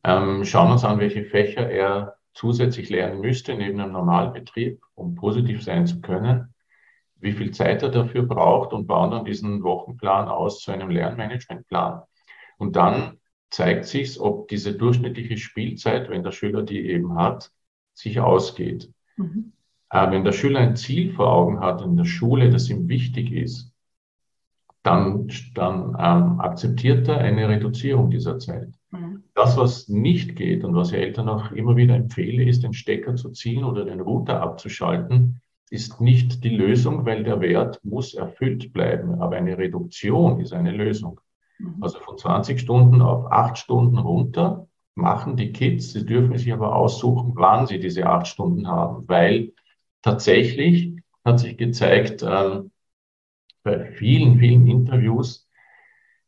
Ähm, 0.04 0.44
schauen 0.44 0.72
uns 0.72 0.84
an, 0.84 0.98
welche 0.98 1.24
Fächer 1.24 1.68
er 1.70 2.16
zusätzlich 2.34 2.90
lernen 2.90 3.20
müsste 3.20 3.54
neben 3.54 3.80
einem 3.80 3.92
Normalbetrieb, 3.92 4.80
um 4.94 5.14
positiv 5.14 5.62
sein 5.64 5.86
zu 5.86 6.00
können, 6.00 6.54
wie 7.16 7.32
viel 7.32 7.52
Zeit 7.52 7.82
er 7.82 7.88
dafür 7.88 8.22
braucht 8.22 8.72
und 8.72 8.86
bauen 8.86 9.10
dann 9.10 9.24
diesen 9.24 9.62
Wochenplan 9.62 10.28
aus 10.28 10.60
zu 10.60 10.70
einem 10.70 10.90
Lernmanagementplan. 10.90 12.02
Und 12.58 12.76
dann 12.76 13.18
zeigt 13.50 13.86
sich, 13.86 14.20
ob 14.20 14.48
diese 14.48 14.74
durchschnittliche 14.74 15.38
Spielzeit, 15.38 16.10
wenn 16.10 16.22
der 16.22 16.32
Schüler 16.32 16.62
die 16.62 16.88
eben 16.88 17.16
hat, 17.16 17.50
sich 17.94 18.20
ausgeht. 18.20 18.90
Mhm. 19.16 19.52
Äh, 19.90 20.10
wenn 20.10 20.24
der 20.24 20.32
Schüler 20.32 20.60
ein 20.60 20.76
Ziel 20.76 21.12
vor 21.12 21.32
Augen 21.32 21.60
hat 21.60 21.82
in 21.82 21.96
der 21.96 22.04
Schule, 22.04 22.50
das 22.50 22.68
ihm 22.68 22.88
wichtig 22.88 23.32
ist, 23.32 23.72
dann, 24.82 25.28
dann 25.54 25.96
ähm, 25.98 26.40
akzeptiert 26.40 27.08
er 27.08 27.18
eine 27.18 27.48
Reduzierung 27.48 28.10
dieser 28.10 28.38
Zeit. 28.38 28.72
Mhm. 28.90 29.24
Das, 29.34 29.56
was 29.56 29.88
nicht 29.88 30.36
geht 30.36 30.64
und 30.64 30.74
was 30.74 30.92
ich 30.92 30.98
Eltern 30.98 31.28
auch 31.28 31.50
immer 31.52 31.76
wieder 31.76 31.94
empfehle, 31.94 32.44
ist, 32.44 32.62
den 32.62 32.72
Stecker 32.72 33.16
zu 33.16 33.30
ziehen 33.30 33.64
oder 33.64 33.84
den 33.84 34.00
Router 34.00 34.40
abzuschalten, 34.40 35.40
ist 35.70 36.00
nicht 36.00 36.44
die 36.44 36.56
Lösung, 36.56 37.04
weil 37.04 37.24
der 37.24 37.40
Wert 37.40 37.80
muss 37.84 38.14
erfüllt 38.14 38.72
bleiben. 38.72 39.20
Aber 39.20 39.36
eine 39.36 39.58
Reduktion 39.58 40.40
ist 40.40 40.52
eine 40.52 40.72
Lösung. 40.72 41.20
Mhm. 41.58 41.82
Also 41.82 41.98
von 42.00 42.16
20 42.16 42.60
Stunden 42.60 43.02
auf 43.02 43.30
8 43.30 43.58
Stunden 43.58 43.98
runter 43.98 44.68
machen 44.94 45.36
die 45.36 45.52
Kids. 45.52 45.92
Sie 45.92 46.04
dürfen 46.04 46.36
sich 46.36 46.52
aber 46.52 46.74
aussuchen, 46.74 47.32
wann 47.36 47.66
sie 47.66 47.78
diese 47.78 48.06
8 48.06 48.26
Stunden 48.26 48.68
haben, 48.68 49.08
weil 49.08 49.52
tatsächlich 50.02 50.96
hat 51.24 51.40
sich 51.40 51.56
gezeigt 51.56 52.22
äh, 52.22 52.60
bei 53.62 53.84
vielen, 53.92 54.38
vielen 54.38 54.66
Interviews, 54.66 55.48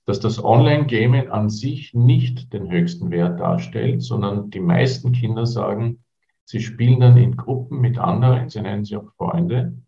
dass 0.05 0.21
das 0.21 0.43
Online-Gamen 0.43 1.31
an 1.31 1.51
sich 1.51 1.95
nicht 1.95 2.53
den 2.53 2.71
höchsten 2.71 3.11
Wert 3.11 3.40
darstellt, 3.40 4.03
sondern 4.03 4.51
die 4.51 4.61
meisten 4.61 5.12
Kinder 5.12 5.47
sagen, 5.47 6.05
sie 6.45 6.61
spielen 6.61 7.01
dann 7.01 7.16
in 7.16 7.37
Gruppen 7.37 7.81
mit 7.81 7.99
anderen, 7.99 8.49
sie 8.49 8.61
nennen 8.61 8.85
sie 8.85 8.97
auch 8.97 9.12
Freunde. 9.16 9.79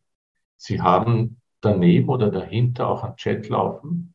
Sie 0.56 0.80
haben 0.80 1.40
daneben 1.60 2.08
oder 2.08 2.30
dahinter 2.30 2.88
auch 2.88 3.02
einen 3.02 3.16
Chat 3.16 3.48
laufen 3.48 4.14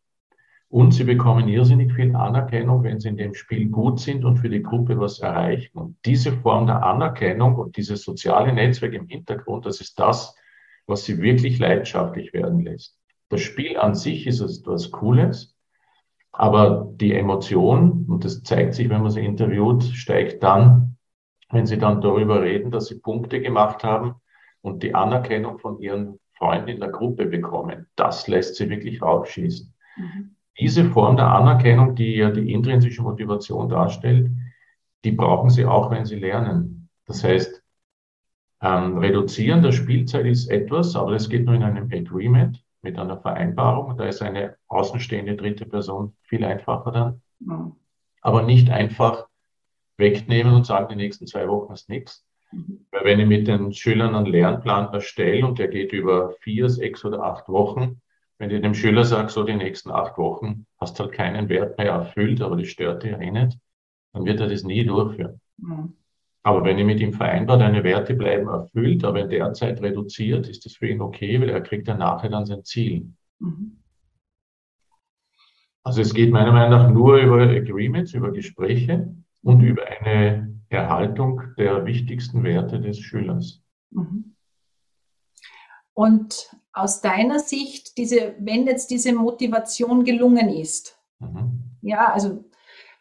und 0.69 0.91
sie 0.91 1.05
bekommen 1.05 1.47
irrsinnig 1.47 1.93
viel 1.93 2.15
Anerkennung, 2.15 2.83
wenn 2.83 2.99
sie 2.99 3.09
in 3.09 3.17
dem 3.17 3.33
Spiel 3.33 3.69
gut 3.69 3.99
sind 3.99 4.25
und 4.25 4.37
für 4.37 4.49
die 4.49 4.63
Gruppe 4.63 4.99
was 4.99 5.19
erreichen. 5.19 5.77
Und 5.77 5.97
diese 6.05 6.33
Form 6.33 6.67
der 6.67 6.83
Anerkennung 6.83 7.55
und 7.55 7.77
dieses 7.77 8.03
soziale 8.03 8.51
Netzwerk 8.51 8.93
im 8.93 9.07
Hintergrund, 9.07 9.65
das 9.65 9.79
ist 9.79 9.97
das, 9.97 10.35
was 10.85 11.05
sie 11.05 11.21
wirklich 11.21 11.59
leidenschaftlich 11.59 12.33
werden 12.33 12.61
lässt. 12.61 12.97
Das 13.29 13.41
Spiel 13.41 13.77
an 13.77 13.95
sich 13.95 14.27
ist 14.27 14.41
etwas 14.41 14.91
Cooles, 14.91 15.55
aber 16.31 16.91
die 16.95 17.13
Emotion, 17.13 18.05
und 18.09 18.25
das 18.25 18.43
zeigt 18.43 18.73
sich, 18.73 18.89
wenn 18.89 19.01
man 19.01 19.11
sie 19.11 19.25
interviewt, 19.25 19.83
steigt 19.83 20.43
dann, 20.43 20.97
wenn 21.49 21.65
sie 21.65 21.77
dann 21.77 22.01
darüber 22.01 22.41
reden, 22.41 22.71
dass 22.71 22.87
sie 22.87 22.99
Punkte 22.99 23.41
gemacht 23.41 23.83
haben 23.83 24.15
und 24.61 24.83
die 24.83 24.93
Anerkennung 24.93 25.59
von 25.59 25.79
ihren 25.79 26.19
Freunden 26.33 26.69
in 26.69 26.79
der 26.79 26.89
Gruppe 26.89 27.25
bekommen. 27.25 27.87
Das 27.95 28.27
lässt 28.27 28.55
sie 28.55 28.69
wirklich 28.69 29.01
raufschießen. 29.01 29.73
Mhm. 29.95 30.36
Diese 30.59 30.85
Form 30.91 31.17
der 31.17 31.27
Anerkennung, 31.27 31.95
die 31.95 32.15
ja 32.15 32.31
die 32.31 32.51
intrinsische 32.51 33.01
Motivation 33.01 33.69
darstellt, 33.69 34.31
die 35.03 35.11
brauchen 35.11 35.49
sie 35.49 35.65
auch, 35.65 35.91
wenn 35.91 36.05
sie 36.05 36.15
lernen. 36.15 36.89
Das 37.05 37.23
heißt, 37.23 37.63
ähm, 38.61 38.97
reduzieren 38.97 39.61
der 39.61 39.71
Spielzeit 39.71 40.25
ist 40.25 40.49
etwas, 40.49 40.95
aber 40.95 41.11
das 41.11 41.29
geht 41.29 41.45
nur 41.45 41.53
in 41.53 41.63
einem 41.63 41.89
Agreement 41.91 42.63
mit 42.81 42.97
einer 42.97 43.17
Vereinbarung. 43.17 43.97
Da 43.97 44.05
ist 44.05 44.21
eine 44.21 44.55
außenstehende 44.67 45.35
dritte 45.35 45.65
Person 45.65 46.15
viel 46.23 46.43
einfacher 46.43 46.91
dann. 46.91 47.21
Mhm. 47.39 47.73
Aber 48.21 48.43
nicht 48.43 48.69
einfach 48.69 49.27
wegnehmen 49.97 50.53
und 50.53 50.65
sagen, 50.65 50.89
die 50.89 50.95
nächsten 50.95 51.27
zwei 51.27 51.47
Wochen 51.47 51.73
ist 51.73 51.89
nichts. 51.89 52.25
Mhm. 52.51 52.85
Weil 52.91 53.05
wenn 53.05 53.19
ich 53.19 53.27
mit 53.27 53.47
den 53.47 53.73
Schülern 53.73 54.15
einen 54.15 54.25
Lernplan 54.25 54.93
erstelle 54.93 55.45
und 55.45 55.59
der 55.59 55.67
geht 55.67 55.91
über 55.91 56.31
vier, 56.41 56.69
sechs 56.69 57.05
oder 57.05 57.23
acht 57.23 57.47
Wochen, 57.49 58.01
wenn 58.39 58.51
ich 58.51 58.61
dem 58.61 58.73
Schüler 58.73 59.03
sage, 59.03 59.29
so 59.29 59.43
die 59.43 59.55
nächsten 59.55 59.91
acht 59.91 60.17
Wochen 60.17 60.65
hast 60.79 60.99
halt 60.99 61.11
keinen 61.11 61.49
Wert 61.49 61.77
mehr 61.77 61.91
erfüllt, 61.91 62.41
aber 62.41 62.55
das 62.55 62.67
stört 62.67 63.03
dich 63.03 63.11
ja 63.11 63.19
eh 63.19 63.31
nicht, 63.31 63.57
dann 64.13 64.25
wird 64.25 64.39
er 64.39 64.47
das 64.47 64.63
nie 64.63 64.85
durchführen. 64.85 65.41
Mhm. 65.57 65.93
Aber 66.43 66.63
wenn 66.63 66.77
ich 66.77 66.85
mit 66.85 66.99
ihm 66.99 67.13
vereinbare, 67.13 67.59
deine 67.59 67.83
Werte 67.83 68.13
bleiben 68.13 68.47
erfüllt, 68.47 69.03
aber 69.03 69.21
in 69.21 69.29
der 69.29 69.53
Zeit 69.53 69.81
reduziert, 69.81 70.47
ist 70.47 70.65
das 70.65 70.75
für 70.75 70.87
ihn 70.87 71.01
okay, 71.01 71.41
weil 71.41 71.49
er 71.49 71.61
kriegt 71.61 71.87
ja 71.87 71.97
nachher 71.97 72.29
dann 72.29 72.45
sein 72.45 72.63
Ziel. 72.63 73.11
Mhm. 73.39 73.79
Also 75.83 76.01
es 76.01 76.13
geht 76.13 76.31
meiner 76.31 76.51
Meinung 76.51 76.71
nach 76.71 76.89
nur 76.89 77.17
über 77.17 77.41
Agreements, 77.41 78.13
über 78.13 78.31
Gespräche 78.31 79.15
und 79.41 79.61
über 79.61 79.83
eine 79.85 80.61
Erhaltung 80.69 81.41
der 81.57 81.85
wichtigsten 81.85 82.43
Werte 82.43 82.79
des 82.79 82.99
Schülers. 82.99 83.61
Mhm. 83.91 84.35
Und 85.93 86.51
aus 86.79 87.01
deiner 87.01 87.39
Sicht, 87.39 87.97
diese, 87.97 88.35
wenn 88.39 88.65
jetzt 88.65 88.91
diese 88.91 89.13
Motivation 89.13 90.03
gelungen 90.03 90.49
ist, 90.49 90.97
mhm. 91.19 91.77
ja, 91.81 92.11
also 92.13 92.43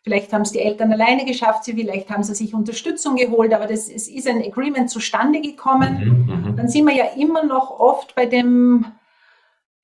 Vielleicht 0.07 0.33
haben 0.33 0.43
es 0.43 0.53
die 0.53 0.61
Eltern 0.61 0.93
alleine 0.93 1.25
geschafft, 1.25 1.65
vielleicht 1.65 2.09
haben 2.11 2.23
sie 2.23 2.37
sich 2.37 2.55
Unterstützung 2.55 3.17
geholt, 3.17 3.53
aber 3.53 3.67
das, 3.67 3.89
es 3.89 4.07
ist 4.07 4.29
ein 4.29 4.41
Agreement 4.41 4.89
zustande 4.89 5.41
gekommen. 5.41 5.99
Mhm, 6.29 6.51
mhm, 6.51 6.57
Dann 6.57 6.69
sind 6.69 6.87
wir 6.87 6.95
ja 6.95 7.07
immer 7.17 7.43
noch 7.43 7.81
oft 7.81 8.15
bei 8.15 8.27
dem, 8.27 8.87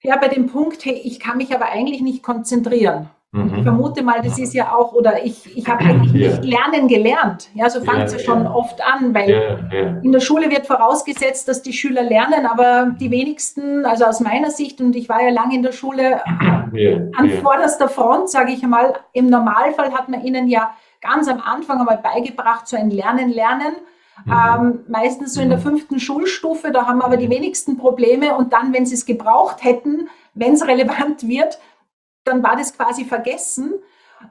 ja, 0.01 0.17
bei 0.17 0.29
dem 0.29 0.47
Punkt, 0.47 0.85
hey, 0.85 0.95
ich 0.95 1.19
kann 1.19 1.39
mich 1.39 1.53
aber 1.53 1.71
eigentlich 1.71 2.03
nicht 2.03 2.23
konzentrieren. 2.23 3.11
Mhm. 3.35 3.55
Ich 3.57 3.63
vermute 3.63 4.03
mal, 4.03 4.21
das 4.21 4.39
ist 4.39 4.53
ja 4.53 4.75
auch, 4.75 4.93
oder 4.93 5.25
ich, 5.25 5.57
ich 5.57 5.67
habe 5.67 5.83
eigentlich 5.83 6.13
yeah. 6.15 6.29
nicht 6.29 6.45
lernen 6.45 6.87
gelernt. 6.87 7.49
Ja, 7.55 7.71
so 7.71 7.81
fängt 7.81 8.05
es 8.05 8.13
yeah, 8.13 8.21
ja 8.21 8.27
schon 8.27 8.43
yeah. 8.43 8.55
oft 8.55 8.81
an, 8.85 9.15
weil 9.15 10.01
in 10.03 10.13
der 10.13 10.21
Schule 10.21 10.51
wird 10.51 10.67
vorausgesetzt, 10.67 11.49
dass 11.49 11.63
die 11.63 11.73
Schüler 11.73 12.03
lernen, 12.03 12.45
aber 12.45 12.95
die 13.01 13.11
wenigsten, 13.11 13.87
also 13.87 14.05
aus 14.05 14.21
meiner 14.21 14.51
Sicht, 14.51 14.83
und 14.83 14.95
ich 14.95 15.09
war 15.09 15.23
ja 15.23 15.31
lange 15.31 15.55
in 15.55 15.63
der 15.63 15.73
Schule 15.73 16.21
an 16.27 17.31
vorderster 17.41 17.89
Front, 17.89 18.29
sage 18.29 18.53
ich 18.53 18.63
einmal, 18.63 18.93
im 19.15 19.31
Normalfall 19.31 19.93
hat 19.93 20.11
man 20.11 20.23
ihnen 20.23 20.47
ja 20.49 20.75
ganz 21.01 21.27
am 21.27 21.41
Anfang 21.41 21.81
einmal 21.81 21.99
beigebracht, 21.99 22.69
so 22.69 22.77
ein 22.77 22.91
Lernen, 22.91 23.31
Lernen. 23.31 23.75
Mhm. 24.27 24.33
Ähm, 24.33 24.81
meistens 24.89 25.35
so 25.35 25.41
in 25.41 25.49
der 25.49 25.59
mhm. 25.59 25.63
fünften 25.63 25.99
Schulstufe, 25.99 26.71
da 26.71 26.87
haben 26.87 26.99
wir 26.99 27.07
aber 27.07 27.17
die 27.17 27.29
mhm. 27.29 27.33
wenigsten 27.33 27.79
Probleme 27.79 28.37
und 28.37 28.53
dann, 28.53 28.75
wenn 28.75 28.85
sie 28.85 28.95
es 28.95 29.07
gebraucht 29.07 29.65
hätten, 29.65 30.09
wenn 30.35 30.53
es 30.53 30.67
relevant 30.67 31.27
wird, 31.27 31.59
dann 32.25 32.43
war 32.43 32.57
das 32.57 32.77
quasi 32.77 33.05
vergessen. 33.05 33.75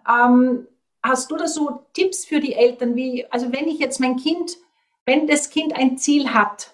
Ähm, 0.10 0.68
hast 1.04 1.32
du 1.32 1.38
da 1.38 1.48
so 1.48 1.86
Tipps 1.94 2.26
für 2.26 2.40
die 2.40 2.54
Eltern, 2.54 2.96
wie, 2.96 3.26
also 3.30 3.52
wenn 3.52 3.68
ich 3.68 3.80
jetzt 3.80 4.00
mein 4.00 4.18
Kind, 4.18 4.58
wenn 5.06 5.28
das 5.28 5.50
Kind 5.50 5.76
ein 5.76 5.98
Ziel 5.98 6.34
hat, 6.34 6.72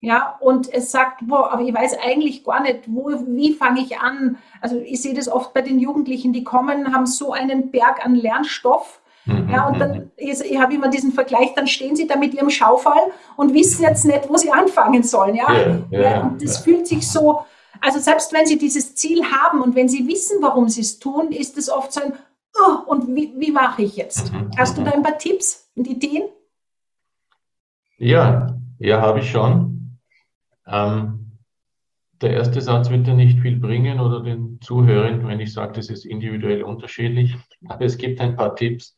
ja, 0.00 0.36
und 0.40 0.72
es 0.72 0.92
sagt, 0.92 1.26
boah, 1.26 1.50
aber 1.52 1.62
ich 1.62 1.74
weiß 1.74 1.98
eigentlich 1.98 2.44
gar 2.44 2.62
nicht, 2.62 2.84
wo, 2.86 3.10
wie 3.26 3.52
fange 3.52 3.80
ich 3.80 3.98
an? 3.98 4.38
Also 4.60 4.78
ich 4.78 5.02
sehe 5.02 5.14
das 5.14 5.28
oft 5.28 5.52
bei 5.52 5.60
den 5.60 5.80
Jugendlichen, 5.80 6.32
die 6.32 6.44
kommen, 6.44 6.94
haben 6.94 7.06
so 7.06 7.32
einen 7.32 7.72
Berg 7.72 8.04
an 8.04 8.14
Lernstoff. 8.14 9.00
Mhm. 9.24 9.50
Ja, 9.50 9.66
und 9.66 9.80
dann, 9.80 9.92
mhm. 9.92 10.10
ich, 10.16 10.40
ich 10.40 10.58
habe 10.58 10.72
immer 10.72 10.88
diesen 10.88 11.12
Vergleich, 11.12 11.52
dann 11.54 11.66
stehen 11.66 11.96
sie 11.96 12.06
da 12.06 12.14
mit 12.14 12.32
ihrem 12.32 12.48
Schaufall 12.48 13.10
und 13.36 13.54
wissen 13.54 13.82
jetzt 13.82 14.04
nicht, 14.04 14.28
wo 14.28 14.36
sie 14.36 14.52
anfangen 14.52 15.02
sollen. 15.02 15.34
Ja, 15.34 15.52
ja, 15.52 15.78
ja, 15.90 16.00
ja 16.00 16.22
und 16.22 16.42
das 16.44 16.58
fühlt 16.58 16.86
sich 16.86 17.10
so, 17.10 17.40
also 17.80 17.98
selbst 17.98 18.32
wenn 18.32 18.46
Sie 18.46 18.58
dieses 18.58 18.94
Ziel 18.94 19.24
haben 19.24 19.60
und 19.62 19.74
wenn 19.74 19.88
Sie 19.88 20.06
wissen, 20.06 20.38
warum 20.40 20.68
Sie 20.68 20.80
es 20.80 20.98
tun, 20.98 21.32
ist 21.32 21.56
es 21.58 21.68
oft 21.68 21.92
so 21.92 22.00
ein, 22.00 22.12
oh, 22.58 22.90
und 22.90 23.14
wie, 23.14 23.32
wie 23.36 23.52
mache 23.52 23.82
ich 23.82 23.96
jetzt? 23.96 24.32
Mhm. 24.32 24.50
Hast 24.56 24.76
du 24.76 24.84
da 24.84 24.92
ein 24.92 25.02
paar 25.02 25.18
Tipps 25.18 25.70
und 25.74 25.86
Ideen? 25.86 26.28
Ja, 27.98 28.56
ja, 28.78 29.00
habe 29.00 29.20
ich 29.20 29.30
schon. 29.30 29.98
Ähm, 30.66 31.32
der 32.20 32.32
erste 32.32 32.60
Satz 32.60 32.90
wird 32.90 33.06
dir 33.06 33.14
nicht 33.14 33.40
viel 33.40 33.58
bringen 33.58 34.00
oder 34.00 34.22
den 34.22 34.60
Zuhörern, 34.60 35.26
wenn 35.26 35.40
ich 35.40 35.52
sage, 35.52 35.72
das 35.72 35.88
ist 35.88 36.04
individuell 36.04 36.62
unterschiedlich. 36.62 37.36
Aber 37.66 37.84
es 37.84 37.96
gibt 37.96 38.20
ein 38.20 38.36
paar 38.36 38.56
Tipps, 38.56 38.96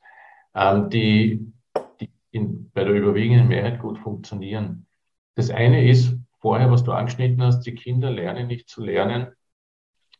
ähm, 0.54 0.88
die, 0.90 1.52
die 2.00 2.10
in, 2.30 2.70
bei 2.72 2.84
der 2.84 2.94
überwiegenden 2.94 3.48
Mehrheit 3.48 3.80
gut 3.80 3.98
funktionieren. 3.98 4.86
Das 5.34 5.50
eine 5.50 5.88
ist, 5.88 6.16
vorher, 6.40 6.70
was 6.70 6.84
du 6.84 6.92
angeschnitten 6.92 7.42
hast, 7.42 7.62
die 7.62 7.74
Kinder 7.74 8.10
lernen 8.10 8.46
nicht 8.46 8.68
zu 8.68 8.82
lernen. 8.82 9.28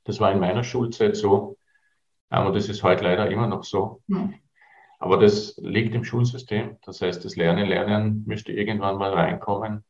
Das 0.04 0.20
war 0.20 0.32
in 0.32 0.40
meiner 0.40 0.64
Schulzeit 0.64 1.16
so. 1.16 1.56
Und 2.30 2.54
das 2.54 2.68
ist 2.68 2.82
heute 2.82 3.04
leider 3.04 3.28
immer 3.30 3.46
noch 3.46 3.64
so. 3.64 4.02
Mhm. 4.06 4.34
Aber 4.98 5.18
das 5.18 5.56
liegt 5.56 5.94
im 5.94 6.04
Schulsystem. 6.04 6.76
Das 6.84 7.00
heißt, 7.00 7.24
das 7.24 7.36
Lernen, 7.36 7.66
Lernen 7.66 8.24
müsste 8.26 8.52
irgendwann 8.52 8.98
mal 8.98 9.12
reinkommen. 9.12 9.84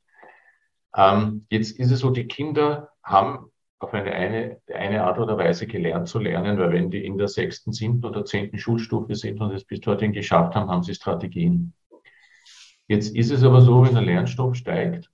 Ähm, 0.96 1.46
jetzt 1.50 1.78
ist 1.78 1.90
es 1.90 2.00
so, 2.00 2.10
die 2.10 2.28
Kinder 2.28 2.90
haben 3.02 3.50
auf 3.80 3.92
eine, 3.94 4.12
eine, 4.12 4.60
eine 4.72 5.04
Art 5.04 5.18
oder 5.18 5.36
Weise 5.36 5.66
gelernt 5.66 6.08
zu 6.08 6.18
lernen, 6.18 6.58
weil 6.58 6.72
wenn 6.72 6.90
die 6.90 7.04
in 7.04 7.18
der 7.18 7.28
sechsten, 7.28 7.72
siebten 7.72 8.04
oder 8.04 8.24
zehnten 8.24 8.58
Schulstufe 8.58 9.14
sind 9.14 9.40
und 9.40 9.52
es 9.52 9.64
bis 9.64 9.80
dorthin 9.80 10.12
geschafft 10.12 10.54
haben, 10.54 10.70
haben 10.70 10.82
sie 10.82 10.94
Strategien. 10.94 11.72
Jetzt 12.86 13.14
ist 13.16 13.30
es 13.30 13.42
aber 13.42 13.62
so, 13.62 13.84
wenn 13.84 13.94
der 13.94 14.02
Lernstoff 14.02 14.54
steigt, 14.54 15.10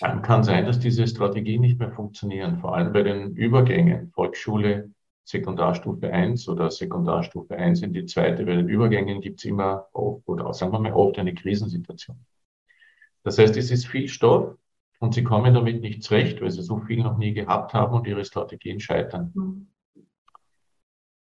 kann 0.00 0.42
sein, 0.42 0.66
dass 0.66 0.78
diese 0.78 1.06
Strategien 1.06 1.60
nicht 1.60 1.78
mehr 1.78 1.92
funktionieren, 1.92 2.58
vor 2.58 2.74
allem 2.74 2.92
bei 2.92 3.02
den 3.02 3.34
Übergängen 3.34 4.10
Volksschule, 4.12 4.90
Sekundarstufe 5.24 6.12
1 6.12 6.48
oder 6.48 6.70
Sekundarstufe 6.70 7.56
1 7.56 7.82
in 7.82 7.92
die 7.92 8.04
zweite. 8.04 8.44
Bei 8.44 8.56
den 8.56 8.68
Übergängen 8.68 9.20
gibt 9.20 9.40
es 9.40 9.44
immer 9.46 9.86
oft, 9.92 10.28
oder 10.28 10.52
sagen 10.52 10.72
wir 10.72 10.80
mal 10.80 10.92
oft 10.92 11.18
eine 11.18 11.34
Krisensituation. 11.34 12.18
Das 13.22 13.38
heißt, 13.38 13.56
es 13.56 13.70
ist 13.70 13.86
viel 13.86 14.08
Stoff 14.08 14.56
und 14.98 15.14
sie 15.14 15.24
kommen 15.24 15.54
damit 15.54 15.80
nicht 15.80 16.02
zurecht, 16.02 16.42
weil 16.42 16.50
sie 16.50 16.62
so 16.62 16.78
viel 16.78 17.02
noch 17.02 17.16
nie 17.16 17.32
gehabt 17.32 17.72
haben 17.72 17.94
und 17.94 18.06
ihre 18.06 18.24
Strategien 18.24 18.80
scheitern. 18.80 19.32
Mhm. 19.34 19.68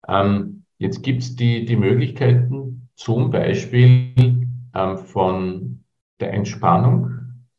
Ähm, 0.08 0.64
jetzt 0.78 1.02
gibt 1.02 1.22
es 1.22 1.36
die, 1.36 1.64
die 1.64 1.76
Möglichkeiten 1.76 2.88
zum 2.96 3.30
Beispiel 3.30 4.48
ähm, 4.74 4.98
von 4.98 5.84
der 6.18 6.32
Entspannung, 6.32 7.10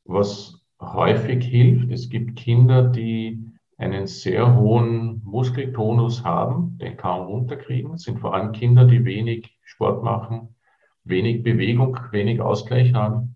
was 0.04 0.63
häufig 0.92 1.46
hilft. 1.46 1.92
Es 1.92 2.10
gibt 2.10 2.36
Kinder, 2.36 2.84
die 2.84 3.54
einen 3.78 4.08
sehr 4.08 4.56
hohen 4.56 5.22
Muskeltonus 5.24 6.24
haben, 6.24 6.78
den 6.78 6.98
kaum 6.98 7.28
runterkriegen. 7.28 7.94
Es 7.94 8.04
sind 8.04 8.20
vor 8.20 8.34
allem 8.34 8.52
Kinder, 8.52 8.86
die 8.86 9.06
wenig 9.06 9.58
Sport 9.64 10.04
machen, 10.04 10.56
wenig 11.04 11.44
Bewegung, 11.44 11.98
wenig 12.12 12.42
Ausgleich 12.42 12.94
haben. 12.94 13.36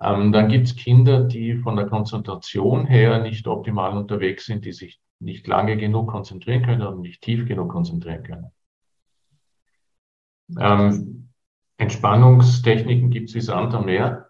Ähm, 0.00 0.32
dann 0.32 0.48
gibt 0.48 0.66
es 0.66 0.76
Kinder, 0.76 1.24
die 1.24 1.56
von 1.56 1.76
der 1.76 1.86
Konzentration 1.86 2.86
her 2.86 3.20
nicht 3.20 3.46
optimal 3.46 3.96
unterwegs 3.96 4.46
sind, 4.46 4.64
die 4.64 4.72
sich 4.72 5.00
nicht 5.20 5.46
lange 5.46 5.76
genug 5.76 6.10
konzentrieren 6.10 6.62
können 6.62 6.82
und 6.82 7.00
nicht 7.00 7.22
tief 7.22 7.46
genug 7.46 7.70
konzentrieren 7.70 8.22
können. 8.22 8.52
Ähm, 10.58 11.28
Entspannungstechniken 11.76 13.10
gibt 13.10 13.28
es 13.28 13.34
wie 13.34 13.40
Sand 13.40 13.74
am 13.74 13.86
Meer. 13.86 14.27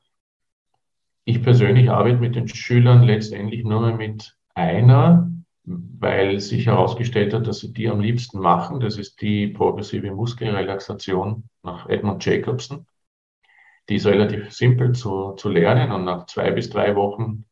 Ich 1.29 1.43
persönlich 1.43 1.91
arbeite 1.91 2.21
mit 2.21 2.37
den 2.37 2.49
Schülern 2.49 3.03
letztendlich 3.03 3.63
nur 3.63 3.83
mehr 3.83 3.95
mit 3.95 4.35
einer, 4.55 5.31
weil 5.65 6.41
sich 6.41 6.65
herausgestellt 6.65 7.35
hat, 7.35 7.47
dass 7.47 7.59
sie 7.59 7.71
die 7.71 7.91
am 7.91 8.01
liebsten 8.01 8.39
machen. 8.39 8.81
Das 8.81 8.97
ist 8.97 9.21
die 9.21 9.49
progressive 9.49 10.11
Muskelrelaxation 10.11 11.45
nach 11.63 11.87
Edmund 11.87 12.25
Jacobson. 12.25 12.87
Die 13.91 13.97
ist 13.97 14.07
relativ 14.07 14.51
simpel 14.55 14.93
zu, 14.93 15.33
zu 15.33 15.51
lernen 15.51 15.93
und 15.93 16.07
nach 16.07 16.25
zwei 16.25 16.51
bis 16.51 16.71
drei 16.71 16.97
Wochen 16.97 17.45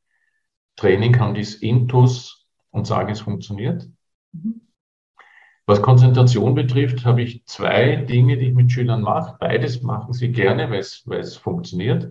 Training 0.76 1.18
haben 1.18 1.34
die 1.34 1.42
es 1.42 1.56
intus 1.56 2.46
und 2.70 2.86
sagen, 2.86 3.12
es 3.12 3.20
funktioniert. 3.20 3.86
Mhm. 4.32 4.62
Was 5.66 5.82
Konzentration 5.82 6.54
betrifft, 6.54 7.04
habe 7.04 7.20
ich 7.20 7.44
zwei 7.44 7.96
Dinge, 7.96 8.38
die 8.38 8.46
ich 8.46 8.54
mit 8.54 8.72
Schülern 8.72 9.02
mache. 9.02 9.36
Beides 9.38 9.82
machen 9.82 10.14
sie 10.14 10.32
gerne, 10.32 10.70
weil 10.70 10.78
es, 10.78 11.02
weil 11.04 11.20
es 11.20 11.36
funktioniert. 11.36 12.10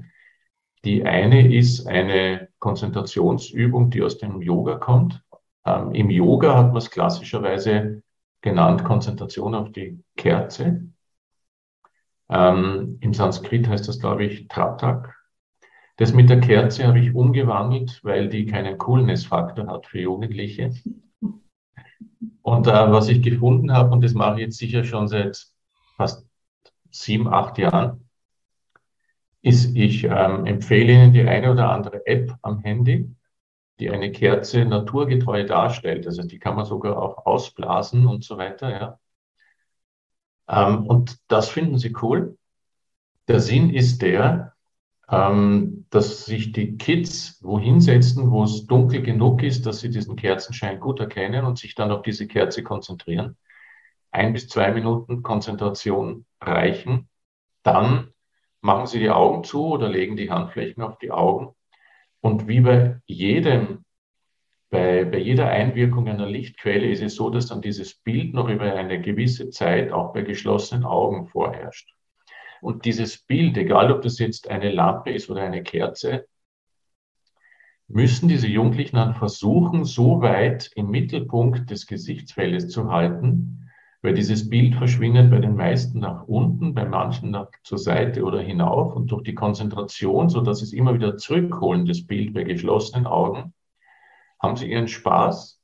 Die 0.86 1.04
eine 1.04 1.52
ist 1.52 1.88
eine 1.88 2.50
Konzentrationsübung, 2.60 3.90
die 3.90 4.04
aus 4.04 4.20
dem 4.20 4.42
Yoga 4.42 4.76
kommt. 4.76 5.24
Ähm, 5.66 5.96
Im 5.96 6.12
Yoga 6.12 6.56
hat 6.56 6.68
man 6.68 6.78
es 6.78 6.92
klassischerweise 6.92 8.04
genannt 8.42 8.84
Konzentration 8.84 9.56
auf 9.56 9.72
die 9.72 10.04
Kerze. 10.16 10.88
Ähm, 12.30 13.00
Im 13.02 13.14
Sanskrit 13.16 13.68
heißt 13.68 13.88
das, 13.88 14.00
glaube 14.00 14.26
ich, 14.26 14.48
Tratak. 14.48 15.16
Das 15.98 16.14
mit 16.14 16.30
der 16.30 16.40
Kerze 16.40 16.86
habe 16.86 17.00
ich 17.00 17.16
umgewandelt, 17.16 18.02
weil 18.04 18.30
die 18.30 18.46
keinen 18.46 18.78
Coolness-Faktor 18.78 19.66
hat 19.66 19.88
für 19.88 20.02
Jugendliche. 20.02 20.72
Und 22.44 22.68
äh, 22.68 22.92
was 22.92 23.08
ich 23.08 23.24
gefunden 23.24 23.72
habe, 23.74 23.92
und 23.92 24.04
das 24.04 24.14
mache 24.14 24.36
ich 24.36 24.42
jetzt 24.42 24.60
sicher 24.60 24.84
schon 24.84 25.08
seit 25.08 25.48
fast 25.96 26.28
sieben, 26.92 27.28
acht 27.28 27.58
Jahren, 27.58 28.05
ist, 29.46 29.76
ich 29.76 30.06
ähm, 30.06 30.46
empfehle 30.46 30.92
Ihnen 30.92 31.14
die 31.14 31.22
eine 31.22 31.52
oder 31.52 31.70
andere 31.70 32.06
App 32.08 32.36
am 32.42 32.60
Handy, 32.62 33.16
die 33.80 33.92
eine 33.92 34.12
Kerze 34.12 34.66
naturgetreu 34.66 35.46
darstellt. 35.46 36.08
Also 36.08 36.24
die 36.24 36.40
kann 36.40 36.56
man 36.56 36.66
sogar 36.66 36.98
auch 37.02 37.26
ausblasen 37.26 38.08
und 38.08 38.24
so 38.24 38.38
weiter. 38.38 38.72
Ja. 38.72 39.00
Ähm, 40.48 40.88
und 40.88 41.20
das 41.28 41.50
finden 41.50 41.78
Sie 41.78 41.94
cool. 42.02 42.38
Der 43.28 43.40
Sinn 43.40 43.70
ist 43.70 44.02
der, 44.02 44.54
ähm, 45.10 45.86
dass 45.92 46.26
sich 46.26 46.52
die 46.52 46.78
Kids 46.78 47.40
wohin 47.44 47.82
setzen, 47.82 48.32
wo 48.32 48.44
es 48.44 48.66
dunkel 48.66 49.04
genug 49.04 49.44
ist, 49.44 49.68
dass 49.68 49.80
sie 49.80 49.92
diesen 49.92 50.16
Kerzenschein 50.16 50.80
gut 50.80 51.00
erkennen 51.00 51.46
und 51.46 51.60
sich 51.60 51.76
dann 51.76 51.92
auf 51.92 52.02
diese 52.02 52.28
Kerze 52.28 52.64
konzentrieren. 52.64 53.38
Ein 54.12 54.34
bis 54.34 54.48
zwei 54.48 54.72
Minuten 54.72 55.22
Konzentration 55.22 56.26
reichen. 56.42 57.10
Dann 57.62 58.15
machen 58.66 58.88
sie 58.88 59.00
die 59.00 59.12
Augen 59.12 59.44
zu 59.44 59.68
oder 59.68 59.88
legen 59.88 60.18
die 60.18 60.32
Handflächen 60.32 60.82
auf 60.82 60.98
die 60.98 61.12
Augen. 61.12 61.56
Und 62.20 62.48
wie 62.48 62.62
bei 62.62 63.00
jedem, 63.06 63.86
bei, 64.72 65.06
bei 65.06 65.20
jeder 65.20 65.50
Einwirkung 65.50 66.08
einer 66.08 66.26
Lichtquelle 66.26 66.90
ist 66.90 67.04
es 67.04 67.14
so, 67.14 67.30
dass 67.30 67.46
dann 67.46 67.62
dieses 67.62 67.94
Bild 67.94 68.34
noch 68.34 68.50
über 68.50 68.74
eine 68.74 69.00
gewisse 69.00 69.52
Zeit 69.52 69.92
auch 69.92 70.14
bei 70.14 70.24
geschlossenen 70.24 70.84
Augen 70.84 71.28
vorherrscht. 71.28 71.94
Und 72.60 72.86
dieses 72.86 73.20
Bild, 73.20 73.56
egal 73.56 73.92
ob 73.92 74.02
das 74.02 74.18
jetzt 74.18 74.50
eine 74.50 74.72
Lampe 74.72 75.12
ist 75.12 75.30
oder 75.30 75.44
eine 75.44 75.62
Kerze, 75.62 76.26
müssen 77.88 78.28
diese 78.28 78.48
Jugendlichen 78.48 78.96
dann 78.96 79.14
versuchen, 79.14 79.86
so 79.86 80.22
weit 80.22 80.72
im 80.76 80.90
Mittelpunkt 80.90 81.70
des 81.70 81.86
Gesichtsfeldes 81.86 82.70
zu 82.70 82.92
halten, 82.92 83.65
weil 84.06 84.14
dieses 84.14 84.50
Bild 84.50 84.76
verschwindet 84.76 85.32
bei 85.32 85.40
den 85.40 85.56
meisten 85.56 86.00
nach 86.00 86.28
unten, 86.28 86.76
bei 86.76 86.86
manchen 86.86 87.32
nach 87.32 87.50
zur 87.64 87.80
Seite 87.80 88.24
oder 88.24 88.40
hinauf 88.40 88.96
und 88.96 89.08
durch 89.12 89.24
die 89.24 89.34
Konzentration, 89.34 90.30
so 90.30 90.42
dass 90.42 90.62
es 90.62 90.74
immer 90.74 90.94
wieder 90.94 91.18
zurückholen, 91.18 91.88
das 91.88 92.06
Bild 92.06 92.34
bei 92.36 92.44
geschlossenen 92.44 93.08
Augen, 93.08 93.54
haben 94.40 94.58
sie 94.58 94.70
ihren 94.70 94.88
Spaß 94.88 95.60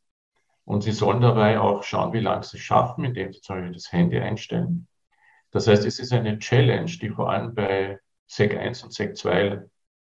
und 0.66 0.82
sie 0.82 0.92
sollen 0.92 1.22
dabei 1.22 1.60
auch 1.60 1.84
schauen, 1.84 2.14
wie 2.14 2.20
lange 2.20 2.44
sie 2.44 2.58
es 2.58 2.64
schaffen, 2.64 3.04
indem 3.04 3.32
sie 3.32 3.42
zum 3.42 3.58
Beispiel 3.58 3.74
das 3.74 3.92
Handy 3.92 4.18
einstellen. 4.18 4.88
Das 5.52 5.68
heißt, 5.68 5.86
es 5.86 6.00
ist 6.00 6.12
eine 6.12 6.40
Challenge, 6.40 6.90
die 6.90 7.10
vor 7.10 7.30
allem 7.30 7.54
bei 7.54 8.00
SEC 8.26 8.58
1 8.58 8.84
und 8.84 8.94
SEC 8.94 9.18
2 9.18 9.62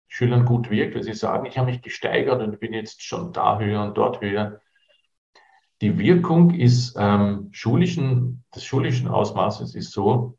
Schülern 0.08 0.44
gut 0.44 0.70
wirkt, 0.70 0.96
weil 0.96 1.04
sie 1.04 1.14
sagen, 1.14 1.46
ich 1.46 1.56
habe 1.56 1.70
mich 1.70 1.82
gesteigert 1.82 2.42
und 2.42 2.58
bin 2.58 2.72
jetzt 2.72 3.02
schon 3.02 3.32
da 3.32 3.60
höher 3.60 3.84
und 3.84 3.96
dort 3.96 4.20
höher. 4.20 4.60
Die 5.84 5.98
Wirkung 5.98 6.50
ist 6.50 6.96
ähm, 6.98 7.48
schulischen, 7.52 8.42
des 8.54 8.64
schulischen 8.64 9.06
Ausmaßes 9.06 9.74
ist 9.74 9.92
so, 9.92 10.38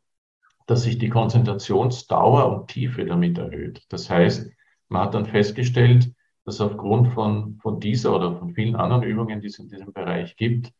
dass 0.66 0.82
sich 0.82 0.98
die 0.98 1.08
Konzentrationsdauer 1.08 2.52
und 2.52 2.68
Tiefe 2.68 3.04
damit 3.04 3.38
erhöht. 3.38 3.84
Das 3.88 4.10
heißt, 4.10 4.50
man 4.88 5.02
hat 5.02 5.14
dann 5.14 5.26
festgestellt, 5.26 6.12
dass 6.44 6.60
aufgrund 6.60 7.14
von, 7.14 7.58
von 7.62 7.80
dieser 7.80 8.14
oder 8.14 8.36
von 8.36 8.52
vielen 8.54 8.76
anderen 8.76 9.04
Übungen, 9.04 9.40
die 9.40 9.46
es 9.46 9.58
in 9.58 9.68
diesem 9.68 9.92
Bereich 9.92 10.36
gibt, 10.36 10.72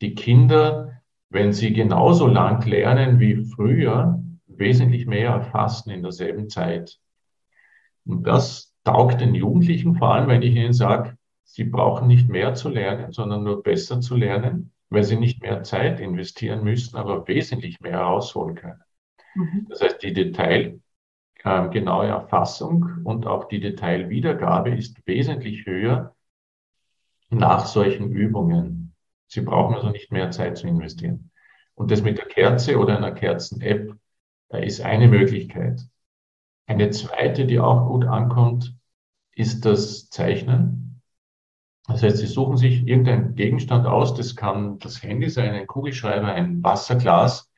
die 0.00 0.14
Kinder 0.14 1.02
wenn 1.32 1.52
sie 1.52 1.72
genauso 1.72 2.26
lang 2.26 2.64
lernen 2.66 3.18
wie 3.18 3.42
früher, 3.44 4.22
wesentlich 4.46 5.06
mehr 5.06 5.30
erfassen 5.30 5.90
in 5.90 6.02
derselben 6.02 6.50
Zeit. 6.50 6.98
Und 8.04 8.26
das 8.26 8.74
taugt 8.84 9.20
den 9.22 9.34
Jugendlichen 9.34 9.96
vor 9.96 10.14
allem, 10.14 10.28
wenn 10.28 10.42
ich 10.42 10.54
ihnen 10.54 10.74
sage, 10.74 11.16
sie 11.44 11.64
brauchen 11.64 12.08
nicht 12.08 12.28
mehr 12.28 12.54
zu 12.54 12.68
lernen, 12.68 13.12
sondern 13.12 13.44
nur 13.44 13.62
besser 13.62 14.00
zu 14.00 14.16
lernen, 14.16 14.72
weil 14.90 15.04
sie 15.04 15.16
nicht 15.16 15.42
mehr 15.42 15.62
Zeit 15.62 16.00
investieren 16.00 16.64
müssen, 16.64 16.96
aber 16.96 17.26
wesentlich 17.28 17.80
mehr 17.80 17.92
herausholen 17.92 18.54
können. 18.54 18.80
Mhm. 19.34 19.66
Das 19.68 19.80
heißt, 19.80 20.02
die 20.02 20.12
detailgenaue 20.12 20.80
ähm, 21.44 22.10
Erfassung 22.10 23.00
und 23.04 23.26
auch 23.26 23.48
die 23.48 23.60
Detailwiedergabe 23.60 24.70
ist 24.70 25.06
wesentlich 25.06 25.66
höher 25.66 26.14
nach 27.30 27.66
solchen 27.66 28.10
Übungen. 28.12 28.94
Sie 29.26 29.40
brauchen 29.40 29.74
also 29.74 29.88
nicht 29.90 30.12
mehr 30.12 30.30
Zeit 30.30 30.58
zu 30.58 30.66
investieren. 30.66 31.30
Und 31.74 31.90
das 31.90 32.02
mit 32.02 32.18
der 32.18 32.26
Kerze 32.26 32.78
oder 32.78 32.96
einer 32.96 33.12
Kerzen-App 33.12 33.96
ist 34.50 34.82
eine 34.82 35.08
Möglichkeit. 35.08 35.80
Eine 36.66 36.90
zweite, 36.90 37.46
die 37.46 37.58
auch 37.58 37.88
gut 37.88 38.04
ankommt, 38.04 38.76
ist 39.34 39.64
das 39.64 40.10
Zeichnen. 40.10 40.81
Das 41.86 42.02
heißt, 42.02 42.18
Sie 42.18 42.26
suchen 42.26 42.56
sich 42.56 42.86
irgendeinen 42.86 43.34
Gegenstand 43.34 43.86
aus. 43.86 44.14
Das 44.14 44.36
kann 44.36 44.78
das 44.78 45.02
Handy 45.02 45.28
sein, 45.28 45.54
ein 45.54 45.66
Kugelschreiber, 45.66 46.28
ein 46.28 46.62
Wasserglas. 46.62 47.50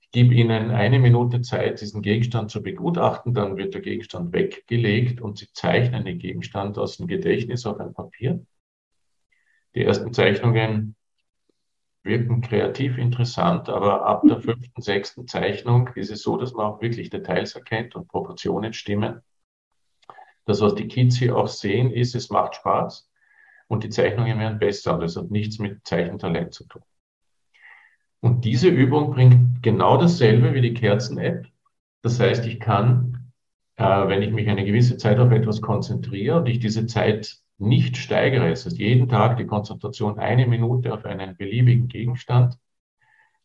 Ich 0.00 0.10
gebe 0.10 0.34
Ihnen 0.34 0.70
eine 0.70 0.98
Minute 0.98 1.42
Zeit, 1.42 1.80
diesen 1.80 2.00
Gegenstand 2.00 2.50
zu 2.50 2.62
begutachten. 2.62 3.34
Dann 3.34 3.56
wird 3.56 3.74
der 3.74 3.82
Gegenstand 3.82 4.32
weggelegt 4.32 5.20
und 5.20 5.38
Sie 5.38 5.52
zeichnen 5.52 6.04
den 6.04 6.18
Gegenstand 6.18 6.78
aus 6.78 6.96
dem 6.96 7.06
Gedächtnis 7.06 7.66
auf 7.66 7.78
ein 7.80 7.92
Papier. 7.92 8.44
Die 9.74 9.84
ersten 9.84 10.12
Zeichnungen 10.12 10.96
wirken 12.02 12.42
kreativ 12.42 12.96
interessant, 12.96 13.68
aber 13.68 14.06
ab 14.06 14.22
der 14.26 14.40
fünften, 14.40 14.80
sechsten 14.80 15.26
Zeichnung 15.26 15.88
ist 15.94 16.10
es 16.10 16.22
so, 16.22 16.36
dass 16.36 16.52
man 16.52 16.66
auch 16.66 16.80
wirklich 16.80 17.10
Details 17.10 17.54
erkennt 17.54 17.94
und 17.96 18.08
Proportionen 18.08 18.72
stimmen. 18.72 19.22
Das, 20.44 20.60
was 20.60 20.74
die 20.74 20.86
Kids 20.86 21.16
hier 21.16 21.36
auch 21.36 21.48
sehen, 21.48 21.90
ist, 21.90 22.14
es 22.14 22.30
macht 22.30 22.56
Spaß 22.56 23.10
und 23.68 23.84
die 23.84 23.90
Zeichnungen 23.90 24.38
werden 24.38 24.58
besser. 24.58 24.94
Und 24.94 25.00
das 25.00 25.16
hat 25.16 25.30
nichts 25.30 25.58
mit 25.58 25.86
Zeichentalent 25.86 26.54
zu 26.54 26.66
tun. 26.66 26.82
Und 28.20 28.44
diese 28.44 28.68
Übung 28.68 29.10
bringt 29.10 29.62
genau 29.62 29.98
dasselbe 29.98 30.54
wie 30.54 30.62
die 30.62 30.74
Kerzen-App. 30.74 31.46
Das 32.02 32.20
heißt, 32.20 32.46
ich 32.46 32.58
kann, 32.58 33.32
äh, 33.76 33.84
wenn 33.84 34.22
ich 34.22 34.32
mich 34.32 34.48
eine 34.48 34.64
gewisse 34.64 34.96
Zeit 34.96 35.18
auf 35.18 35.30
etwas 35.30 35.60
konzentriere 35.60 36.38
und 36.38 36.46
ich 36.48 36.58
diese 36.58 36.86
Zeit 36.86 37.36
nicht 37.58 37.96
steigere, 37.96 38.50
es 38.50 38.66
ist 38.66 38.78
jeden 38.78 39.08
Tag 39.08 39.36
die 39.36 39.46
Konzentration 39.46 40.18
eine 40.18 40.46
Minute 40.46 40.92
auf 40.92 41.04
einen 41.04 41.36
beliebigen 41.36 41.88
Gegenstand, 41.88 42.58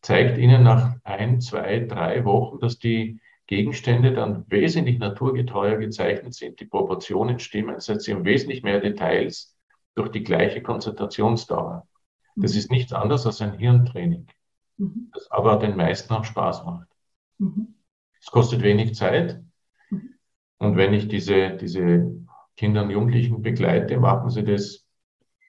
zeigt 0.02 0.38
Ihnen 0.38 0.62
nach 0.62 0.96
ein, 1.04 1.40
zwei, 1.40 1.80
drei 1.80 2.24
Wochen, 2.24 2.58
dass 2.58 2.78
die 2.78 3.20
Gegenstände 3.46 4.12
dann 4.12 4.44
wesentlich 4.48 4.98
naturgetreuer 4.98 5.76
gezeichnet 5.76 6.34
sind, 6.34 6.60
die 6.60 6.66
Proportionen 6.66 7.38
stimmen, 7.38 7.74
das 7.74 7.88
heißt, 7.88 8.02
Sie 8.02 8.14
haben 8.14 8.24
wesentlich 8.24 8.62
mehr 8.62 8.80
Details 8.80 9.56
durch 9.94 10.10
die 10.10 10.22
gleiche 10.22 10.62
Konzentrationsdauer. 10.62 11.86
Das 12.36 12.56
ist 12.56 12.70
nichts 12.70 12.92
anderes 12.92 13.26
als 13.26 13.40
ein 13.42 13.58
Hirntraining, 13.58 14.26
mhm. 14.78 15.10
das 15.12 15.30
aber 15.30 15.56
den 15.56 15.76
meisten 15.76 16.12
auch 16.14 16.24
Spaß 16.24 16.64
macht. 16.64 16.88
Mhm. 17.38 17.74
Es 18.20 18.26
kostet 18.26 18.62
wenig 18.62 18.94
Zeit. 18.94 19.42
Mhm. 19.90 20.14
Und 20.58 20.76
wenn 20.76 20.94
ich 20.94 21.08
diese, 21.08 21.56
diese 21.56 22.14
Kinder 22.56 22.82
und 22.84 22.90
Jugendlichen 22.90 23.42
begleite, 23.42 23.98
machen 23.98 24.30
sie 24.30 24.44
das 24.44 24.86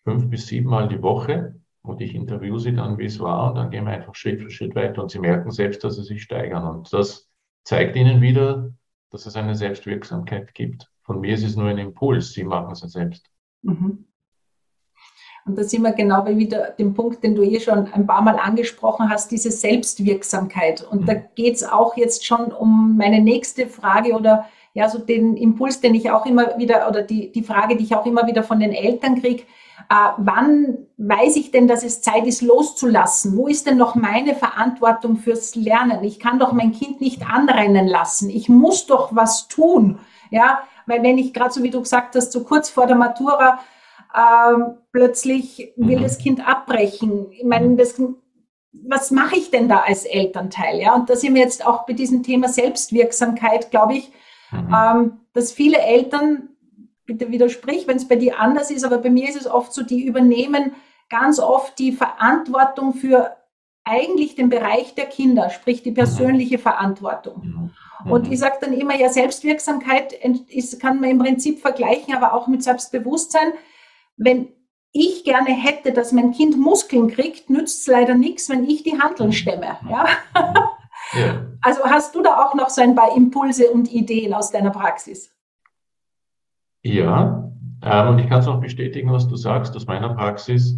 fünf 0.04 0.30
bis 0.30 0.48
sieben 0.48 0.70
Mal 0.70 0.88
die 0.88 1.02
Woche 1.02 1.60
und 1.82 2.02
ich 2.02 2.16
interviewe 2.16 2.60
sie 2.60 2.74
dann, 2.74 2.98
wie 2.98 3.06
es 3.06 3.20
war 3.20 3.50
und 3.50 3.56
dann 3.56 3.70
gehen 3.70 3.86
wir 3.86 3.94
einfach 3.94 4.16
Schritt 4.16 4.42
für 4.42 4.50
Schritt 4.50 4.76
weiter 4.76 5.02
und 5.02 5.12
sie 5.12 5.20
merken 5.20 5.52
selbst, 5.52 5.84
dass 5.84 5.96
sie 5.96 6.04
sich 6.04 6.24
steigern 6.24 6.64
und 6.64 6.92
das 6.94 7.30
zeigt 7.64 7.96
ihnen 7.96 8.22
wieder, 8.22 8.72
dass 9.12 9.26
es 9.26 9.36
eine 9.36 9.56
Selbstwirksamkeit 9.56 10.54
gibt. 10.54 10.90
Von 11.04 11.20
mir 11.20 11.34
ist 11.34 11.44
es 11.44 11.56
nur 11.56 11.68
ein 11.68 11.78
Impuls, 11.78 12.32
sie 12.34 12.44
machen 12.44 12.72
es 12.72 12.80
selbst. 12.80 13.30
Mhm. 13.62 14.06
Und 15.46 15.58
da 15.58 15.64
sind 15.64 15.82
wir 15.82 15.92
genau 15.92 16.22
bei 16.22 16.38
wieder 16.38 16.70
dem 16.78 16.94
Punkt, 16.94 17.24
den 17.24 17.36
du 17.36 17.42
eh 17.42 17.60
schon 17.60 17.92
ein 17.92 18.06
paar 18.06 18.22
Mal 18.22 18.38
angesprochen 18.38 19.10
hast, 19.10 19.32
diese 19.32 19.52
Selbstwirksamkeit. 19.52 20.84
Und 20.84 21.02
mhm. 21.02 21.06
da 21.08 21.14
geht 21.16 21.56
es 21.56 21.64
auch 21.64 21.98
jetzt 21.98 22.26
schon 22.26 22.52
um 22.52 22.96
meine 22.98 23.22
nächste 23.22 23.68
Frage 23.68 24.14
oder 24.14 24.46
ja, 24.74 24.88
so 24.88 25.00
den 25.00 25.36
Impuls, 25.36 25.82
den 25.82 25.96
ich 25.96 26.12
auch 26.12 26.26
immer 26.26 26.58
wieder, 26.58 26.88
oder 26.88 27.02
die, 27.02 27.32
die 27.32 27.44
Frage, 27.44 27.76
die 27.76 27.84
ich 27.84 27.96
auch 27.96 28.06
immer 28.06 28.28
wieder 28.28 28.44
von 28.44 28.60
den 28.60 28.72
Eltern 28.72 29.20
kriege, 29.20 29.44
äh, 29.90 30.12
wann 30.18 30.78
weiß 30.98 31.36
ich 31.36 31.52
denn, 31.52 31.68
dass 31.68 31.84
es 31.84 32.02
Zeit 32.02 32.26
ist, 32.26 32.42
loszulassen? 32.42 33.36
Wo 33.36 33.48
ist 33.48 33.68
denn 33.68 33.78
noch 33.78 33.96
meine 33.96 34.36
Verantwortung 34.36 35.18
fürs 35.18 35.56
Lernen? 35.56 36.04
Ich 36.04 36.20
kann 36.20 36.40
doch 36.40 36.54
mein 36.54 36.72
Kind 36.72 37.02
nicht 37.02 37.28
anrennen 37.30 37.88
lassen. 37.88 38.30
Ich 38.30 38.48
muss 38.48 38.86
doch 38.86 39.14
was 39.14 39.48
tun. 39.48 40.00
Ja, 40.30 40.62
Weil 40.86 41.04
wenn 41.04 41.18
ich 41.18 41.34
gerade 41.34 41.52
so 41.52 41.62
wie 41.64 41.72
du 41.72 41.82
gesagt 41.82 42.16
hast, 42.16 42.32
so 42.32 42.44
kurz 42.44 42.70
vor 42.70 42.88
der 42.88 42.96
Matura 42.96 43.60
ähm, 44.16 44.78
plötzlich 44.92 45.74
will 45.76 46.00
mhm. 46.00 46.04
das 46.04 46.18
Kind 46.18 46.48
abbrechen. 46.48 47.32
Ich 47.32 47.44
meine, 47.44 47.68
mhm. 47.68 47.78
das, 47.78 48.02
was 48.72 49.12
mache 49.12 49.38
ich 49.38 49.52
denn 49.52 49.70
da 49.70 49.80
als 49.80 50.06
Elternteil? 50.06 50.80
Ja, 50.80 50.96
und 50.96 51.10
da 51.10 51.16
sind 51.16 51.36
wir 51.36 51.42
jetzt 51.42 51.66
auch 51.66 51.86
bei 51.86 51.94
diesem 51.94 52.24
Thema 52.24 52.48
Selbstwirksamkeit, 52.50 53.72
glaube 53.72 53.96
ich, 53.96 54.12
mhm. 54.52 54.76
ähm, 54.76 55.20
dass 55.34 55.52
viele 55.52 55.80
Eltern, 55.80 56.50
bitte 57.06 57.32
widersprich, 57.32 57.88
wenn 57.88 57.98
es 57.98 58.08
bei 58.08 58.16
dir 58.16 58.40
anders 58.40 58.72
ist, 58.72 58.86
aber 58.86 58.98
bei 59.00 59.10
mir 59.10 59.28
ist 59.28 59.36
es 59.36 59.48
oft 59.48 59.74
so, 59.74 59.84
die 59.84 60.06
übernehmen 60.06 60.74
ganz 61.10 61.40
oft 61.40 61.78
die 61.78 61.92
Verantwortung 61.92 62.94
für 62.94 63.36
eigentlich 63.84 64.36
den 64.36 64.50
Bereich 64.50 64.96
der 64.96 65.08
Kinder, 65.08 65.50
sprich 65.50 65.84
die 65.84 65.92
persönliche 65.92 66.58
Verantwortung. 66.58 67.72
Und 68.06 68.32
ich 68.32 68.40
sage 68.40 68.58
dann 68.62 68.74
immer, 68.74 68.96
ja, 68.96 69.10
Selbstwirksamkeit 69.10 70.14
ist, 70.50 70.80
kann 70.80 71.00
man 71.00 71.10
im 71.10 71.20
Prinzip 71.20 71.60
vergleichen, 71.60 72.16
aber 72.16 72.34
auch 72.34 72.48
mit 72.48 72.64
Selbstbewusstsein 72.64 73.54
wenn 74.24 74.50
ich 74.94 75.24
gerne 75.24 75.50
hätte, 75.50 75.94
dass 75.94 76.12
mein 76.12 76.32
Kind 76.32 76.58
Muskeln 76.58 77.10
kriegt, 77.10 77.50
nützt 77.50 77.82
es 77.82 77.88
leider 77.88 78.14
nichts, 78.14 78.50
wenn 78.50 78.70
ich 78.70 78.84
die 78.84 79.00
Handeln 79.00 79.30
mhm. 79.30 79.34
stemme. 79.34 79.78
Ja? 79.90 80.06
ja? 81.14 81.46
Also 81.62 81.84
hast 81.84 82.14
du 82.16 82.22
da 82.22 82.44
auch 82.44 82.54
noch 82.54 82.70
so 82.70 82.82
ein 82.82 82.96
paar 82.96 83.16
Impulse 83.16 83.72
und 83.72 83.92
Ideen 83.92 84.34
aus 84.34 84.52
deiner 84.52 84.72
Praxis? 84.72 85.34
Ja, 86.84 87.52
ähm, 87.84 88.08
und 88.10 88.20
ich 88.20 88.28
kann 88.28 88.40
es 88.40 88.48
auch 88.48 88.60
bestätigen, 88.60 89.12
was 89.12 89.28
du 89.28 89.36
sagst 89.36 89.76
aus 89.76 89.88
meiner 89.88 90.14
Praxis. 90.14 90.78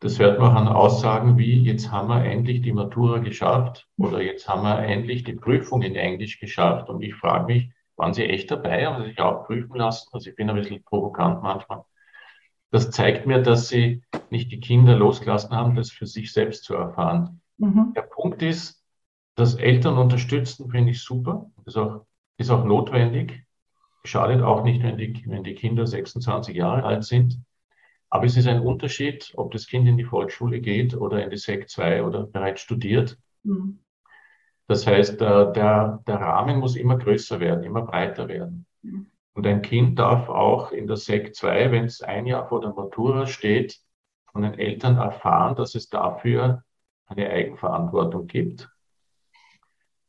Das 0.00 0.18
hört 0.18 0.38
man 0.38 0.56
an 0.56 0.68
Aussagen 0.68 1.38
wie, 1.38 1.62
jetzt 1.62 1.90
haben 1.90 2.08
wir 2.08 2.24
endlich 2.24 2.62
die 2.62 2.72
Matura 2.72 3.18
geschafft 3.18 3.88
oder 3.96 4.20
jetzt 4.20 4.48
haben 4.48 4.62
wir 4.62 4.80
endlich 4.80 5.24
die 5.24 5.32
Prüfung 5.32 5.82
in 5.82 5.96
Englisch 5.96 6.38
geschafft. 6.38 6.88
Und 6.90 7.00
ich 7.02 7.14
frage 7.14 7.46
mich, 7.46 7.70
waren 7.96 8.12
Sie 8.12 8.24
echt 8.24 8.50
dabei? 8.50 8.86
Haben 8.86 9.02
Sie 9.02 9.10
sich 9.10 9.20
auch 9.20 9.46
prüfen 9.46 9.76
lassen? 9.76 10.08
Also 10.12 10.28
ich 10.28 10.36
bin 10.36 10.50
ein 10.50 10.56
bisschen 10.56 10.82
provokant 10.82 11.42
manchmal. 11.42 11.84
Das 12.74 12.90
zeigt 12.90 13.24
mir, 13.24 13.40
dass 13.40 13.68
sie 13.68 14.02
nicht 14.30 14.50
die 14.50 14.58
Kinder 14.58 14.96
losgelassen 14.96 15.54
haben, 15.54 15.76
das 15.76 15.92
für 15.92 16.06
sich 16.06 16.32
selbst 16.32 16.64
zu 16.64 16.74
erfahren. 16.74 17.40
Mhm. 17.56 17.92
Der 17.94 18.02
Punkt 18.02 18.42
ist, 18.42 18.82
dass 19.36 19.54
Eltern 19.54 19.96
unterstützen, 19.96 20.68
finde 20.68 20.90
ich 20.90 21.00
super. 21.00 21.52
Ist 21.66 21.76
auch, 21.76 22.04
ist 22.36 22.50
auch 22.50 22.64
notwendig. 22.64 23.44
Schadet 24.02 24.42
auch 24.42 24.64
nicht, 24.64 24.82
wenn 24.82 24.98
die, 24.98 25.22
wenn 25.28 25.44
die 25.44 25.54
Kinder 25.54 25.86
26 25.86 26.56
Jahre 26.56 26.82
alt 26.82 27.04
sind. 27.04 27.38
Aber 28.10 28.26
es 28.26 28.36
ist 28.36 28.48
ein 28.48 28.58
Unterschied, 28.58 29.32
ob 29.36 29.52
das 29.52 29.68
Kind 29.68 29.86
in 29.86 29.96
die 29.96 30.02
Volksschule 30.02 30.60
geht 30.60 30.96
oder 30.96 31.22
in 31.22 31.30
die 31.30 31.36
Sek 31.36 31.70
2 31.70 32.02
oder 32.02 32.26
bereits 32.26 32.60
studiert. 32.60 33.16
Mhm. 33.44 33.78
Das 34.66 34.84
heißt, 34.84 35.20
der, 35.20 35.52
der, 35.52 36.02
der 36.08 36.16
Rahmen 36.16 36.58
muss 36.58 36.74
immer 36.74 36.98
größer 36.98 37.38
werden, 37.38 37.62
immer 37.62 37.82
breiter 37.82 38.26
werden. 38.26 38.66
Mhm. 38.82 39.12
Und 39.34 39.46
ein 39.46 39.62
Kind 39.62 39.98
darf 39.98 40.28
auch 40.28 40.70
in 40.70 40.86
der 40.86 40.96
Sek 40.96 41.34
2, 41.34 41.72
wenn 41.72 41.84
es 41.84 42.00
ein 42.02 42.26
Jahr 42.26 42.48
vor 42.48 42.60
der 42.60 42.72
Matura 42.72 43.26
steht, 43.26 43.80
von 44.30 44.42
den 44.42 44.54
Eltern 44.54 44.96
erfahren, 44.96 45.56
dass 45.56 45.74
es 45.74 45.88
dafür 45.88 46.64
eine 47.06 47.28
Eigenverantwortung 47.30 48.26
gibt. 48.26 48.70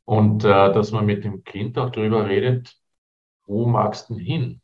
Und 0.04 0.44
äh, 0.44 0.72
dass 0.72 0.92
man 0.92 1.04
mit 1.06 1.24
dem 1.24 1.42
Kind 1.42 1.76
auch 1.78 1.90
darüber 1.90 2.28
redet, 2.28 2.76
wo 3.46 3.66
magst 3.66 4.08
du 4.10 4.16
hin? 4.16 4.60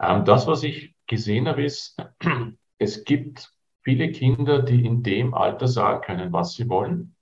Ähm, 0.00 0.24
das, 0.24 0.46
was 0.46 0.62
ich 0.62 0.94
gesehen 1.06 1.46
habe, 1.46 1.62
ist, 1.62 2.02
es 2.78 3.04
gibt 3.04 3.52
viele 3.82 4.10
Kinder, 4.10 4.62
die 4.62 4.86
in 4.86 5.02
dem 5.02 5.34
Alter 5.34 5.68
sagen 5.68 6.00
können, 6.00 6.32
was 6.32 6.54
sie 6.54 6.68
wollen. 6.68 7.14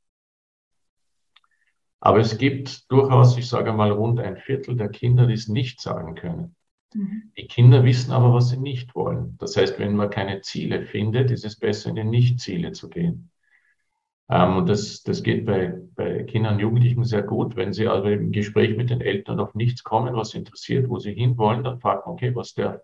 Aber 2.00 2.18
es 2.18 2.38
gibt 2.38 2.90
durchaus, 2.90 3.36
ich 3.36 3.48
sage 3.48 3.72
mal, 3.72 3.90
rund 3.90 4.20
ein 4.20 4.36
Viertel 4.36 4.76
der 4.76 4.88
Kinder, 4.88 5.26
die 5.26 5.34
es 5.34 5.48
nicht 5.48 5.80
sagen 5.80 6.14
können. 6.14 6.54
Mhm. 6.94 7.32
Die 7.36 7.46
Kinder 7.46 7.84
wissen 7.84 8.12
aber, 8.12 8.32
was 8.32 8.50
sie 8.50 8.58
nicht 8.58 8.94
wollen. 8.94 9.36
Das 9.38 9.56
heißt, 9.56 9.78
wenn 9.78 9.96
man 9.96 10.10
keine 10.10 10.40
Ziele 10.40 10.82
findet, 10.82 11.30
ist 11.30 11.44
es 11.44 11.56
besser, 11.56 11.90
in 11.90 11.96
die 11.96 12.04
Nicht-Ziele 12.04 12.72
zu 12.72 12.88
gehen. 12.88 13.30
Ähm, 14.30 14.56
und 14.58 14.68
das, 14.68 15.02
das 15.02 15.22
geht 15.22 15.46
bei, 15.46 15.74
bei 15.94 16.24
Kindern 16.24 16.54
und 16.54 16.60
Jugendlichen 16.60 17.04
sehr 17.04 17.22
gut. 17.22 17.56
Wenn 17.56 17.72
sie 17.72 17.88
also 17.88 18.08
im 18.08 18.30
Gespräch 18.30 18.76
mit 18.76 18.90
den 18.90 19.00
Eltern 19.00 19.40
auf 19.40 19.54
nichts 19.54 19.82
kommen, 19.82 20.14
was 20.14 20.30
sie 20.30 20.38
interessiert, 20.38 20.88
wo 20.88 20.98
sie 20.98 21.14
hinwollen, 21.14 21.64
dann 21.64 21.80
fragt 21.80 22.06
man, 22.06 22.14
okay, 22.14 22.34
was 22.34 22.54
darf 22.54 22.80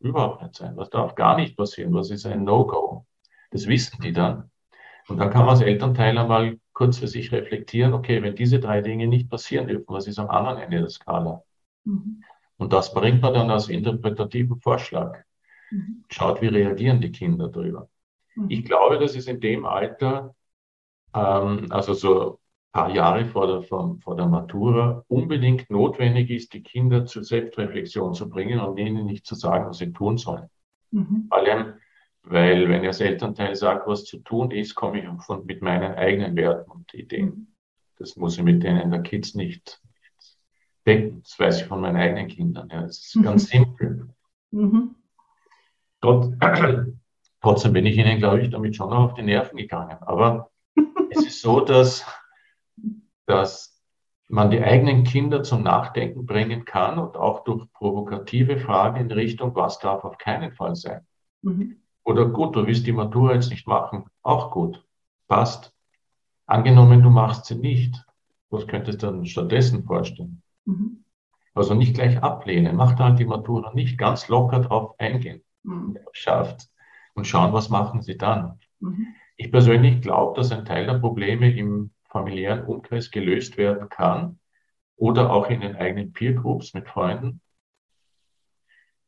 überhaupt 0.00 0.42
nicht 0.42 0.56
sein? 0.56 0.76
Was 0.76 0.90
darf 0.90 1.14
gar 1.14 1.36
nicht 1.36 1.56
passieren? 1.56 1.94
Was 1.94 2.10
ist 2.10 2.26
ein 2.26 2.44
No-Go? 2.44 3.06
Das 3.50 3.66
wissen 3.66 4.00
die 4.02 4.12
dann. 4.12 4.50
Und 5.08 5.18
dann 5.18 5.30
kann 5.30 5.42
man 5.42 5.50
als 5.50 5.60
Elternteil 5.60 6.16
einmal 6.16 6.58
kurz 6.72 6.98
für 6.98 7.08
sich 7.08 7.32
reflektieren, 7.32 7.92
okay, 7.92 8.22
wenn 8.22 8.34
diese 8.34 8.60
drei 8.60 8.80
Dinge 8.80 9.06
nicht 9.06 9.28
passieren 9.28 9.66
dürfen, 9.66 9.86
was 9.88 10.06
ist 10.06 10.18
am 10.18 10.30
anderen 10.30 10.58
Ende 10.58 10.78
der 10.80 10.88
Skala? 10.88 11.42
Mhm. 11.84 12.22
Und 12.56 12.72
das 12.72 12.94
bringt 12.94 13.22
man 13.22 13.34
dann 13.34 13.50
als 13.50 13.68
interpretativen 13.68 14.60
Vorschlag. 14.60 15.18
Mhm. 15.70 16.04
Schaut, 16.08 16.40
wie 16.42 16.48
reagieren 16.48 17.00
die 17.00 17.12
Kinder 17.12 17.48
darüber. 17.48 17.88
Mhm. 18.34 18.46
Ich 18.50 18.64
glaube, 18.64 18.98
dass 18.98 19.16
es 19.16 19.26
in 19.26 19.40
dem 19.40 19.66
Alter, 19.66 20.34
ähm, 21.14 21.66
also 21.70 21.94
so 21.94 22.30
ein 22.30 22.36
paar 22.72 22.90
Jahre 22.94 23.26
vor 23.26 23.46
der, 23.46 23.62
vor, 23.62 23.98
vor 24.02 24.16
der 24.16 24.26
Matura, 24.26 25.04
unbedingt 25.08 25.70
notwendig 25.70 26.30
ist, 26.30 26.52
die 26.52 26.62
Kinder 26.62 27.04
zur 27.04 27.24
Selbstreflexion 27.24 28.14
zu 28.14 28.28
bringen 28.28 28.60
und 28.60 28.78
ihnen 28.78 29.06
nicht 29.06 29.26
zu 29.26 29.34
sagen, 29.34 29.68
was 29.68 29.78
sie 29.78 29.92
tun 29.92 30.16
sollen. 30.16 30.48
Mhm. 30.90 31.26
Weil 32.24 32.68
wenn 32.68 32.82
ich 32.82 32.88
als 32.88 33.00
Elternteil 33.00 33.56
sage, 33.56 33.82
was 33.86 34.04
zu 34.04 34.18
tun 34.18 34.50
ist, 34.50 34.74
komme 34.74 35.00
ich 35.00 35.24
von, 35.24 35.44
mit 35.44 35.60
meinen 35.60 35.94
eigenen 35.94 36.36
Werten 36.36 36.70
und 36.70 36.94
Ideen. 36.94 37.26
Mhm. 37.26 37.46
Das 37.98 38.16
muss 38.16 38.38
ich 38.38 38.44
mit 38.44 38.62
denen 38.62 38.90
der 38.90 39.02
Kids 39.02 39.34
nicht, 39.34 39.80
nicht 39.94 40.38
denken. 40.86 41.22
Das 41.22 41.38
weiß 41.38 41.60
ich 41.62 41.66
von 41.66 41.80
meinen 41.80 41.96
eigenen 41.96 42.28
Kindern. 42.28 42.68
Ja, 42.70 42.82
das 42.82 42.98
ist 42.98 43.22
ganz 43.22 43.48
simpel. 43.48 44.08
Mhm. 44.50 44.94
Trotz, 46.00 46.32
trotzdem 47.40 47.72
bin 47.72 47.86
ich 47.86 47.96
ihnen, 47.96 48.18
glaube 48.18 48.40
ich, 48.40 48.50
damit 48.50 48.76
schon 48.76 48.90
noch 48.90 48.98
auf 48.98 49.14
die 49.14 49.22
Nerven 49.22 49.56
gegangen. 49.56 49.98
Aber 50.00 50.50
es 51.10 51.26
ist 51.26 51.42
so, 51.42 51.60
dass, 51.60 52.06
dass 53.26 53.80
man 54.28 54.50
die 54.50 54.62
eigenen 54.62 55.04
Kinder 55.04 55.42
zum 55.42 55.62
Nachdenken 55.62 56.24
bringen 56.24 56.64
kann 56.64 56.98
und 56.98 57.16
auch 57.16 57.44
durch 57.44 57.70
provokative 57.72 58.58
Fragen 58.58 59.00
in 59.00 59.12
Richtung, 59.12 59.54
was 59.54 59.78
darf 59.78 60.04
auf 60.04 60.18
keinen 60.18 60.52
Fall 60.52 60.74
sein. 60.74 61.06
Mhm. 61.42 61.81
Oder 62.04 62.26
gut, 62.26 62.56
du 62.56 62.66
willst 62.66 62.86
die 62.86 62.92
Matura 62.92 63.34
jetzt 63.34 63.50
nicht 63.50 63.66
machen. 63.66 64.04
Auch 64.22 64.50
gut. 64.50 64.84
Passt. 65.28 65.72
Angenommen, 66.46 67.02
du 67.02 67.10
machst 67.10 67.46
sie 67.46 67.54
nicht. 67.54 68.04
Was 68.50 68.66
könntest 68.66 69.02
du 69.02 69.06
dann 69.06 69.26
stattdessen 69.26 69.84
vorstellen? 69.84 70.42
Mhm. 70.64 71.04
Also 71.54 71.74
nicht 71.74 71.94
gleich 71.94 72.22
ablehnen. 72.22 72.76
Mach 72.76 72.98
halt 72.98 73.18
die 73.18 73.24
Matura 73.24 73.72
nicht. 73.72 73.98
Ganz 73.98 74.28
locker 74.28 74.60
drauf 74.60 74.94
eingehen. 74.98 75.42
Mhm. 75.62 75.98
Schafft. 76.12 76.68
Und 77.14 77.26
schauen, 77.26 77.52
was 77.52 77.68
machen 77.68 78.02
sie 78.02 78.16
dann. 78.16 78.58
Mhm. 78.80 79.06
Ich 79.36 79.50
persönlich 79.50 80.00
glaube, 80.00 80.36
dass 80.36 80.50
ein 80.50 80.64
Teil 80.64 80.86
der 80.86 80.98
Probleme 80.98 81.50
im 81.54 81.90
familiären 82.08 82.64
Umkreis 82.64 83.10
gelöst 83.10 83.56
werden 83.56 83.88
kann 83.88 84.38
oder 84.96 85.32
auch 85.32 85.48
in 85.48 85.60
den 85.60 85.76
eigenen 85.76 86.12
Peer 86.12 86.34
Groups 86.34 86.74
mit 86.74 86.88
Freunden 86.88 87.40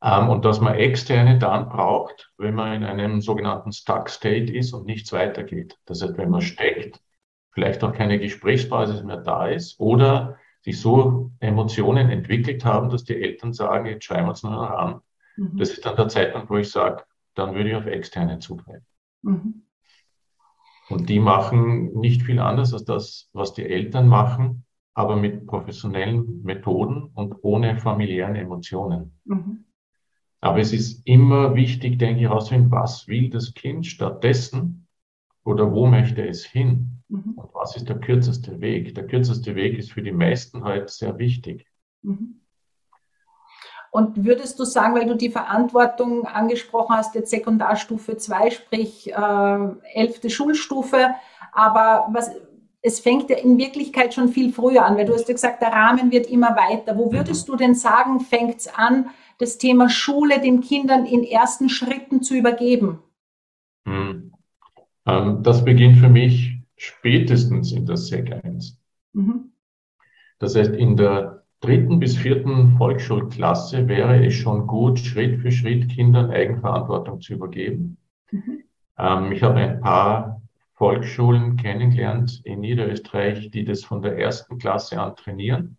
ähm, 0.05 0.29
und 0.29 0.45
dass 0.45 0.61
man 0.61 0.75
externe 0.75 1.39
dann 1.39 1.69
braucht, 1.71 2.31
wenn 2.37 2.55
man 2.55 2.75
in 2.75 2.85
einem 2.85 3.23
sogenannten 3.23 3.73
Stuck 3.73 4.11
State 4.11 4.53
ist 4.53 4.75
und 4.75 4.85
nichts 4.85 5.13
weitergeht. 5.13 5.79
Das 5.87 6.03
heißt, 6.03 6.19
wenn 6.19 6.29
man 6.29 6.43
steckt, 6.43 7.01
vielleicht 7.53 7.83
auch 7.83 7.93
keine 7.93 8.19
Gesprächsbasis 8.19 9.03
mehr 9.03 9.17
da 9.17 9.49
ist 9.49 9.81
oder 9.81 10.37
sich 10.61 10.81
so 10.81 11.31
Emotionen 11.41 12.11
entwickelt 12.11 12.65
haben, 12.65 12.91
dass 12.91 13.05
die 13.05 13.21
Eltern 13.21 13.53
sagen, 13.55 13.87
jetzt 13.87 14.05
schreiben 14.05 14.27
wir 14.27 14.31
uns 14.31 14.43
nur 14.43 14.53
noch 14.53 14.71
an. 14.71 15.01
Mhm. 15.37 15.57
Das 15.57 15.71
ist 15.71 15.87
dann 15.87 15.97
der 15.97 16.09
Zeitpunkt, 16.09 16.51
wo 16.51 16.59
ich 16.59 16.71
sage, 16.71 17.05
dann 17.35 17.55
würde 17.55 17.71
ich 17.71 17.77
auf 17.77 17.87
externe 17.87 18.39
zugreifen. 18.41 18.87
Mhm. 19.23 19.63
Und 20.91 21.09
die 21.09 21.19
machen 21.19 21.99
nicht 21.99 22.23
viel 22.23 22.41
anders 22.41 22.75
als 22.75 22.85
das, 22.85 23.31
was 23.33 23.55
die 23.55 23.65
Eltern 23.65 24.07
machen, 24.07 24.67
aber 24.93 25.17
mit 25.17 25.47
professionellen 25.47 26.43
Methoden 26.43 27.11
und 27.15 27.37
ohne 27.43 27.79
familiären 27.79 28.37
Emotionen. 28.37 29.19
Mhm. 29.25 29.65
Aber 30.45 30.59
es 30.59 30.75
ist 30.75 31.01
immer 31.07 31.55
wichtig, 31.55 31.99
denke 31.99 32.21
ich, 32.21 32.29
herauszufinden, 32.29 32.71
was 32.71 33.09
will 33.09 33.31
das 33.31 33.55
Kind 33.55 33.87
stattdessen 33.87 34.87
oder 35.43 35.73
wo 35.73 35.87
möchte 35.87 36.23
es 36.23 36.45
hin? 36.45 37.01
Mhm. 37.09 37.33
Und 37.37 37.55
was 37.55 37.77
ist 37.77 37.89
der 37.89 37.99
kürzeste 37.99 38.61
Weg? 38.61 38.95
Der 38.95 39.07
kürzeste 39.07 39.55
Weg 39.55 39.79
ist 39.79 39.93
für 39.93 40.03
die 40.03 40.13
meisten 40.13 40.63
halt 40.63 40.91
sehr 40.91 41.17
wichtig. 41.19 41.67
Mhm. 42.03 42.43
Und 43.91 44.23
würdest 44.27 44.59
du 44.59 44.65
sagen, 44.65 44.95
weil 44.95 45.07
du 45.07 45.17
die 45.17 45.31
Verantwortung 45.31 46.27
angesprochen 46.27 46.95
hast, 46.95 47.15
jetzt 47.15 47.31
Sekundarstufe 47.31 48.19
2, 48.19 48.51
sprich 48.51 49.11
äh, 49.11 49.69
11. 49.95 50.31
Schulstufe, 50.31 51.15
aber 51.53 52.09
was, 52.13 52.31
es 52.83 53.01
fängt 53.01 53.31
ja 53.31 53.39
in 53.39 53.57
Wirklichkeit 53.57 54.13
schon 54.13 54.29
viel 54.29 54.53
früher 54.53 54.85
an, 54.85 54.99
weil 54.99 55.07
du 55.07 55.15
hast 55.15 55.27
ja 55.27 55.33
gesagt, 55.33 55.63
der 55.63 55.73
Rahmen 55.73 56.13
wird 56.13 56.27
immer 56.27 56.55
weiter. 56.55 56.99
Wo 56.99 57.11
würdest 57.11 57.49
mhm. 57.49 57.53
du 57.53 57.57
denn 57.57 57.75
sagen, 57.75 58.21
fängt 58.21 58.59
es 58.59 58.69
an, 58.69 59.09
das 59.39 59.59
Thema 59.59 59.89
Schule 59.89 60.41
den 60.41 60.61
Kindern 60.61 61.07
in 61.07 61.25
ersten 61.25 61.69
Schritten 61.69 62.23
zu 62.23 62.35
übergeben? 62.35 63.01
Hm. 63.87 64.33
Ähm, 65.07 65.43
das 65.43 65.65
beginnt 65.65 65.99
für 65.99 66.09
mich 66.09 66.59
spätestens 66.77 67.73
in 67.73 67.87
der 67.87 67.97
SEC 67.97 68.45
1. 68.45 68.79
Mhm. 69.13 69.53
Das 70.39 70.57
heißt, 70.57 70.73
in 70.73 70.97
der 70.97 71.45
dritten 71.61 71.99
bis 71.99 72.17
vierten 72.17 72.77
Volksschulklasse 72.77 73.89
wäre 73.89 74.25
es 74.25 74.35
schon 74.35 74.67
gut, 74.67 74.99
Schritt 74.99 75.41
für 75.41 75.51
Schritt 75.51 75.89
Kindern 75.91 76.31
Eigenverantwortung 76.31 77.21
zu 77.21 77.35
übergeben. 77.35 77.97
Mhm. 78.31 78.65
Ähm, 78.99 79.33
ich 79.33 79.43
habe 79.43 79.61
ein 79.61 79.81
paar 79.81 80.43
Volksschulen 80.75 81.57
kennengelernt 81.57 82.41
in 82.45 82.61
Niederösterreich, 82.61 83.51
die 83.51 83.65
das 83.65 83.85
von 83.85 84.03
der 84.03 84.19
ersten 84.19 84.59
Klasse 84.59 85.01
an 85.01 85.17
trainieren 85.17 85.79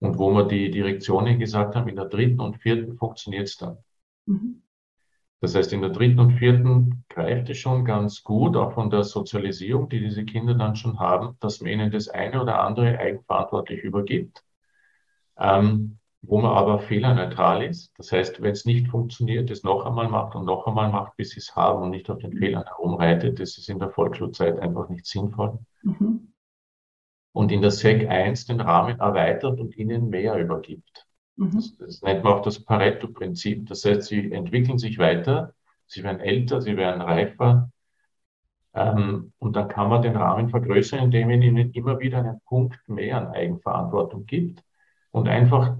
und 0.00 0.18
wo 0.18 0.32
wir 0.32 0.44
die 0.44 0.70
Direktionen 0.70 1.38
gesagt 1.38 1.76
haben, 1.76 1.88
in 1.88 1.96
der 1.96 2.06
dritten 2.06 2.40
und 2.40 2.56
vierten 2.56 2.96
funktioniert 2.96 3.48
es 3.48 3.56
dann. 3.56 3.78
Mhm. 4.26 4.62
Das 5.40 5.54
heißt, 5.54 5.72
in 5.72 5.80
der 5.80 5.90
dritten 5.90 6.20
und 6.20 6.32
vierten 6.32 7.04
greift 7.08 7.48
es 7.48 7.58
schon 7.58 7.84
ganz 7.84 8.22
gut, 8.22 8.56
auch 8.56 8.72
von 8.74 8.90
der 8.90 9.04
Sozialisierung, 9.04 9.88
die 9.88 10.00
diese 10.00 10.24
Kinder 10.24 10.54
dann 10.54 10.76
schon 10.76 10.98
haben, 10.98 11.36
dass 11.40 11.60
man 11.60 11.72
ihnen 11.72 11.90
das 11.90 12.08
eine 12.08 12.42
oder 12.42 12.60
andere 12.60 12.98
eigenverantwortlich 12.98 13.82
übergibt, 13.82 14.44
ähm, 15.38 15.98
wo 16.20 16.38
man 16.40 16.52
aber 16.52 16.80
fehlerneutral 16.80 17.62
ist. 17.62 17.90
Das 17.96 18.12
heißt, 18.12 18.42
wenn 18.42 18.52
es 18.52 18.66
nicht 18.66 18.88
funktioniert, 18.88 19.50
es 19.50 19.62
noch 19.62 19.86
einmal 19.86 20.08
macht 20.08 20.34
und 20.34 20.44
noch 20.44 20.66
einmal 20.66 20.90
macht, 20.90 21.16
bis 21.16 21.30
sie 21.30 21.40
es 21.40 21.56
haben 21.56 21.82
und 21.82 21.90
nicht 21.90 22.10
auf 22.10 22.18
den 22.18 22.36
Fehlern 22.36 22.64
herumreitet. 22.64 23.40
Das 23.40 23.56
ist 23.56 23.70
in 23.70 23.78
der 23.78 23.90
Volksschulzeit 23.90 24.58
einfach 24.58 24.90
nicht 24.90 25.06
sinnvoll. 25.06 25.58
Mhm. 25.82 26.29
Und 27.32 27.52
in 27.52 27.62
der 27.62 27.70
SEC 27.70 28.08
1 28.08 28.46
den 28.46 28.60
Rahmen 28.60 28.98
erweitert 28.98 29.60
und 29.60 29.76
ihnen 29.76 30.10
mehr 30.10 30.36
übergibt. 30.36 31.06
Mhm. 31.36 31.52
Das, 31.54 31.76
das 31.76 32.02
nennt 32.02 32.24
man 32.24 32.34
auch 32.34 32.42
das 32.42 32.60
Pareto-Prinzip. 32.64 33.68
Das 33.68 33.84
heißt, 33.84 34.02
sie 34.08 34.32
entwickeln 34.32 34.78
sich 34.78 34.98
weiter, 34.98 35.54
sie 35.86 36.02
werden 36.02 36.20
älter, 36.20 36.60
sie 36.60 36.76
werden 36.76 37.00
reifer. 37.00 37.70
Ähm, 38.74 39.32
und 39.38 39.56
dann 39.56 39.68
kann 39.68 39.88
man 39.88 40.02
den 40.02 40.16
Rahmen 40.16 40.48
vergrößern, 40.48 41.00
indem 41.04 41.28
man 41.28 41.42
ihnen 41.42 41.72
immer 41.72 41.98
wieder 41.98 42.18
einen 42.18 42.40
Punkt 42.46 42.78
mehr 42.88 43.18
an 43.18 43.28
Eigenverantwortung 43.28 44.26
gibt 44.26 44.62
und 45.10 45.28
einfach 45.28 45.76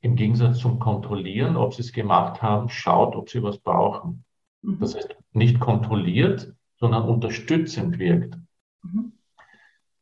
im 0.00 0.16
Gegensatz 0.16 0.58
zum 0.58 0.78
Kontrollieren, 0.78 1.56
ob 1.56 1.74
sie 1.74 1.82
es 1.82 1.92
gemacht 1.92 2.42
haben, 2.42 2.68
schaut, 2.68 3.16
ob 3.16 3.30
sie 3.30 3.42
was 3.42 3.58
brauchen. 3.58 4.24
Mhm. 4.62 4.78
Das 4.78 4.94
heißt, 4.94 5.16
nicht 5.32 5.58
kontrolliert, 5.58 6.52
sondern 6.78 7.04
unterstützend 7.04 7.98
wirkt. 7.98 8.36
Mhm. 8.82 9.12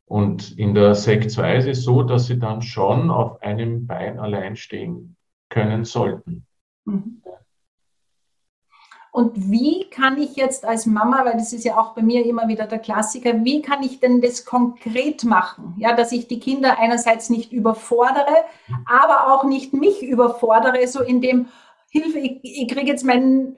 Und 0.05 0.57
in 0.57 0.75
der 0.75 0.93
Sekt 0.93 1.31
2 1.31 1.57
ist 1.57 1.67
es 1.67 1.83
so, 1.83 2.03
dass 2.03 2.27
sie 2.27 2.37
dann 2.37 2.61
schon 2.61 3.09
auf 3.09 3.41
einem 3.41 3.87
Bein 3.87 4.19
allein 4.19 4.55
stehen 4.55 5.15
können 5.49 5.83
sollten. 5.83 6.45
Mhm. 6.85 7.21
Und 9.15 9.49
wie 9.49 9.89
kann 9.89 10.17
ich 10.17 10.35
jetzt 10.35 10.65
als 10.65 10.85
Mama, 10.85 11.23
weil 11.23 11.37
das 11.37 11.53
ist 11.53 11.63
ja 11.63 11.77
auch 11.77 11.95
bei 11.95 12.01
mir 12.01 12.25
immer 12.25 12.49
wieder 12.49 12.67
der 12.67 12.79
Klassiker, 12.79 13.45
wie 13.45 13.61
kann 13.61 13.81
ich 13.81 14.01
denn 14.01 14.19
das 14.19 14.43
konkret 14.43 15.23
machen? 15.23 15.73
Ja, 15.77 15.95
dass 15.95 16.11
ich 16.11 16.27
die 16.27 16.41
Kinder 16.41 16.77
einerseits 16.77 17.29
nicht 17.29 17.53
überfordere, 17.53 18.43
aber 18.85 19.33
auch 19.33 19.45
nicht 19.45 19.73
mich 19.73 20.03
überfordere, 20.03 20.85
so 20.87 21.01
in 21.01 21.21
dem 21.21 21.47
Hilfe, 21.91 22.19
ich, 22.19 22.41
ich 22.43 22.67
kriege 22.67 22.87
jetzt 22.87 23.05
meinen 23.05 23.55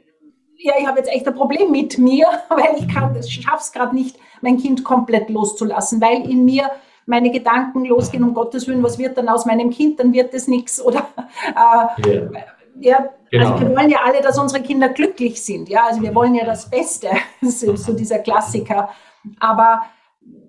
ja, 0.59 0.73
ich 0.79 0.87
habe 0.87 0.99
jetzt 0.99 1.11
echt 1.11 1.27
ein 1.27 1.35
Problem 1.35 1.71
mit 1.71 1.97
mir, 1.97 2.27
weil 2.49 2.77
ich 2.77 2.87
kann, 2.87 3.15
ich 3.15 3.41
schaffe 3.41 3.61
es 3.61 3.71
gerade 3.71 3.95
nicht, 3.95 4.17
mein 4.41 4.57
Kind 4.57 4.83
komplett 4.83 5.29
loszulassen, 5.29 6.01
weil 6.01 6.29
in 6.29 6.45
mir 6.45 6.69
meine 7.05 7.31
Gedanken 7.31 7.85
losgehen, 7.85 8.23
um 8.23 8.33
Gottes 8.33 8.67
Willen, 8.67 8.83
was 8.83 8.99
wird 8.99 9.17
dann 9.17 9.29
aus 9.29 9.45
meinem 9.45 9.69
Kind, 9.69 9.99
dann 9.99 10.13
wird 10.13 10.33
es 10.33 10.47
nichts. 10.47 10.81
Oder 10.85 11.07
äh, 11.55 12.07
yeah. 12.07 12.31
ja, 12.79 13.09
genau. 13.31 13.53
also 13.53 13.65
wir 13.65 13.75
wollen 13.75 13.89
ja 13.89 13.99
alle, 14.05 14.21
dass 14.21 14.37
unsere 14.37 14.61
Kinder 14.61 14.89
glücklich 14.89 15.41
sind. 15.41 15.69
Ja, 15.69 15.85
also 15.87 16.01
wir 16.01 16.13
wollen 16.13 16.35
ja 16.35 16.45
das 16.45 16.69
Beste. 16.69 17.09
So 17.41 17.93
dieser 17.93 18.19
Klassiker. 18.19 18.89
Aber 19.39 19.83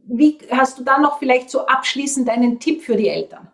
wie 0.07 0.39
hast 0.51 0.79
du 0.79 0.85
dann 0.85 1.03
noch 1.03 1.19
vielleicht 1.19 1.51
so 1.51 1.67
abschließend 1.67 2.29
einen 2.29 2.59
Tipp 2.59 2.83
für 2.83 2.97
die 2.97 3.09
Eltern? 3.09 3.49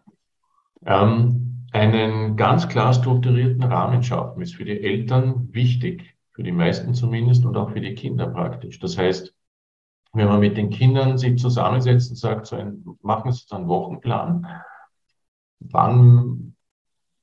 Ähm, 0.86 1.66
einen 1.72 2.36
ganz 2.36 2.68
klar 2.68 2.94
strukturierten 2.94 3.64
Rahmen 3.64 4.02
schaffen 4.02 4.40
ist 4.40 4.54
für 4.54 4.64
die 4.64 4.80
Eltern 4.80 5.48
wichtig 5.50 6.13
für 6.34 6.42
die 6.42 6.52
meisten 6.52 6.94
zumindest 6.94 7.44
und 7.44 7.56
auch 7.56 7.70
für 7.70 7.80
die 7.80 7.94
Kinder 7.94 8.26
praktisch. 8.26 8.78
Das 8.80 8.98
heißt, 8.98 9.34
wenn 10.12 10.28
man 10.28 10.40
mit 10.40 10.56
den 10.56 10.70
Kindern 10.70 11.16
sich 11.16 11.38
zusammensetzt 11.38 12.10
und 12.10 12.16
sagt, 12.16 12.46
so 12.46 12.56
ein, 12.56 12.84
machen 13.02 13.32
Sie 13.32 13.44
so 13.46 13.56
einen 13.56 13.68
Wochenplan, 13.68 14.46
wann, 15.60 16.56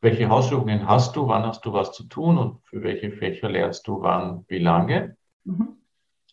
welche 0.01 0.29
Hausübungen 0.29 0.87
hast 0.87 1.15
du, 1.15 1.27
wann 1.27 1.43
hast 1.43 1.65
du 1.65 1.73
was 1.73 1.91
zu 1.91 2.05
tun 2.05 2.37
und 2.37 2.65
für 2.65 2.83
welche 2.83 3.11
Fächer 3.11 3.49
lernst 3.49 3.87
du 3.87 4.01
wann, 4.01 4.45
wie 4.47 4.59
lange. 4.59 5.15
Mhm. 5.43 5.77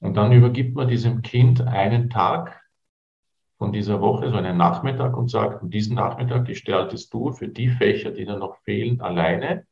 Und 0.01 0.17
dann 0.17 0.33
übergibt 0.33 0.77
man 0.77 0.89
diesem 0.89 1.23
Kind 1.23 1.61
einen 1.61 2.11
Tag 2.11 2.61
von 3.59 3.73
dieser 3.73 4.01
Woche, 4.01 4.31
so 4.31 4.37
einen 4.37 4.57
Nachmittag 4.57 5.17
und 5.17 5.29
sagt, 5.29 5.63
diesen 5.63 5.97
Nachmittag 5.97 6.47
gestaltest 6.47 7.13
du 7.13 7.33
für 7.33 7.49
die 7.49 7.69
Fächer, 7.69 8.13
die 8.13 8.25
da 8.25 8.37
noch 8.37 8.57
fehlen, 8.59 9.01
alleine 9.01 9.67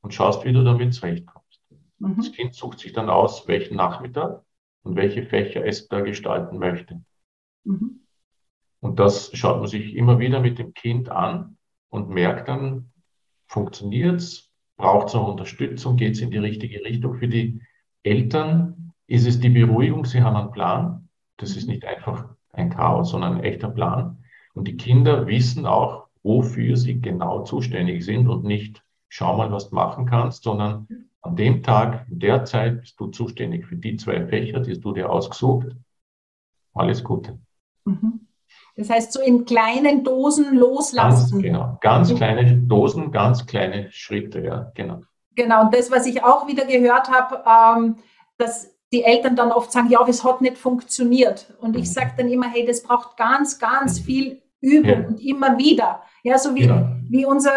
und 0.00 0.14
schaust, 0.14 0.44
wie 0.46 0.52
du 0.52 0.64
damit 0.64 0.94
zurechtkommst. 0.94 1.45
Mhm. 1.98 2.16
Das 2.16 2.32
Kind 2.32 2.54
sucht 2.54 2.78
sich 2.78 2.92
dann 2.92 3.10
aus, 3.10 3.48
welchen 3.48 3.76
Nachmittag 3.76 4.42
und 4.82 4.96
welche 4.96 5.24
Fächer 5.24 5.64
es 5.64 5.88
da 5.88 6.00
gestalten 6.00 6.58
möchte. 6.58 7.02
Mhm. 7.64 8.00
Und 8.80 8.98
das 8.98 9.30
schaut 9.34 9.58
man 9.58 9.68
sich 9.68 9.94
immer 9.94 10.18
wieder 10.18 10.40
mit 10.40 10.58
dem 10.58 10.74
Kind 10.74 11.08
an 11.08 11.56
und 11.88 12.10
merkt 12.10 12.48
dann, 12.48 12.92
funktioniert 13.46 14.16
es, 14.16 14.50
braucht 14.76 15.08
es 15.08 15.14
noch 15.14 15.28
Unterstützung, 15.28 15.96
geht 15.96 16.14
es 16.14 16.20
in 16.20 16.30
die 16.30 16.38
richtige 16.38 16.84
Richtung. 16.84 17.14
Für 17.14 17.28
die 17.28 17.60
Eltern 18.02 18.92
ist 19.06 19.26
es 19.26 19.40
die 19.40 19.48
Beruhigung, 19.48 20.04
sie 20.04 20.22
haben 20.22 20.36
einen 20.36 20.52
Plan. 20.52 21.08
Das 21.38 21.56
ist 21.56 21.66
nicht 21.66 21.84
einfach 21.84 22.28
ein 22.52 22.70
Chaos, 22.70 23.10
sondern 23.10 23.34
ein 23.34 23.44
echter 23.44 23.68
Plan. 23.68 24.24
Und 24.54 24.68
die 24.68 24.76
Kinder 24.76 25.26
wissen 25.26 25.66
auch, 25.66 26.06
wofür 26.22 26.76
sie 26.76 27.00
genau 27.00 27.44
zuständig 27.44 28.04
sind 28.04 28.28
und 28.28 28.44
nicht, 28.44 28.82
schau 29.08 29.36
mal, 29.36 29.52
was 29.52 29.70
du 29.70 29.74
machen 29.74 30.06
kannst, 30.06 30.42
sondern 30.42 30.88
an 31.26 31.36
dem 31.36 31.62
Tag, 31.62 32.06
in 32.10 32.18
der 32.18 32.44
Zeit 32.44 32.80
bist 32.80 32.98
du 32.98 33.08
zuständig 33.08 33.66
für 33.66 33.76
die 33.76 33.96
zwei 33.96 34.26
Fächer, 34.26 34.60
die 34.60 34.80
du 34.80 34.92
dir 34.92 35.10
ausgesucht. 35.10 35.68
Alles 36.74 37.02
Gute. 37.02 37.38
Mhm. 37.84 38.26
Das 38.76 38.90
heißt, 38.90 39.12
so 39.12 39.20
in 39.20 39.46
kleinen 39.46 40.04
Dosen 40.04 40.54
loslassen. 40.54 41.32
Ganz, 41.32 41.42
genau, 41.42 41.78
ganz 41.80 42.14
kleine 42.14 42.56
Dosen, 42.58 43.10
ganz 43.10 43.46
kleine 43.46 43.90
Schritte, 43.90 44.40
ja, 44.40 44.70
genau. 44.74 45.00
Genau, 45.34 45.62
und 45.64 45.74
das, 45.74 45.90
was 45.90 46.06
ich 46.06 46.22
auch 46.22 46.46
wieder 46.46 46.66
gehört 46.66 47.10
habe, 47.10 47.42
ähm, 47.46 47.96
dass 48.38 48.74
die 48.92 49.02
Eltern 49.02 49.34
dann 49.34 49.52
oft 49.52 49.72
sagen, 49.72 49.90
ja, 49.90 50.00
es 50.06 50.24
hat 50.24 50.40
nicht 50.40 50.58
funktioniert. 50.58 51.54
Und 51.60 51.76
ich 51.76 51.88
mhm. 51.88 51.92
sage 51.92 52.12
dann 52.16 52.28
immer, 52.28 52.48
hey, 52.48 52.64
das 52.64 52.82
braucht 52.82 53.16
ganz, 53.16 53.58
ganz 53.58 54.00
mhm. 54.00 54.04
viel 54.04 54.42
Übung 54.60 55.02
ja. 55.02 55.06
und 55.08 55.20
immer 55.20 55.58
wieder. 55.58 56.02
Ja, 56.22 56.38
so 56.38 56.54
wie, 56.54 56.66
ja. 56.66 56.95
Wie 57.08 57.24
unser 57.24 57.52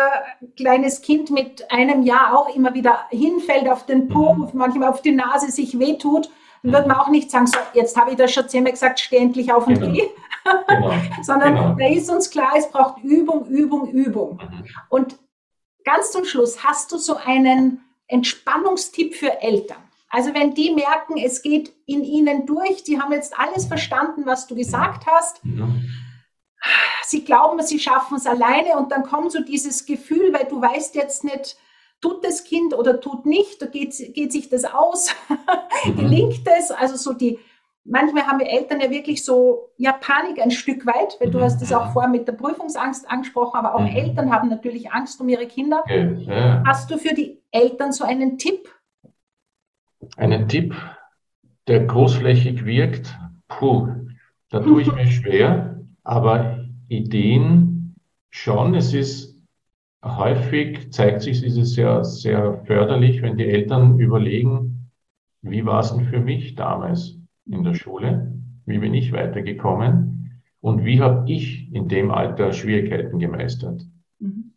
kleines 0.56 1.02
Kind 1.02 1.32
mit 1.32 1.72
einem 1.72 2.04
Jahr 2.04 2.38
auch 2.38 2.56
immer 2.56 2.74
wieder 2.74 3.06
hinfällt 3.10 3.70
auf 3.70 3.86
den 3.86 4.08
Po, 4.08 4.34
mhm. 4.34 4.50
manchmal 4.54 4.90
auf 4.90 5.02
die 5.02 5.12
Nase 5.12 5.52
sich 5.52 5.80
wehtut, 5.80 6.30
dann 6.64 6.74
wird 6.74 6.88
man 6.88 6.98
auch 6.98 7.10
nicht 7.10 7.32
sagen, 7.32 7.48
so, 7.48 7.58
jetzt 7.74 7.98
habe 7.98 8.12
ich 8.12 8.18
das 8.18 8.32
schon 8.32 8.50
zehnmal 8.50 8.74
gesagt, 8.74 9.00
steh 9.00 9.18
endlich 9.18 9.52
auf 9.52 9.68
und 9.68 9.80
genau. 9.80 9.94
geh. 9.94 10.08
Genau. 10.68 10.94
Sondern 11.22 11.56
genau. 11.56 11.76
da 11.80 11.88
ist 11.88 12.10
uns 12.10 12.30
klar, 12.30 12.54
es 12.58 12.70
braucht 12.70 13.04
Übung, 13.04 13.46
Übung, 13.48 13.90
Übung. 13.92 14.38
Mhm. 14.42 14.66
Und 14.90 15.20
ganz 15.84 16.12
zum 16.12 16.26
Schluss, 16.26 16.64
hast 16.64 16.92
du 16.92 16.98
so 16.98 17.16
einen 17.16 17.82
Entspannungstipp 18.08 19.16
für 19.16 19.42
Eltern? 19.42 19.78
Also 20.10 20.34
wenn 20.34 20.56
die 20.56 20.74
merken, 20.74 21.18
es 21.18 21.44
geht 21.44 21.72
in 21.86 22.04
ihnen 22.04 22.48
durch, 22.48 22.84
die 22.84 23.00
haben 23.00 23.14
jetzt 23.14 23.38
alles 23.40 23.66
verstanden, 23.66 24.26
was 24.26 24.48
du 24.48 24.56
gesagt 24.56 25.06
hast. 25.06 25.40
Ja 25.44 25.68
sie 27.04 27.24
glauben, 27.24 27.62
sie 27.62 27.80
schaffen 27.80 28.18
es 28.18 28.26
alleine 28.26 28.78
und 28.78 28.92
dann 28.92 29.04
kommt 29.04 29.32
so 29.32 29.44
dieses 29.44 29.86
Gefühl, 29.86 30.34
weil 30.34 30.46
du 30.46 30.62
weißt 30.62 30.96
jetzt 30.96 31.24
nicht, 31.24 31.58
tut 32.02 32.24
das 32.24 32.44
Kind 32.44 32.74
oder 32.74 33.00
tut 33.00 33.26
nicht, 33.26 33.60
geht, 33.72 33.96
geht 34.14 34.32
sich 34.32 34.50
das 34.50 34.66
aus, 34.66 35.14
mhm. 35.86 35.96
gelingt 35.96 36.48
es, 36.58 36.72
also 36.72 36.96
so 36.96 37.14
die, 37.14 37.40
manchmal 37.84 38.26
haben 38.28 38.40
wir 38.40 38.48
Eltern 38.48 38.80
ja 38.80 38.90
wirklich 38.90 39.24
so, 39.24 39.70
ja, 39.78 39.92
Panik 39.94 40.42
ein 40.42 40.52
Stück 40.52 40.86
weit, 40.86 41.18
weil 41.20 41.32
du 41.32 41.40
mhm. 41.40 41.44
hast 41.44 41.62
es 41.62 41.74
auch 41.74 41.92
vorher 41.92 42.10
mit 42.10 42.28
der 42.28 42.34
Prüfungsangst 42.34 43.10
angesprochen, 43.10 43.58
aber 43.58 43.76
auch 43.76 43.82
mhm. 43.82 43.96
Eltern 43.96 44.32
haben 44.32 44.50
natürlich 44.50 44.92
Angst 44.92 45.20
um 45.20 45.30
ihre 45.30 45.48
Kinder. 45.48 45.84
Ja. 45.88 46.64
Hast 46.66 46.90
du 46.92 46.98
für 46.98 47.14
die 47.14 47.42
Eltern 47.52 47.92
so 47.92 48.04
einen 48.04 48.38
Tipp? 48.38 48.70
Einen 50.16 50.48
Tipp, 50.48 50.76
der 51.68 51.86
großflächig 51.86 52.66
wirkt? 52.66 53.18
Puh, 53.50 53.90
da 54.50 54.60
tue 54.62 54.82
ich 54.82 54.92
mir 54.92 55.06
schwer, 55.08 55.79
aber 56.04 56.66
Ideen 56.88 57.96
schon. 58.30 58.76
Es 58.76 58.94
ist 58.94 59.38
häufig, 60.04 60.92
zeigt 60.92 61.22
sich, 61.22 61.44
ist 61.44 61.58
es 61.58 61.74
sehr, 61.74 62.04
sehr 62.04 62.64
förderlich, 62.66 63.22
wenn 63.22 63.38
die 63.38 63.48
Eltern 63.48 64.00
überlegen, 64.00 64.92
wie 65.42 65.66
war 65.66 65.80
es 65.80 65.94
denn 65.94 66.06
für 66.06 66.20
mich 66.20 66.56
damals 66.56 67.18
in 67.46 67.64
der 67.64 67.74
Schule? 67.74 68.34
Wie 68.66 68.80
bin 68.80 68.94
ich 68.94 69.12
weitergekommen? 69.12 70.42
Und 70.62 70.84
wie 70.84 71.02
habe 71.02 71.32
ich 71.32 71.74
in 71.74 71.88
dem 71.88 72.12
Alter 72.12 72.52
Schwierigkeiten 72.52 73.20
gemeistert? 73.20 73.86
Mhm. 74.20 74.52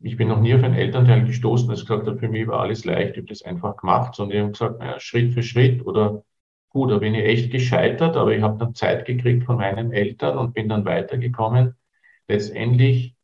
Ich 0.00 0.16
bin 0.16 0.28
noch 0.28 0.40
nie 0.40 0.54
auf 0.54 0.62
ein 0.62 0.74
Elternteil 0.74 1.24
gestoßen, 1.24 1.68
das 1.68 1.80
gesagt 1.80 2.06
hat, 2.06 2.20
für 2.20 2.28
mich 2.28 2.46
war 2.46 2.60
alles 2.60 2.84
leicht, 2.84 3.12
ich 3.12 3.18
habe 3.18 3.28
das 3.28 3.42
einfach 3.42 3.76
gemacht, 3.76 4.14
sondern 4.14 4.36
die 4.36 4.42
haben 4.42 4.52
gesagt, 4.52 4.78
naja, 4.78 5.00
Schritt 5.00 5.32
für 5.32 5.42
Schritt 5.42 5.84
oder 5.84 6.22
Gut, 6.70 6.90
da 6.90 6.98
bin 6.98 7.14
ich 7.14 7.24
echt 7.24 7.50
gescheitert, 7.50 8.16
aber 8.16 8.34
ich 8.36 8.42
habe 8.42 8.58
dann 8.58 8.74
Zeit 8.74 9.06
gekriegt 9.06 9.44
von 9.44 9.56
meinen 9.56 9.92
Eltern 9.92 10.36
und 10.36 10.52
bin 10.52 10.68
dann 10.68 10.84
weitergekommen. 10.84 11.74
Letztendlich 12.28 13.16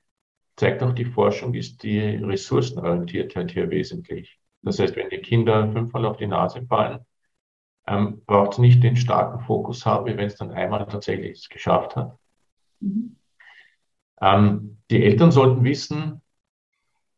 zeigt 0.56 0.82
auch 0.82 0.92
die 0.92 1.04
Forschung, 1.04 1.54
ist 1.54 1.82
die 1.82 2.00
Ressourcenorientiertheit 2.00 3.50
hier 3.50 3.70
wesentlich. 3.70 4.38
Das 4.62 4.78
heißt, 4.78 4.96
wenn 4.96 5.10
die 5.10 5.18
Kinder 5.18 5.70
fünfmal 5.72 6.06
auf 6.06 6.16
die 6.16 6.26
Nase 6.26 6.62
fallen, 6.66 7.00
ähm, 7.86 8.22
braucht 8.24 8.52
es 8.52 8.58
nicht 8.58 8.82
den 8.82 8.96
starken 8.96 9.40
Fokus 9.40 9.84
haben, 9.84 10.06
wie 10.06 10.16
wenn 10.16 10.26
es 10.26 10.36
dann 10.36 10.50
einmal 10.50 10.86
tatsächlich 10.86 11.32
es 11.32 11.48
geschafft 11.48 11.96
hat. 11.96 12.16
Mhm. 12.80 13.16
Ähm, 14.20 14.78
die 14.90 15.02
Eltern 15.04 15.32
sollten 15.32 15.64
wissen, 15.64 16.22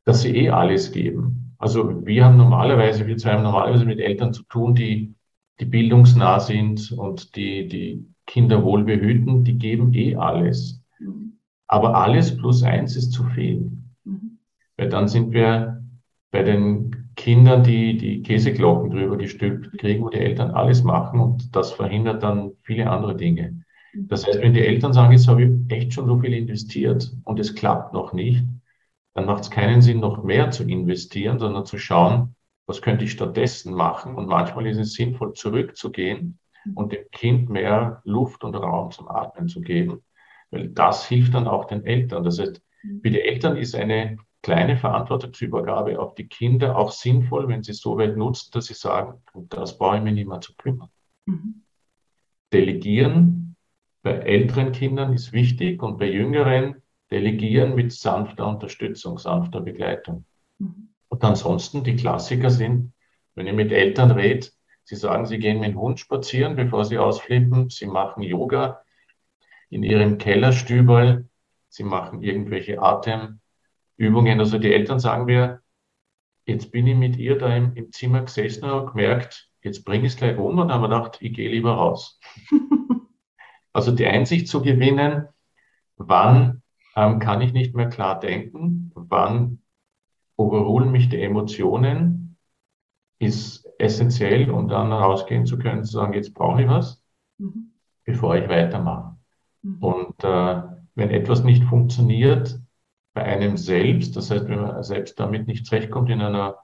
dass 0.05 0.23
sie 0.23 0.37
eh 0.37 0.51
alles 0.51 0.91
geben. 0.93 1.55
Also 1.59 2.05
wir 2.05 2.25
haben 2.25 2.37
normalerweise, 2.37 3.07
wir 3.07 3.17
zwei 3.17 3.33
haben 3.33 3.43
normalerweise 3.43 3.85
mit 3.85 4.01
Eltern 4.01 4.33
zu 4.33 4.43
tun, 4.45 4.75
die, 4.75 5.15
die 5.61 5.65
bildungsnah 5.65 6.41
sind 6.41 6.93
und 6.93 7.37
die, 7.37 7.69
die 7.69 8.07
Kinder 8.27 8.65
wohl 8.65 8.85
behüten, 8.85 9.45
die 9.45 9.59
geben 9.59 9.95
eh 9.95 10.17
alles. 10.17 10.83
Mhm. 10.99 11.39
Aber 11.67 11.97
alles 11.97 12.37
plus 12.37 12.63
eins 12.63 12.97
ist 12.97 13.13
zu 13.13 13.25
viel. 13.25 13.73
Mhm. 14.05 14.39
Weil 14.77 14.89
dann 14.89 15.09
sind 15.09 15.33
wir 15.33 15.83
bei 16.31 16.43
den 16.43 17.13
Kindern, 17.17 17.65
die 17.65 17.97
die 17.97 18.23
Käseglocken 18.23 18.91
drüber 18.91 19.17
gestülpt 19.17 19.79
kriegen, 19.79 20.05
wo 20.05 20.11
die 20.11 20.19
Eltern 20.19 20.51
alles 20.51 20.83
machen 20.85 21.21
und 21.21 21.57
das 21.57 21.73
verhindert 21.73 22.23
dann 22.23 22.53
viele 22.63 22.91
andere 22.91 23.17
Dinge. 23.17 23.63
Das 23.95 24.27
heißt, 24.27 24.43
wenn 24.43 24.53
die 24.53 24.61
Eltern 24.61 24.93
sagen, 24.93 25.13
jetzt 25.13 25.27
habe 25.27 25.45
ich 25.45 25.73
echt 25.73 25.95
schon 25.95 26.07
so 26.07 26.19
viel 26.19 26.35
investiert 26.35 27.11
und 27.25 27.41
es 27.41 27.55
klappt 27.55 27.95
noch 27.95 28.13
nicht, 28.13 28.45
dann 29.15 29.25
macht 29.25 29.45
es 29.45 29.51
keinen 29.51 29.81
Sinn, 29.81 30.01
noch 30.01 30.23
mehr 30.23 30.51
zu 30.51 30.65
investieren, 30.65 31.39
sondern 31.39 31.65
zu 31.65 31.79
schauen, 31.79 32.36
was 32.67 32.83
könnte 32.83 33.05
ich 33.05 33.13
stattdessen 33.13 33.75
machen. 33.75 34.15
Und 34.15 34.27
manchmal 34.27 34.67
ist 34.67 34.79
es 34.79 34.95
sinnvoll, 34.95 35.33
zurückzugehen 35.35 36.39
und 36.75 36.93
dem 36.93 37.05
Kind 37.13 37.49
mehr 37.49 38.01
Luft 38.05 38.43
und 38.45 38.55
Raum 38.55 38.91
zum 38.91 39.09
Atmen 39.09 39.49
zu 39.49 39.61
geben, 39.61 40.03
weil 40.51 40.69
das 40.69 41.07
hilft 41.07 41.35
dann 41.35 41.47
auch 41.47 41.67
den 41.67 41.85
Eltern. 41.85 42.25
Das 42.25 42.39
heißt, 42.39 42.61
für 43.03 43.11
die 43.11 43.21
Eltern 43.21 43.57
ist 43.57 43.75
eine 43.75 44.19
kleine 44.43 44.77
Verantwortungsübergabe 44.77 45.99
auf 45.99 46.15
die 46.15 46.29
Kinder 46.29 46.77
auch 46.77 46.93
sinnvoll, 46.93 47.49
wenn 47.49 47.63
sie 47.63 47.73
so 47.73 47.99
weit 47.99 48.17
nutzen, 48.17 48.51
dass 48.53 48.67
sie 48.67 48.75
sagen, 48.75 49.23
das 49.49 49.79
brauche 49.79 49.97
ich 49.97 50.03
mir 50.03 50.13
nicht 50.13 50.29
mehr 50.29 50.41
zu 50.41 50.55
kümmern. 50.55 50.89
Mhm. 51.27 51.63
Delegieren 52.53 53.57
bei 54.03 54.13
älteren 54.13 54.71
Kindern 54.71 55.13
ist 55.13 55.33
wichtig 55.33 55.83
und 55.83 55.99
bei 55.99 56.09
jüngeren 56.09 56.81
delegieren 57.11 57.75
mit 57.75 57.93
sanfter 57.93 58.47
Unterstützung, 58.47 59.19
sanfter 59.19 59.61
Begleitung. 59.61 60.25
Mhm. 60.59 60.86
Und 61.17 61.25
ansonsten 61.25 61.83
die 61.83 61.97
Klassiker 61.97 62.51
sind, 62.51 62.93
wenn 63.35 63.47
ich 63.47 63.55
mit 63.55 63.73
Eltern 63.73 64.11
rede, 64.11 64.49
sie 64.85 64.97
sagen, 64.97 65.25
sie 65.25 65.39
gehen 65.39 65.61
mit 65.61 65.71
dem 65.71 65.81
Hund 65.81 65.99
spazieren, 65.99 66.57
bevor 66.57 66.85
sie 66.85 66.99
ausflippen, 66.99 67.71
sie 67.71 67.87
machen 67.87 68.23
Yoga 68.23 68.83
in 69.71 69.83
ihrem 69.83 70.19
Kellerstübel, 70.19 71.27
sie 71.71 71.85
machen 71.85 72.23
irgendwelche 72.23 72.83
Atem 72.83 73.41
Übungen. 73.97 74.41
Also 74.41 74.59
die 74.59 74.71
Eltern 74.71 74.99
sagen 74.99 75.25
mir, 75.25 75.63
jetzt 76.45 76.71
bin 76.71 76.87
ich 76.87 76.97
mit 76.97 77.17
ihr 77.17 77.39
da 77.39 77.57
im, 77.57 77.75
im 77.77 77.93
Zimmer 77.93 78.21
gesessen 78.21 78.65
und 78.65 78.71
habe 78.73 78.91
gemerkt, 78.91 79.49
jetzt 79.63 79.87
bringe 79.87 80.07
ich 80.07 80.13
es 80.13 80.19
gleich 80.19 80.37
um 80.37 80.59
und 80.59 80.71
haben 80.71 80.83
wir 80.83 80.89
gedacht, 80.89 81.17
ich 81.23 81.33
gehe 81.33 81.49
lieber 81.49 81.73
raus. 81.73 82.21
also 83.73 83.91
die 83.91 84.07
Einsicht 84.07 84.49
zu 84.49 84.61
gewinnen, 84.61 85.29
wann 85.97 86.63
ähm, 86.95 87.21
kann 87.21 87.41
ich 87.41 87.55
nicht 87.55 87.75
mehr 87.75 87.89
klar 87.89 88.21
denken, 88.21 88.93
wann 88.95 89.63
überholen 90.39 90.91
mich 90.91 91.09
die 91.09 91.21
Emotionen, 91.21 92.37
ist 93.19 93.67
essentiell, 93.79 94.51
um 94.51 94.69
dann 94.69 94.93
rausgehen 94.93 95.47
zu 95.47 95.59
können, 95.59 95.85
zu 95.85 95.93
sagen, 95.93 96.13
jetzt 96.13 96.35
brauche 96.35 96.63
ich 96.63 96.69
was, 96.69 97.03
mhm. 97.39 97.73
bevor 98.05 98.37
ich 98.37 98.49
weitermache. 98.49 99.17
Mhm. 99.63 99.79
Und 99.83 100.25
äh, 100.25 100.63
wenn 100.95 101.11
etwas 101.11 101.45
nicht 101.45 101.65
funktioniert, 101.65 102.61
bei 103.15 103.25
einem 103.25 103.57
selbst, 103.57 104.15
das 104.17 104.31
heißt, 104.31 104.47
wenn 104.49 104.61
man 104.61 104.83
selbst 104.83 105.19
damit 105.19 105.47
nicht 105.47 105.65
zurechtkommt 105.65 106.11
in 106.11 106.21
einer 106.21 106.59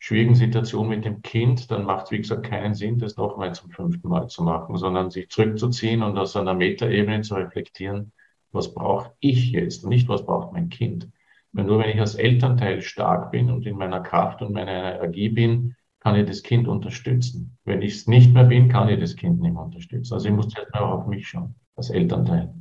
schwierigen 0.00 0.34
Situation 0.34 0.88
mit 0.88 1.04
dem 1.04 1.22
Kind, 1.22 1.70
dann 1.70 1.84
macht 1.84 2.06
es, 2.06 2.10
wie 2.10 2.18
gesagt, 2.18 2.44
keinen 2.44 2.74
Sinn, 2.74 2.98
das 2.98 3.16
nochmal 3.16 3.54
zum 3.54 3.70
fünften 3.70 4.08
Mal 4.08 4.26
zu 4.26 4.42
machen, 4.42 4.76
sondern 4.76 5.10
sich 5.12 5.28
zurückzuziehen 5.28 6.02
und 6.02 6.18
aus 6.18 6.34
einer 6.34 6.54
Metaebene 6.54 7.20
zu 7.20 7.36
reflektieren, 7.36 8.12
was 8.50 8.74
brauche 8.74 9.12
ich 9.20 9.52
jetzt, 9.52 9.86
nicht 9.86 10.08
was 10.08 10.26
braucht 10.26 10.52
mein 10.52 10.70
Kind. 10.70 11.08
Weil 11.52 11.64
nur 11.64 11.78
wenn 11.78 11.90
ich 11.90 12.00
als 12.00 12.14
Elternteil 12.14 12.80
stark 12.80 13.30
bin 13.30 13.50
und 13.50 13.66
in 13.66 13.76
meiner 13.76 14.00
Kraft 14.00 14.42
und 14.42 14.52
meiner 14.52 14.96
Energie 14.96 15.28
bin, 15.28 15.74
kann 16.00 16.16
ich 16.16 16.26
das 16.26 16.42
Kind 16.42 16.66
unterstützen. 16.66 17.56
Wenn 17.64 17.82
ich 17.82 17.94
es 17.94 18.06
nicht 18.06 18.32
mehr 18.32 18.44
bin, 18.44 18.68
kann 18.68 18.88
ich 18.88 18.98
das 18.98 19.14
Kind 19.14 19.40
nicht 19.40 19.52
mehr 19.52 19.62
unterstützen. 19.62 20.14
Also 20.14 20.28
ich 20.28 20.34
muss 20.34 20.52
jetzt 20.56 20.72
mal 20.72 20.80
auch 20.80 21.00
auf 21.00 21.06
mich 21.06 21.28
schauen, 21.28 21.54
als 21.76 21.90
Elternteil. 21.90 22.52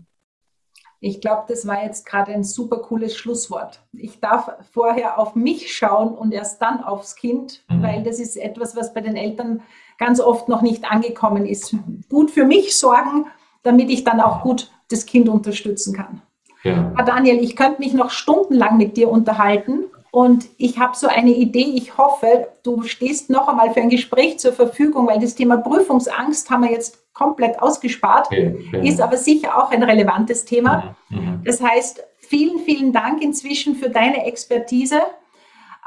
Ich 1.03 1.19
glaube, 1.19 1.45
das 1.47 1.65
war 1.65 1.83
jetzt 1.83 2.05
gerade 2.05 2.31
ein 2.31 2.43
super 2.43 2.77
cooles 2.77 3.17
Schlusswort. 3.17 3.81
Ich 3.91 4.19
darf 4.19 4.51
vorher 4.71 5.17
auf 5.17 5.33
mich 5.33 5.75
schauen 5.75 6.13
und 6.13 6.31
erst 6.31 6.61
dann 6.61 6.83
aufs 6.83 7.15
Kind, 7.15 7.63
mhm. 7.67 7.81
weil 7.81 8.03
das 8.03 8.19
ist 8.19 8.37
etwas, 8.37 8.75
was 8.75 8.93
bei 8.93 9.01
den 9.01 9.15
Eltern 9.15 9.61
ganz 9.97 10.19
oft 10.19 10.47
noch 10.47 10.61
nicht 10.61 10.91
angekommen 10.91 11.47
ist. 11.47 11.75
Gut 12.09 12.29
für 12.29 12.45
mich 12.45 12.77
sorgen, 12.77 13.25
damit 13.63 13.89
ich 13.89 14.03
dann 14.03 14.19
auch 14.19 14.43
gut 14.43 14.71
das 14.89 15.07
Kind 15.07 15.27
unterstützen 15.27 15.95
kann. 15.95 16.21
Ja. 16.63 16.93
Daniel, 17.05 17.43
ich 17.43 17.55
könnte 17.55 17.81
mich 17.81 17.93
noch 17.93 18.11
stundenlang 18.11 18.77
mit 18.77 18.97
dir 18.97 19.09
unterhalten 19.09 19.85
und 20.11 20.47
ich 20.57 20.77
habe 20.77 20.95
so 20.95 21.07
eine 21.07 21.31
Idee. 21.31 21.71
Ich 21.75 21.97
hoffe, 21.97 22.49
du 22.63 22.83
stehst 22.83 23.29
noch 23.29 23.47
einmal 23.47 23.73
für 23.73 23.79
ein 23.79 23.89
Gespräch 23.89 24.39
zur 24.39 24.53
Verfügung, 24.53 25.07
weil 25.07 25.19
das 25.19 25.35
Thema 25.35 25.57
Prüfungsangst 25.57 26.49
haben 26.49 26.63
wir 26.63 26.71
jetzt 26.71 26.99
komplett 27.13 27.61
ausgespart, 27.61 28.31
ja, 28.31 28.51
ja. 28.71 28.79
ist 28.83 29.01
aber 29.01 29.17
sicher 29.17 29.57
auch 29.57 29.71
ein 29.71 29.83
relevantes 29.83 30.45
Thema. 30.45 30.95
Mhm. 31.09 31.41
Das 31.43 31.61
heißt, 31.61 32.03
vielen, 32.19 32.59
vielen 32.59 32.93
Dank 32.93 33.21
inzwischen 33.21 33.75
für 33.75 33.89
deine 33.89 34.25
Expertise. 34.25 35.01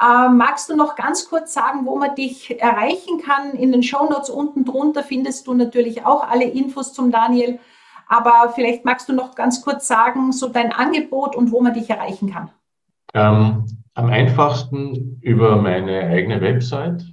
Äh, 0.00 0.28
magst 0.28 0.68
du 0.70 0.76
noch 0.76 0.96
ganz 0.96 1.28
kurz 1.28 1.54
sagen, 1.54 1.86
wo 1.86 1.96
man 1.96 2.14
dich 2.14 2.60
erreichen 2.60 3.20
kann? 3.24 3.52
In 3.52 3.72
den 3.72 3.82
Shownotes 3.82 4.30
unten 4.30 4.64
drunter 4.64 5.02
findest 5.02 5.46
du 5.46 5.54
natürlich 5.54 6.04
auch 6.04 6.28
alle 6.28 6.44
Infos 6.44 6.92
zum 6.92 7.10
Daniel. 7.10 7.58
Aber 8.06 8.52
vielleicht 8.54 8.84
magst 8.84 9.08
du 9.08 9.12
noch 9.12 9.34
ganz 9.34 9.62
kurz 9.62 9.88
sagen, 9.88 10.32
so 10.32 10.48
dein 10.48 10.72
Angebot 10.72 11.36
und 11.36 11.52
wo 11.52 11.60
man 11.60 11.74
dich 11.74 11.90
erreichen 11.90 12.30
kann. 12.30 12.50
Ähm, 13.14 13.66
am 13.94 14.06
einfachsten 14.06 15.18
über 15.20 15.56
meine 15.56 16.06
eigene 16.06 16.40
Website 16.40 17.04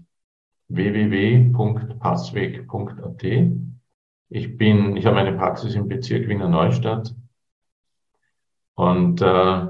www.passweg.at. 0.67 3.23
Ich 4.29 4.57
bin, 4.57 4.95
ich 4.95 5.05
habe 5.05 5.15
meine 5.15 5.33
Praxis 5.33 5.75
im 5.75 5.87
Bezirk 5.87 6.27
Wiener 6.27 6.49
Neustadt 6.49 7.13
und 8.75 9.21
äh, 9.21 9.67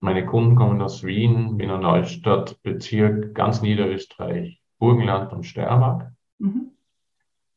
meine 0.00 0.26
Kunden 0.26 0.56
kommen 0.56 0.82
aus 0.82 1.04
Wien, 1.04 1.58
Wiener 1.58 1.78
Neustadt, 1.78 2.60
Bezirk, 2.62 3.34
ganz 3.34 3.62
Niederösterreich, 3.62 4.60
Burgenland 4.78 5.32
und 5.32 5.44
Steiermark. 5.44 6.12
Mhm. 6.38 6.72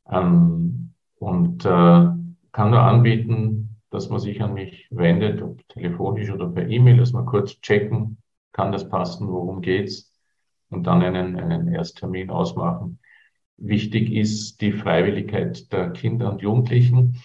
Ähm, 0.10 0.94
und 1.20 1.66
äh, 1.66 2.08
kann 2.56 2.72
nur 2.72 2.80
anbieten, 2.80 3.82
dass 3.90 4.10
man 4.10 4.22
sich 4.22 4.42
an 4.42 4.54
mich 4.54 4.88
wendet, 4.90 5.42
ob 5.42 5.68
telefonisch 5.68 6.32
oder 6.32 6.48
per 6.48 6.70
E-Mail, 6.70 6.96
dass 6.96 7.12
wir 7.12 7.26
kurz 7.26 7.60
checken, 7.60 8.18
kann 8.54 8.72
das 8.72 8.88
passen, 8.88 9.28
worum 9.28 9.62
geht's 9.62 10.14
und 10.70 10.88
dann 10.88 11.04
einen, 11.04 11.36
einen 11.36 11.68
Ersttermin 11.68 12.30
ausmachen. 12.30 13.00
Wichtig 13.58 14.10
ist 14.10 14.62
die 14.62 14.72
Freiwilligkeit 14.72 15.70
der 15.74 15.90
Kinder 15.92 16.32
und 16.32 16.42
Jugendlichen. 16.42 17.22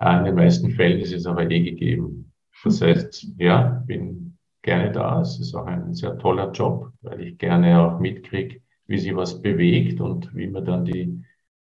In 0.00 0.24
den 0.24 0.34
meisten 0.34 0.72
Fällen 0.72 1.00
ist 1.00 1.14
es 1.14 1.24
aber 1.24 1.50
eh 1.50 1.62
gegeben. 1.62 2.30
Das 2.64 2.82
heißt, 2.82 3.26
ja, 3.38 3.82
bin 3.86 4.36
gerne 4.60 4.92
da. 4.92 5.22
Es 5.22 5.40
ist 5.40 5.54
auch 5.54 5.64
ein 5.64 5.94
sehr 5.94 6.18
toller 6.18 6.52
Job, 6.52 6.92
weil 7.00 7.22
ich 7.22 7.38
gerne 7.38 7.80
auch 7.80 8.00
mitkriege, 8.00 8.60
wie 8.86 8.98
sich 8.98 9.16
was 9.16 9.40
bewegt 9.40 9.98
und 10.02 10.34
wie 10.34 10.48
man 10.48 10.66
dann 10.66 10.84
die, 10.84 11.21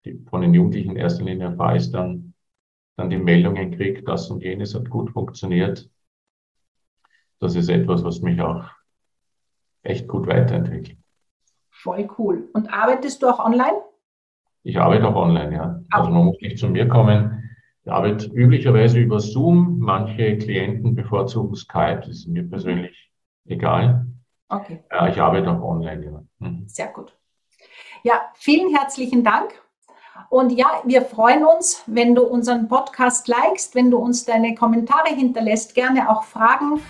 die 0.06 0.24
von 0.30 0.42
den 0.42 0.54
Jugendlichen 0.54 0.92
in 0.92 0.98
erster 0.98 1.24
Linie 1.24 1.48
erfahre, 1.48 1.78
ist 1.78 1.92
dann, 1.92 2.34
dann 2.98 3.10
die 3.10 3.18
Meldungen 3.18 3.72
kriegt, 3.72 4.08
das 4.08 4.30
und 4.30 4.44
jenes 4.44 4.76
hat 4.76 4.90
gut 4.90 5.12
funktioniert. 5.12 5.90
Das 7.40 7.56
ist 7.56 7.70
etwas, 7.70 8.04
was 8.04 8.22
mich 8.22 8.42
auch 8.42 8.66
echt 9.82 10.08
gut 10.08 10.28
weiterentwickelt. 10.28 10.98
Voll 11.70 12.08
cool. 12.18 12.50
Und 12.54 12.72
arbeitest 12.72 13.22
du 13.22 13.28
auch 13.28 13.44
online? 13.44 13.82
Ich 14.64 14.80
arbeite 14.80 15.08
auch 15.08 15.16
online, 15.16 15.54
ja. 15.54 15.82
Also 15.92 16.10
man 16.10 16.26
muss 16.26 16.38
nicht 16.40 16.58
zu 16.58 16.70
mir 16.70 16.88
kommen. 16.88 17.50
Ich 17.84 17.92
arbeite 17.92 18.28
üblicherweise 18.28 19.00
über 19.00 19.20
Zoom. 19.20 19.80
Manche 19.80 20.38
Klienten 20.38 20.96
bevorzugen 20.96 21.56
Skype. 21.56 22.02
Das 22.02 22.10
ist 22.10 22.28
mir 22.28 22.44
persönlich 22.44 23.12
egal. 23.46 24.08
Okay. 24.48 24.84
Ich 25.10 25.20
arbeite 25.20 25.52
auch 25.52 25.62
online, 25.62 26.06
ja. 26.06 26.24
Mhm. 26.40 26.68
Sehr 26.68 26.88
gut. 26.88 27.18
Ja, 28.04 28.22
vielen 28.36 28.74
herzlichen 28.74 29.24
Dank. 29.24 29.63
Und 30.30 30.52
ja, 30.52 30.82
wir 30.84 31.04
freuen 31.04 31.46
uns, 31.46 31.84
wenn 31.86 32.16
du 32.16 32.24
unseren 32.24 32.68
Podcast 32.68 33.28
likest, 33.28 33.76
wenn 33.76 33.92
du 33.92 33.98
uns 33.98 34.26
deine 34.26 34.56
Kommentare 34.56 35.10
hinterlässt, 35.16 35.76
gerne 35.76 36.10
auch 36.10 36.24
Fragen. 36.24 36.82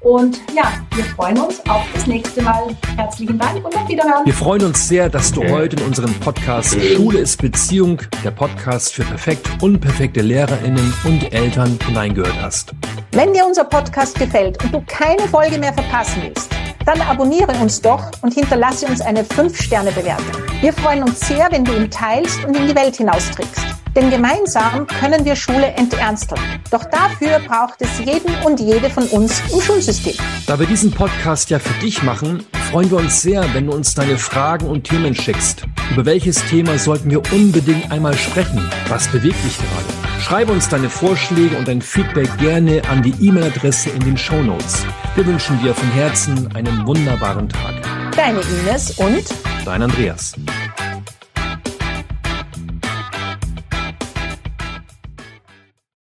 Und 0.00 0.40
ja, 0.54 0.72
wir 0.94 1.04
freuen 1.04 1.38
uns 1.38 1.60
auf 1.68 1.84
das 1.94 2.06
nächste 2.06 2.42
Mal. 2.42 2.76
Herzlichen 2.96 3.38
Dank 3.38 3.64
und 3.64 3.76
auf 3.76 3.88
Wiederhören. 3.88 4.26
Wir 4.26 4.34
freuen 4.34 4.64
uns 4.64 4.88
sehr, 4.88 5.08
dass 5.08 5.32
du 5.32 5.48
heute 5.48 5.76
in 5.76 5.82
unserem 5.82 6.12
Podcast 6.14 6.76
Schule 6.80 7.20
ist 7.20 7.40
Beziehung, 7.40 8.00
der 8.24 8.32
Podcast 8.32 8.94
für 8.94 9.04
perfekt 9.04 9.48
unperfekte 9.60 10.20
LehrerInnen 10.20 10.92
und 11.04 11.32
Eltern 11.32 11.78
hineingehört 11.86 12.40
hast. 12.42 12.72
Wenn 13.12 13.32
dir 13.32 13.46
unser 13.46 13.64
Podcast 13.64 14.18
gefällt 14.18 14.62
und 14.64 14.74
du 14.74 14.82
keine 14.86 15.22
Folge 15.28 15.58
mehr 15.58 15.72
verpassen 15.72 16.22
willst, 16.24 16.50
dann 16.84 17.00
abonniere 17.00 17.52
uns 17.60 17.80
doch 17.80 18.10
und 18.22 18.34
hinterlasse 18.34 18.86
uns 18.86 19.00
eine 19.00 19.22
5-Sterne-Bewertung. 19.22 20.42
Wir 20.60 20.72
freuen 20.72 21.02
uns 21.02 21.20
sehr, 21.20 21.48
wenn 21.50 21.64
du 21.64 21.72
ihn 21.74 21.90
teilst 21.90 22.44
und 22.44 22.56
in 22.56 22.68
die 22.68 22.74
Welt 22.74 22.96
hinaustrickst. 22.96 23.64
Denn 23.94 24.10
gemeinsam 24.10 24.86
können 24.86 25.24
wir 25.24 25.36
Schule 25.36 25.66
enternsteln. 25.72 26.40
Doch 26.70 26.84
dafür 26.84 27.40
braucht 27.40 27.80
es 27.80 27.98
jeden 27.98 28.34
und 28.42 28.58
jede 28.58 28.88
von 28.88 29.04
uns 29.08 29.42
im 29.52 29.60
Schulsystem. 29.60 30.14
Da 30.46 30.58
wir 30.58 30.66
diesen 30.66 30.90
Podcast 30.90 31.50
ja 31.50 31.58
für 31.58 31.78
dich 31.80 32.02
machen, 32.02 32.44
freuen 32.70 32.90
wir 32.90 32.98
uns 32.98 33.20
sehr, 33.20 33.44
wenn 33.52 33.66
du 33.66 33.74
uns 33.74 33.94
deine 33.94 34.16
Fragen 34.16 34.66
und 34.66 34.84
Themen 34.84 35.14
schickst. 35.14 35.64
Über 35.90 36.06
welches 36.06 36.42
Thema 36.46 36.78
sollten 36.78 37.10
wir 37.10 37.20
unbedingt 37.32 37.92
einmal 37.92 38.14
sprechen? 38.14 38.66
Was 38.88 39.08
bewegt 39.08 39.44
dich 39.44 39.58
gerade? 39.58 40.01
Schreibe 40.22 40.52
uns 40.52 40.68
deine 40.68 40.88
Vorschläge 40.88 41.56
und 41.56 41.66
dein 41.66 41.82
Feedback 41.82 42.28
gerne 42.38 42.80
an 42.88 43.02
die 43.02 43.12
E-Mail-Adresse 43.20 43.90
in 43.90 44.00
den 44.00 44.16
Show 44.16 44.40
Notes. 44.40 44.86
Wir 45.16 45.26
wünschen 45.26 45.60
dir 45.60 45.74
von 45.74 45.90
Herzen 45.90 46.48
einen 46.54 46.86
wunderbaren 46.86 47.48
Tag. 47.48 47.74
Deine 48.16 48.40
Ines 48.40 48.92
und 48.92 49.24
dein 49.64 49.82
Andreas. 49.82 50.34